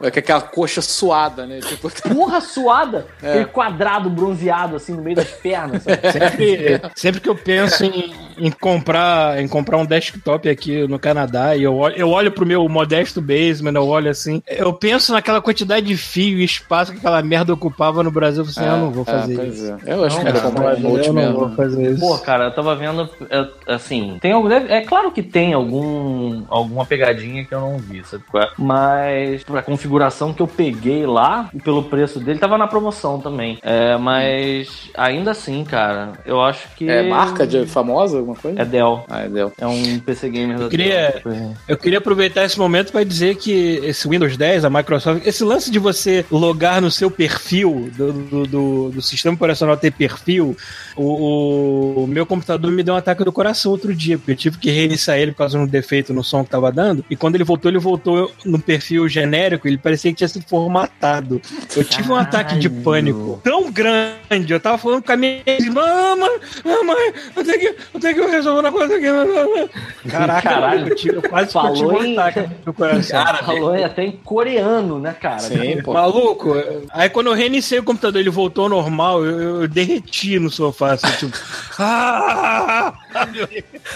[0.01, 1.59] É que aquela coxa suada, né?
[1.61, 3.29] Tipo, Porra suada, É.
[3.29, 5.83] aquele quadrado bronzeado assim no meio das pernas.
[5.83, 6.11] sabe?
[6.11, 11.55] Sempre, sempre que eu penso em, em comprar, em comprar um desktop aqui no Canadá
[11.55, 15.41] e eu olho, eu olho pro meu modesto basement, eu olho assim, eu penso naquela
[15.41, 18.91] quantidade de fio e espaço que aquela merda ocupava no Brasil, eu assim, eu não
[18.91, 19.77] vou fazer é, isso.
[19.85, 19.93] é.
[19.93, 21.99] Eu acho Não, que era cara, comprar Note eu não vou fazer isso.
[21.99, 26.85] Pô, cara, eu tava vendo, é, assim, tem algum, é claro que tem algum, alguma
[26.85, 28.49] pegadinha que eu não vi, sabe qual é?
[28.57, 33.57] Mas pra configuração que eu peguei lá, e pelo preço dele, tava na promoção também.
[33.61, 36.89] É, mas ainda assim, cara, eu acho que...
[36.89, 38.61] É marca de famosa, alguma coisa?
[38.61, 39.05] É Dell.
[39.09, 39.51] Ah, é Dell.
[39.59, 41.53] É um PC gamer da queria- Dell.
[41.67, 43.51] Eu queria aproveitar esse momento para dizer que
[43.83, 48.47] esse Windows 10, a Microsoft, esse lance de você logar no seu perfil, do, do,
[48.47, 50.55] do- do sistema operacional ter perfil,
[50.95, 54.35] o, o- o meu computador me deu um ataque do coração outro dia, porque eu
[54.35, 57.15] tive que reiniciar ele por causa de um defeito no som que tava dando, e
[57.15, 61.41] quando ele voltou, ele voltou no perfil genérico, ele parecia que tinha sido formatado.
[61.75, 66.15] Eu tive um ataque de pânico tão grande, eu tava falando com a minha irmã,
[66.15, 70.09] mamãe, mamãe, eu tenho que, eu tenho que resolver uma coisa aqui.
[70.09, 70.87] Caraca, Caralho.
[70.89, 73.23] eu, tive, eu quase eu Falou um em- ataque no coração.
[73.23, 75.39] Cara, falou até em coreano, né, cara?
[75.39, 75.93] Sim, pô.
[75.93, 76.53] Maluco,
[76.91, 80.93] aí quando eu reiniciei o computador, ele voltou ao normal, eu, eu derreti no sofá,
[80.93, 81.37] assim, tipo.
[81.79, 82.93] ah!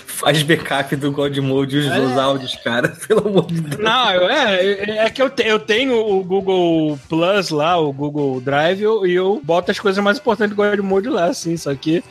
[0.06, 2.90] Faz backup do God Mode e os dos áudios, cara.
[3.08, 3.82] Pelo amor de Deus.
[3.84, 8.40] Não, eu- é, é que eu, te- eu tenho o Google Plus lá, o Google
[8.42, 11.74] Drive, eu- e eu boto as coisas mais importantes do God Mode lá, assim, só
[11.76, 12.04] que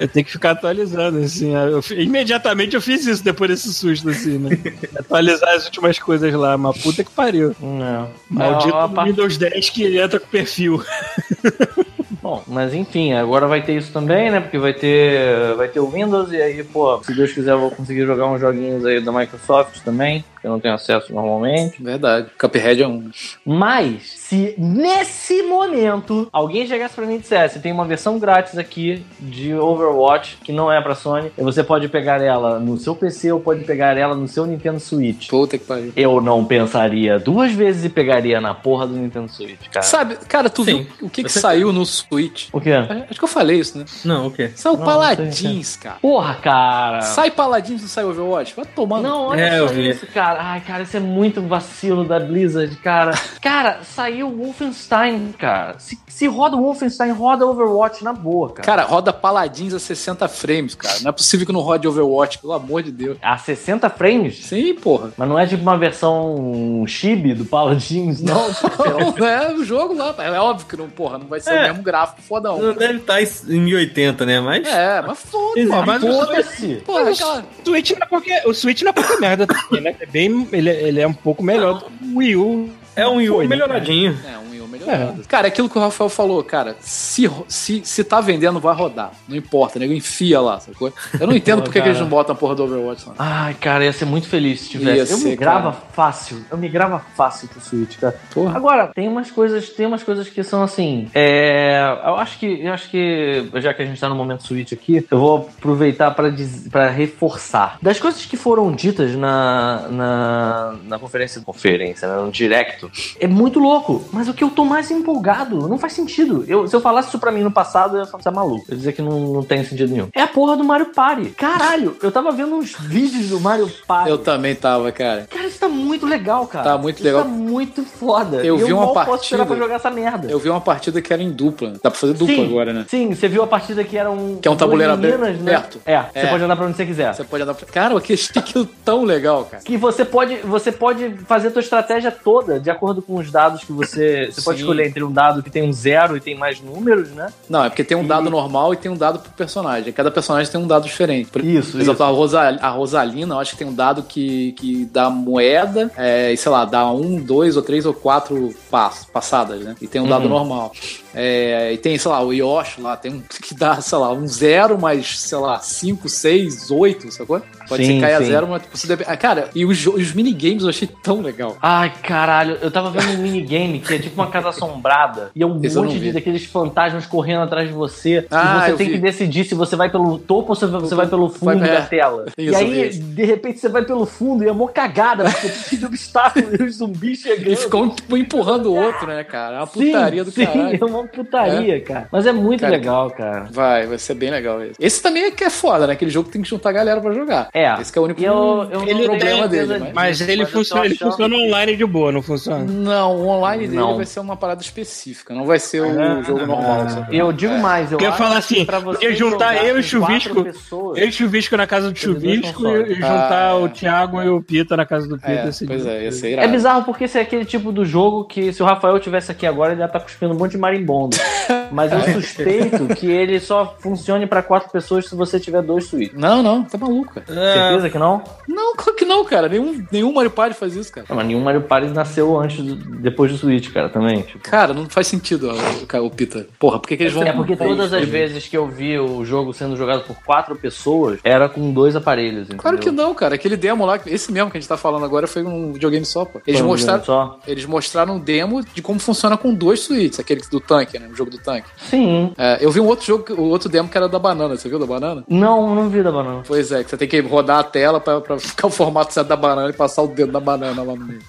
[0.00, 1.52] eu tenho que ficar atualizando, assim.
[1.54, 4.58] eu imediatamente eu fiz isso depois desse susto, assim, né?
[4.98, 7.54] Atualizar as últimas coisas lá, mas puta que pariu.
[7.60, 8.10] Não.
[8.30, 10.82] Maldito Windows 10 que entra com perfil.
[12.30, 14.38] Bom, mas enfim, agora vai ter isso também, né?
[14.38, 17.72] Porque vai ter, vai ter o Windows e aí, pô, se Deus quiser, eu vou
[17.72, 21.82] conseguir jogar uns joguinhos aí da Microsoft também, que eu não tenho acesso normalmente.
[21.82, 22.28] Verdade.
[22.38, 23.10] Cuphead é um.
[23.44, 29.04] Mas, se nesse momento alguém chegasse pra mim e dissesse, tem uma versão grátis aqui
[29.18, 33.32] de Overwatch que não é pra Sony, e você pode pegar ela no seu PC
[33.32, 35.28] ou pode pegar ela no seu Nintendo Switch.
[35.28, 35.92] Puta que pariu.
[35.96, 39.84] Eu não pensaria duas vezes e pegaria na porra do Nintendo Switch, cara.
[39.84, 40.84] Sabe, cara, tu Sim.
[40.84, 42.19] viu o que, que saiu no Switch?
[42.52, 42.72] O quê?
[43.08, 43.84] Acho que eu falei isso, né?
[44.04, 44.50] Não, o quê?
[44.54, 45.96] Saiu Não, Paladins, cara.
[46.00, 47.00] Porra, cara.
[47.02, 48.54] Sai Paladins e não sai Overwatch?
[48.54, 49.02] Vai tomando.
[49.02, 50.38] Não, olha É, só isso, cara.
[50.42, 53.12] Ai, cara, isso é muito vacilo da Blizzard, cara.
[53.40, 55.78] Cara, saiu Wolfenstein, cara.
[55.78, 58.62] Se, se roda Wolfenstein, roda Overwatch na boa, cara.
[58.66, 60.96] Cara, roda Paladins a 60 frames, cara.
[61.00, 63.16] Não é possível que não rode Overwatch, pelo amor de Deus.
[63.22, 64.44] A 60 frames?
[64.44, 65.10] Sim, porra.
[65.16, 68.40] Mas não é tipo uma versão chibi do Paladins, não?
[69.18, 70.14] Não, é o jogo lá.
[70.18, 71.58] É óbvio que não, porra, não vai ser É.
[71.60, 72.60] o mesmo gráfico fodão.
[72.60, 74.40] Não deve estar em 1080, né?
[74.40, 74.66] Mas.
[74.66, 75.66] É, mas foda-se.
[75.66, 76.74] Mas o Foda-se.
[76.84, 77.44] Porra, aquela...
[77.64, 79.94] Switch não é qualquer, o Switch não é qualquer merda também, né?
[80.00, 82.70] É bem, ele, é- ele é um pouco melhor do que o Wii U.
[82.96, 84.18] É um Wii U né, melhoradinho.
[84.26, 84.49] É, um
[84.84, 85.22] Wii U melhorado.
[85.28, 89.12] Cara, aquilo que o Rafael falou, cara, se, se, se tá vendendo, vai rodar.
[89.28, 90.92] Não importa, nego, enfia lá, sacou?
[91.18, 93.14] Eu não entendo por que eles não botam a porra do Overwatch lá.
[93.18, 94.96] Ai, cara, ia ser muito feliz se tivesse.
[94.96, 95.84] Ia eu ser, migrava cara.
[95.92, 96.44] fácil.
[96.50, 98.18] Eu migrava fácil pro Switch, cara.
[98.32, 98.56] Porra.
[98.56, 101.08] Agora, tem umas coisas, tem umas coisas que são assim.
[101.14, 104.72] É, eu acho que, eu acho que já que a gente tá no momento Switch
[104.72, 107.78] aqui, eu vou aproveitar para reforçar.
[107.82, 113.58] Das coisas que foram ditas na na, na conferência, conferência, né, no directo, é muito
[113.58, 114.04] louco.
[114.12, 116.44] Mas o que eu tô mais empolgado, não faz sentido.
[116.46, 118.64] Eu, se eu falasse isso pra mim no passado, eu ia falar, você é maluco.
[118.68, 120.08] Eu ia dizer que não, não tem sentido nenhum.
[120.14, 121.30] É a porra do Mario Party.
[121.30, 124.08] Caralho, eu tava vendo uns vídeos do Mario Party.
[124.10, 125.26] Eu também tava, cara.
[125.28, 126.64] Cara, isso tá muito legal, cara.
[126.64, 127.22] Tá muito Isso legal.
[127.22, 128.38] tá muito foda.
[128.44, 130.30] Eu vi uma mal posso partida- esperar pra jogar essa merda.
[130.30, 131.70] Eu vi uma partida que era em dupla.
[131.82, 132.86] Dá pra fazer dupla Sim, agora, né?
[132.88, 134.36] Sim, você viu a partida que era um.
[134.40, 135.30] Que é um tabuleiro aberto- né?
[135.30, 135.80] aberto.
[135.84, 136.26] É, você É.
[136.26, 137.12] pode andar pra onde você quiser.
[137.14, 137.54] Você pode andar.
[137.54, 139.62] Cara, eu achei aquilo tão legal, cara.
[139.62, 143.64] Que você pode, você pode fazer a tua estratégia toda de acordo com os dados
[143.64, 144.26] que você.
[144.30, 147.10] Você pode pode escolher entre um dado que tem um zero e tem mais números,
[147.10, 147.28] né?
[147.48, 149.92] Não, é porque tem um dado E- normal e tem um dado pro personagem.
[149.92, 151.30] Cada personagem tem um dado diferente.
[151.30, 154.52] Por Isso, Por exemplo, a, Rosa, a Rosalina, eu acho que tem um dado que,
[154.52, 159.04] que dá moeda, é, e sei lá, dá um, dois ou três ou quatro pass,
[159.12, 159.74] passadas, né?
[159.80, 160.28] E tem um dado Uhum.
[160.30, 160.72] normal.
[161.14, 164.26] É, e tem, sei lá, o Yoshi lá, tem um que dá, sei lá, um
[164.26, 167.42] zero, mas, sei lá, cinco, seis, oito, sacou?
[167.70, 169.04] Pode Sim, ser cair a zero, mas você deve...
[169.06, 171.56] ah, Cara, e os, os minigames eu achei tão legal.
[171.62, 175.46] Ai, caralho, eu tava vendo um minigame que é tipo uma casa assombrada e é
[175.46, 178.26] um Esse monte de daqueles fantasmas correndo atrás de você.
[178.30, 178.92] Ah, e você tem vi.
[178.94, 181.74] que decidir se você vai pelo topo ou se você vai pelo Vai- fundo é.
[181.76, 182.26] da tela.
[182.36, 185.78] Isso, e aí, de repente, você vai pelo fundo e é mó cagada, porque tem
[185.78, 187.52] de obstáculo e os zumbis chegando.
[187.52, 189.56] E ficou um tipo, empurrando o outro, né, cara?
[189.56, 190.78] É uma Sim, putaria do sim, caralho.
[190.80, 192.08] é uma putaria, cara.
[192.10, 193.48] Mas é muito Cara, legal, cara.
[193.52, 194.74] Vai, vai ser bem legal esse.
[194.80, 195.92] Esse também é que é foda, né?
[195.92, 197.48] Aquele jogo que tem que juntar a galera pra jogar.
[197.52, 197.59] É.
[197.80, 200.46] Esse que é o único eu, eu Ele não tenho problema dele, disso, Mas ele,
[200.46, 202.64] funciona, ele funciona online de boa, não funciona?
[202.64, 203.96] Não, o online dele Não.
[203.96, 206.86] vai ser uma parada específica, não vai ser o Ah, jogo normal.
[207.10, 210.44] Eu digo mais, eu falo que assim, pra você ia juntar eu e o Chuvisco,
[210.44, 213.68] pessoas- Eu e o Chuvisco na casa do Chuvisco e, e juntar Ah, o é.
[213.68, 215.30] Thiago e o Pita na casa do Pita.
[215.30, 216.52] É, esse pois é, ia ser É irado.
[216.52, 219.72] bizarro porque esse é aquele tipo do jogo que se o Rafael tivesse aqui agora,
[219.72, 221.16] ele ia estar cuspindo um monte de marimbondo.
[221.72, 226.18] Mas eu suspeito que ele só funcione pra quatro pessoas se você tiver dois suítes.
[226.18, 227.26] Não, não, tá maluco, cara.
[227.52, 228.22] Certeza que não?
[228.48, 229.48] Não, claro que não, cara.
[229.48, 231.06] Nenhum, nenhum Mario Party faz isso, cara.
[231.08, 234.22] Não, mas nenhum Mario Party nasceu antes, do- depois do Switch, cara, também.
[234.22, 234.38] tipo.
[234.48, 236.46] Cara, não faz sentido ó, o, o Pita.
[236.58, 237.22] Porra, por que, que eles vão.
[237.22, 241.18] É porque todas as vezes que eu vi o jogo sendo jogado por quatro pessoas,
[241.24, 242.58] era com dois aparelhos, entendeu?
[242.58, 243.34] Claro que não, cara.
[243.34, 246.24] Aquele demo lá, esse mesmo que a gente tá falando agora, foi um videogame só,
[246.24, 246.40] pô.
[246.46, 247.04] Eles Foi um mostraram.
[247.04, 247.38] Só.
[247.46, 251.08] Eles mostraram um demo de como funciona com dois suítes, aquele do tanque, né?
[251.10, 251.68] O jogo do tanque.
[251.78, 252.32] Sim.
[252.36, 254.78] É, eu vi um outro jogo, o outro demo que era da banana, você viu
[254.78, 255.24] da banana?
[255.28, 256.42] Não, não vi da banana.
[256.46, 259.28] Pois é, que você tem que rodar a tela pra, pra ficar o formato certo
[259.28, 261.22] da banana e passar o dedo da banana lá no meio.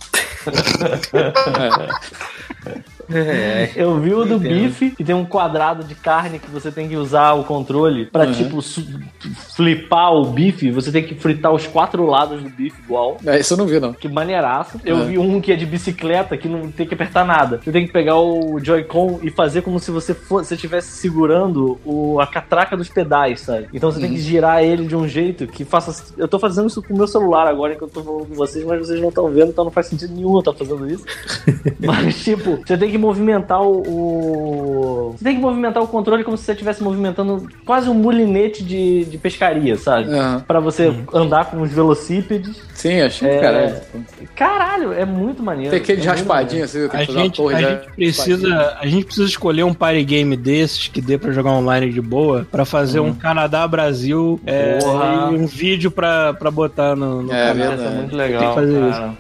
[3.76, 6.96] Eu vi o do bife, que tem um quadrado de carne que você tem que
[6.96, 8.32] usar o controle pra, Uhum.
[8.34, 8.62] tipo,
[9.56, 10.72] flipar o bife.
[10.72, 13.18] Você tem que fritar os quatro lados do bife igual.
[13.26, 13.94] É, isso eu não vi, não.
[13.94, 14.80] Que maneiraço.
[14.86, 15.06] Eu É.
[15.06, 17.60] vi um que é de bicicleta, que não tem que apertar nada.
[17.64, 22.20] Você tem que pegar o Joy-Con e fazer como se você fosse estivesse segurando o,
[22.20, 23.68] a catraca dos pedais, sabe?
[23.74, 24.16] Então você tem Uhum.
[24.16, 26.14] que girar ele de um jeito que faça.
[26.18, 28.66] Eu tô fazendo isso com o meu celular agora enquanto eu tô falando com vocês,
[28.66, 31.04] mas vocês não estão vendo, então não faz sentido nenhum eu estar fazendo isso.
[31.80, 36.38] mas, tipo, você tem que movimentar o, o- Você tem que movimentar o controle como
[36.38, 40.14] se você estivesse movimentando quase um mulinete de, de pescaria, sabe?
[40.14, 40.44] Aham.
[40.48, 42.62] Pra você andar com os velocípedes.
[42.82, 43.76] Sim, achei É, caralho.
[44.36, 45.70] Caralho, é muito maneiro.
[45.72, 48.78] Tem aquele é raspadinho assim, tem A que fazer uma gente, torre a gente precisa,
[48.80, 52.48] a gente precisa escolher um party game desses que dê pra jogar online de boa
[52.52, 55.30] pra fazer um Canadá Brasil é, Porra.
[55.32, 57.74] e um vídeo pra, pra botar no, no É, canal.
[57.76, 59.14] Isso é muito Tem legal, que fazer cara.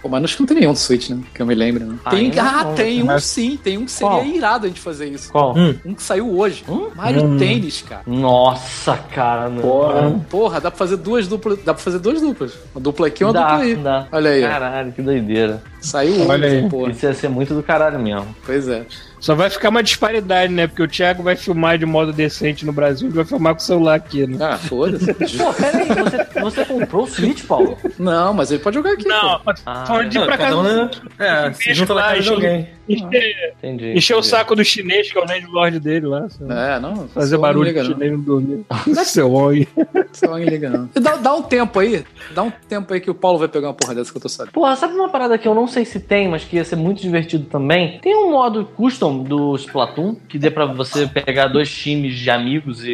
[0.00, 1.18] Pô, mas acho que não tem nenhum do Switch, né?
[1.34, 1.84] Que eu me lembro.
[1.84, 1.98] Né?
[2.08, 3.58] Tem, ah, não, tem um mas- sim.
[3.60, 4.24] Tem um que seria Qual?
[4.24, 5.32] irado a gente fazer isso.
[5.32, 5.52] Qual?
[5.84, 6.64] Um que saiu hoje.
[6.94, 8.02] Mario Tênis, cara.
[8.06, 10.20] Nossa, cara, não.
[10.30, 11.58] Porra, dá pra fazer duas duplas.
[11.64, 12.52] Dá pra fazer duas duplas.
[12.72, 13.74] Uma dupla aqui e uma Dá, dupla aí.
[13.76, 14.06] dá.
[14.12, 14.40] Olha aí.
[14.42, 15.62] Caralho, que doideira.
[15.80, 16.90] Saiu hoje, Olha aí.
[16.90, 18.34] Isso ia ser muito do caralho mesmo.
[18.44, 18.84] Pois é.
[19.24, 20.66] Só vai ficar uma disparidade, né?
[20.66, 23.62] Porque o Thiago vai filmar de modo decente no Brasil e vai filmar com o
[23.62, 24.36] celular aqui, né?
[24.38, 25.14] Ah, foda-se.
[25.38, 27.78] Pô, pera aí, você, você comprou o Switch, Paulo?
[27.98, 29.08] não, mas ele pode jogar aqui.
[29.08, 29.54] Não, pô.
[29.64, 30.56] Ah, falando de ir pra casa.
[30.58, 30.90] um, né?
[31.18, 32.68] É, se junta na casa de alguém.
[32.86, 33.96] Encher, Entendi.
[33.96, 36.28] encher o saco do chinês, que é o landlord dele lá.
[36.28, 36.52] sabe?
[36.52, 37.08] É, não.
[37.08, 38.66] Fazer barulho liga, chinês não dormir.
[39.06, 39.66] Seu homem.
[40.12, 40.90] Seu não liga, não.
[40.94, 42.04] E Dá, dá um tempo aí.
[42.34, 44.28] Dá um tempo aí que o Paulo vai pegar uma porra dessa que eu tô
[44.28, 44.52] sabendo.
[44.52, 47.00] Porra, sabe uma parada que eu não sei se tem, mas que ia ser muito
[47.00, 47.98] divertido também?
[48.02, 52.82] Tem um modo custom do Splatoon, que dê pra você pegar dois times de amigos
[52.84, 52.88] e,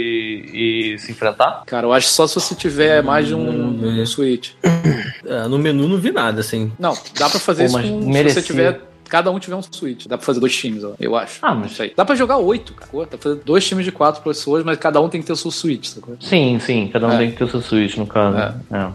[0.95, 1.63] e se enfrentar.
[1.67, 4.51] Cara, eu acho só se você tiver mais de um, um Switch.
[5.25, 6.73] É, no menu não vi nada, assim.
[6.79, 8.81] Não, dá pra fazer Pô, isso com, se você tiver.
[9.09, 10.07] Cada um tiver um Switch.
[10.07, 11.41] Dá pra fazer dois times, ó, eu acho.
[11.43, 11.93] Ah, mas- Não sei.
[11.97, 12.91] Dá pra jogar oito, cara.
[12.93, 15.37] Dá pra fazer dois times de quatro pessoas, mas cada um tem que ter o
[15.37, 16.17] seu Switch, sacou?
[16.21, 17.19] Sim, sim, cada um É.
[17.19, 18.37] tem que ter o seu Switch, no caso.
[18.71, 18.89] É.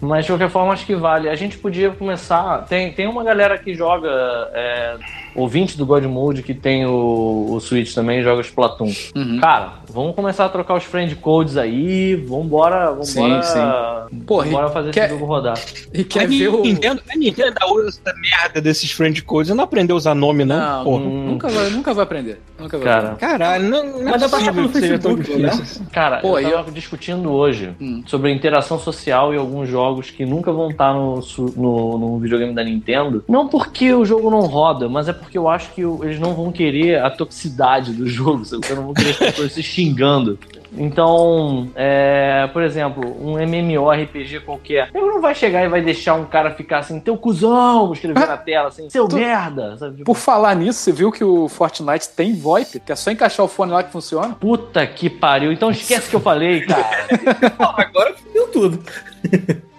[0.00, 1.28] Mas de qualquer forma, acho que vale.
[1.28, 2.66] A gente podia começar.
[2.66, 4.08] Tem, tem uma galera que joga.
[4.54, 4.96] É,
[5.36, 8.92] ouvinte do God Mode que tem o, o Switch também joga Splatoon.
[9.14, 9.38] Uhum.
[9.40, 12.14] Cara, vamos começar a trocar os friend codes aí.
[12.16, 13.04] Vambora, vambora.
[13.42, 15.58] Sim, Pô, vambora fazer quer- esse jogo rodar.
[15.92, 16.62] E quer a, ver o.
[16.62, 19.50] Nintendo, a Nintendo usa essa merda desses friend codes.
[19.50, 20.56] Eu não aprendeu a usar nome, não.
[20.58, 21.02] Não, porra.
[21.02, 21.26] Hum.
[21.28, 22.40] nunca, vai, nunca vai aprender.
[22.58, 25.50] Nunca vai Cara, Caralho, não, não Mas dá pra achar possível pelo Facebook, né?
[25.92, 28.02] cara Pô, eu tava discutindo hoje Hum.
[28.06, 31.20] sobre interação social e alguns jogos que nunca vão estar no,
[31.56, 33.24] no, no videogame da Nintendo.
[33.28, 36.52] Não porque o jogo não roda, mas é porque eu acho que eles não vão
[36.52, 38.64] querer a toxicidade do jogo, sabe?
[38.66, 40.38] Eles não vão querer as pessoas se xingando.
[40.78, 46.24] Então, é, por exemplo, um MMORPG qualquer, ele não vai chegar e vai deixar um
[46.26, 49.92] cara ficar assim, teu cuzão, escrever na tela, assim, seu Tu- merda, sabe?
[49.98, 53.46] Tipo, Por falar nisso, você viu que o Fortnite tem VoIP, que é só encaixar
[53.46, 54.34] o fone lá que funciona?
[54.38, 55.50] puta que pariu.
[55.50, 56.84] Então esquece que eu falei, cara.
[57.58, 58.82] Agora fudeu tudo.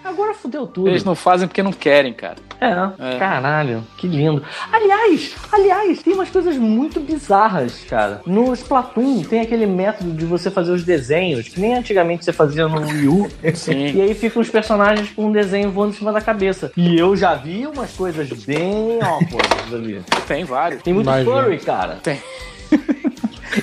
[0.08, 0.88] Agora fudeu tudo.
[0.88, 2.36] Eles não fazem porque não querem, cara.
[2.60, 3.20] É, É.
[3.20, 4.42] caralho, que lindo.
[4.72, 8.22] Aliás, aliás, tem umas coisas muito bizarras, cara.
[8.26, 12.68] No Splatoon tem aquele método de você fazer os desenhos, que nem antigamente você fazia
[12.68, 13.30] no Wii U.
[13.54, 13.92] Sim.
[13.96, 16.72] E aí ficam os personagens com um desenho voando em cima da cabeça.
[16.76, 20.02] E eu já vi umas coisas bem awkward, sabia?
[20.28, 20.82] Tem vários.
[20.82, 21.44] Tem muito Imagina.
[21.44, 22.00] furry, cara.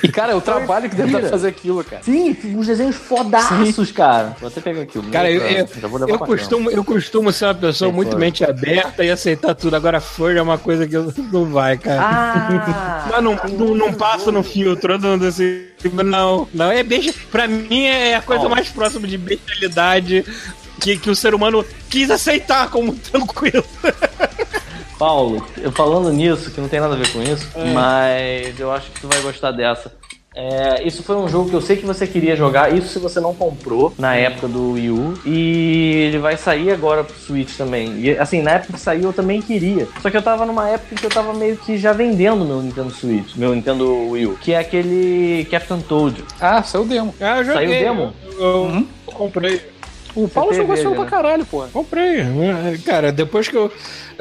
[0.02, 2.02] E, cara, é o trabalho que deve dar pra fazer aquilo, cara.
[2.02, 4.36] Sim, uns desenhos fodaços, cara.
[4.40, 5.68] Vou até pegar aqui o meu Cara, eu, eu,
[6.08, 9.74] eu costumo, eu costumo ser uma pessoa Tem muito mente aberta e aceitar tudo.
[9.76, 12.00] Agora, furry é uma coisa que eu- não vai, cara.
[12.02, 13.08] Ah!
[13.10, 15.64] Mas não, não, não passa no filtro, não, assim,
[16.04, 17.12] não, não, é beijo.
[17.30, 18.48] Pra mim é a coisa Ó.
[18.48, 20.24] mais próxima de bestialidade
[20.80, 23.64] que, que o ser humano quis aceitar como tranquilo.
[24.98, 27.72] Paulo, eu falando nisso, que não tem nada a ver com isso, É.
[27.72, 29.92] mas eu acho que tu vai gostar dessa.
[30.36, 33.20] É, isso foi um jogo que eu sei que você queria jogar, isso se você
[33.20, 38.00] não comprou na época do Wii U, e ele vai sair agora pro Switch também.
[38.00, 39.86] E assim, na época que saiu eu também queria.
[40.02, 42.90] Só que eu tava numa época que eu tava meio que já vendendo meu Nintendo
[42.90, 46.24] Switch, meu Nintendo Wii U, que é aquele Captain Toad.
[46.40, 47.14] Ah, saiu o demo.
[47.20, 48.12] Ah, eu Saiu demo?
[48.36, 49.60] Eu, eu comprei.
[50.16, 51.10] O Paulo jogou esse jogo pra né?
[51.10, 51.68] caralho, porra.
[51.72, 52.18] Comprei.
[52.84, 53.70] Cara, depois que eu.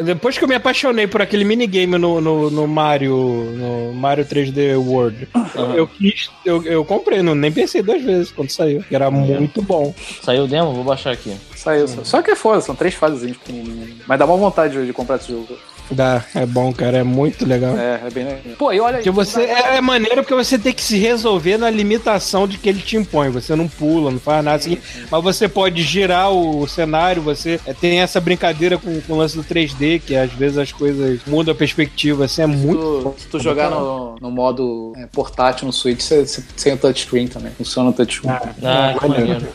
[0.04, 3.16] Depois que eu me apaixonei por aquele minigame no, no, no Mario.
[3.16, 5.28] No Mario 3D World,
[5.76, 6.32] eu quis.
[6.44, 8.82] Eu, eu comprei, não, nem pensei duas vezes quando saiu.
[8.84, 9.94] Que era muito bom.
[10.24, 10.74] Saiu o demo?
[10.74, 11.36] Vou baixar aqui.
[11.56, 11.88] Saiu.
[11.88, 13.90] só- Só que é foda, são três fases pequenininhas.
[14.08, 15.48] Mas dá uma vontade de, de comprar esse jogo.
[15.92, 17.78] Dá, é bom, cara, é muito legal.
[17.78, 18.42] É, é bem legal.
[18.58, 19.04] Pô, e olha aí.
[19.04, 22.70] Porque você é, é maneiro porque você tem que se resolver na limitação de que
[22.70, 23.30] ele te impõe.
[23.30, 24.78] Você não pula, não faz nada assim.
[25.10, 29.36] Mas você pode girar o cenário, você é, tem essa brincadeira com, com o lance
[29.36, 32.26] do 3D, que às vezes as coisas mudam a perspectiva.
[32.26, 32.80] Assim, é Se muito.
[32.80, 36.78] tu, se tu jogar no, no modo é, portátil no Switch, você, você tem o
[36.78, 37.52] touchscreen também.
[37.52, 38.34] Funciona o touchscreen.
[38.64, 39.48] Ah, que maneiro.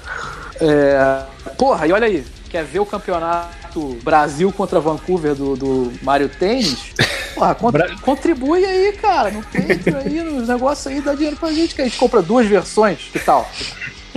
[0.60, 1.22] É,
[1.56, 2.24] porra, e olha aí.
[2.50, 6.92] Quer ver o campeonato Brasil contra Vancouver do, do Mario Tênis?
[7.34, 7.72] Porra, con-
[8.02, 9.30] contribui aí, cara.
[9.30, 12.46] No Patreon aí, nos negócios aí, dá dinheiro pra gente, que a gente compra duas
[12.46, 12.98] versões.
[13.12, 13.48] Que tal?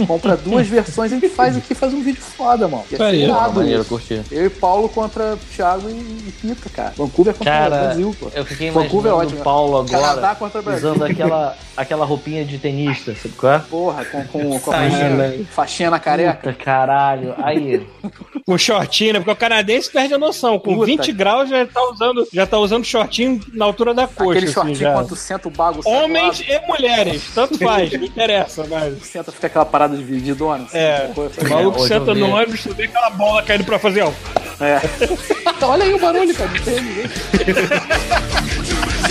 [0.07, 2.84] Compra duas versões e a gente faz aqui, faz um vídeo foda, mano.
[2.91, 4.22] Irado Maneiro, curti.
[4.31, 6.93] Eu e Paulo contra Thiago e, e Pita, cara.
[6.97, 8.31] Vancouver contra Cara, Brasil, pô.
[8.34, 9.41] Eu fiquei Vancouver é ótimo.
[9.41, 10.89] o Paulo agora Canadá contra Brasil.
[10.91, 13.59] usando aquela, aquela roupinha de tenista, sabe qual é?
[13.59, 15.45] Porra, com, com, com a Ai, faixinha, né?
[15.51, 16.51] faixinha na careca.
[16.51, 17.34] Puta caralho.
[17.38, 17.85] Aí,
[18.45, 19.19] Com shortinho, né?
[19.19, 20.57] Porque o canadense perde a noção.
[20.59, 20.85] Com Puta.
[20.85, 24.31] 20 graus já tá usando, já tá usando shortinho na altura da coxa.
[24.31, 28.65] Aquele assim, shortinho quando tu senta o bago Homens e mulheres, tanto faz, não interessa,
[28.69, 29.01] mas.
[29.03, 30.63] Senta, fica aquela parada divididona.
[30.65, 31.11] Assim, É.
[31.13, 34.11] Pô, O maluco eu senta no ônibus, tu vê aquela bola caindo pra fazer, ó.
[34.59, 34.79] É.
[35.65, 36.49] Olha aí o barulho, cara.
[36.51, 37.05] Não tem ninguém.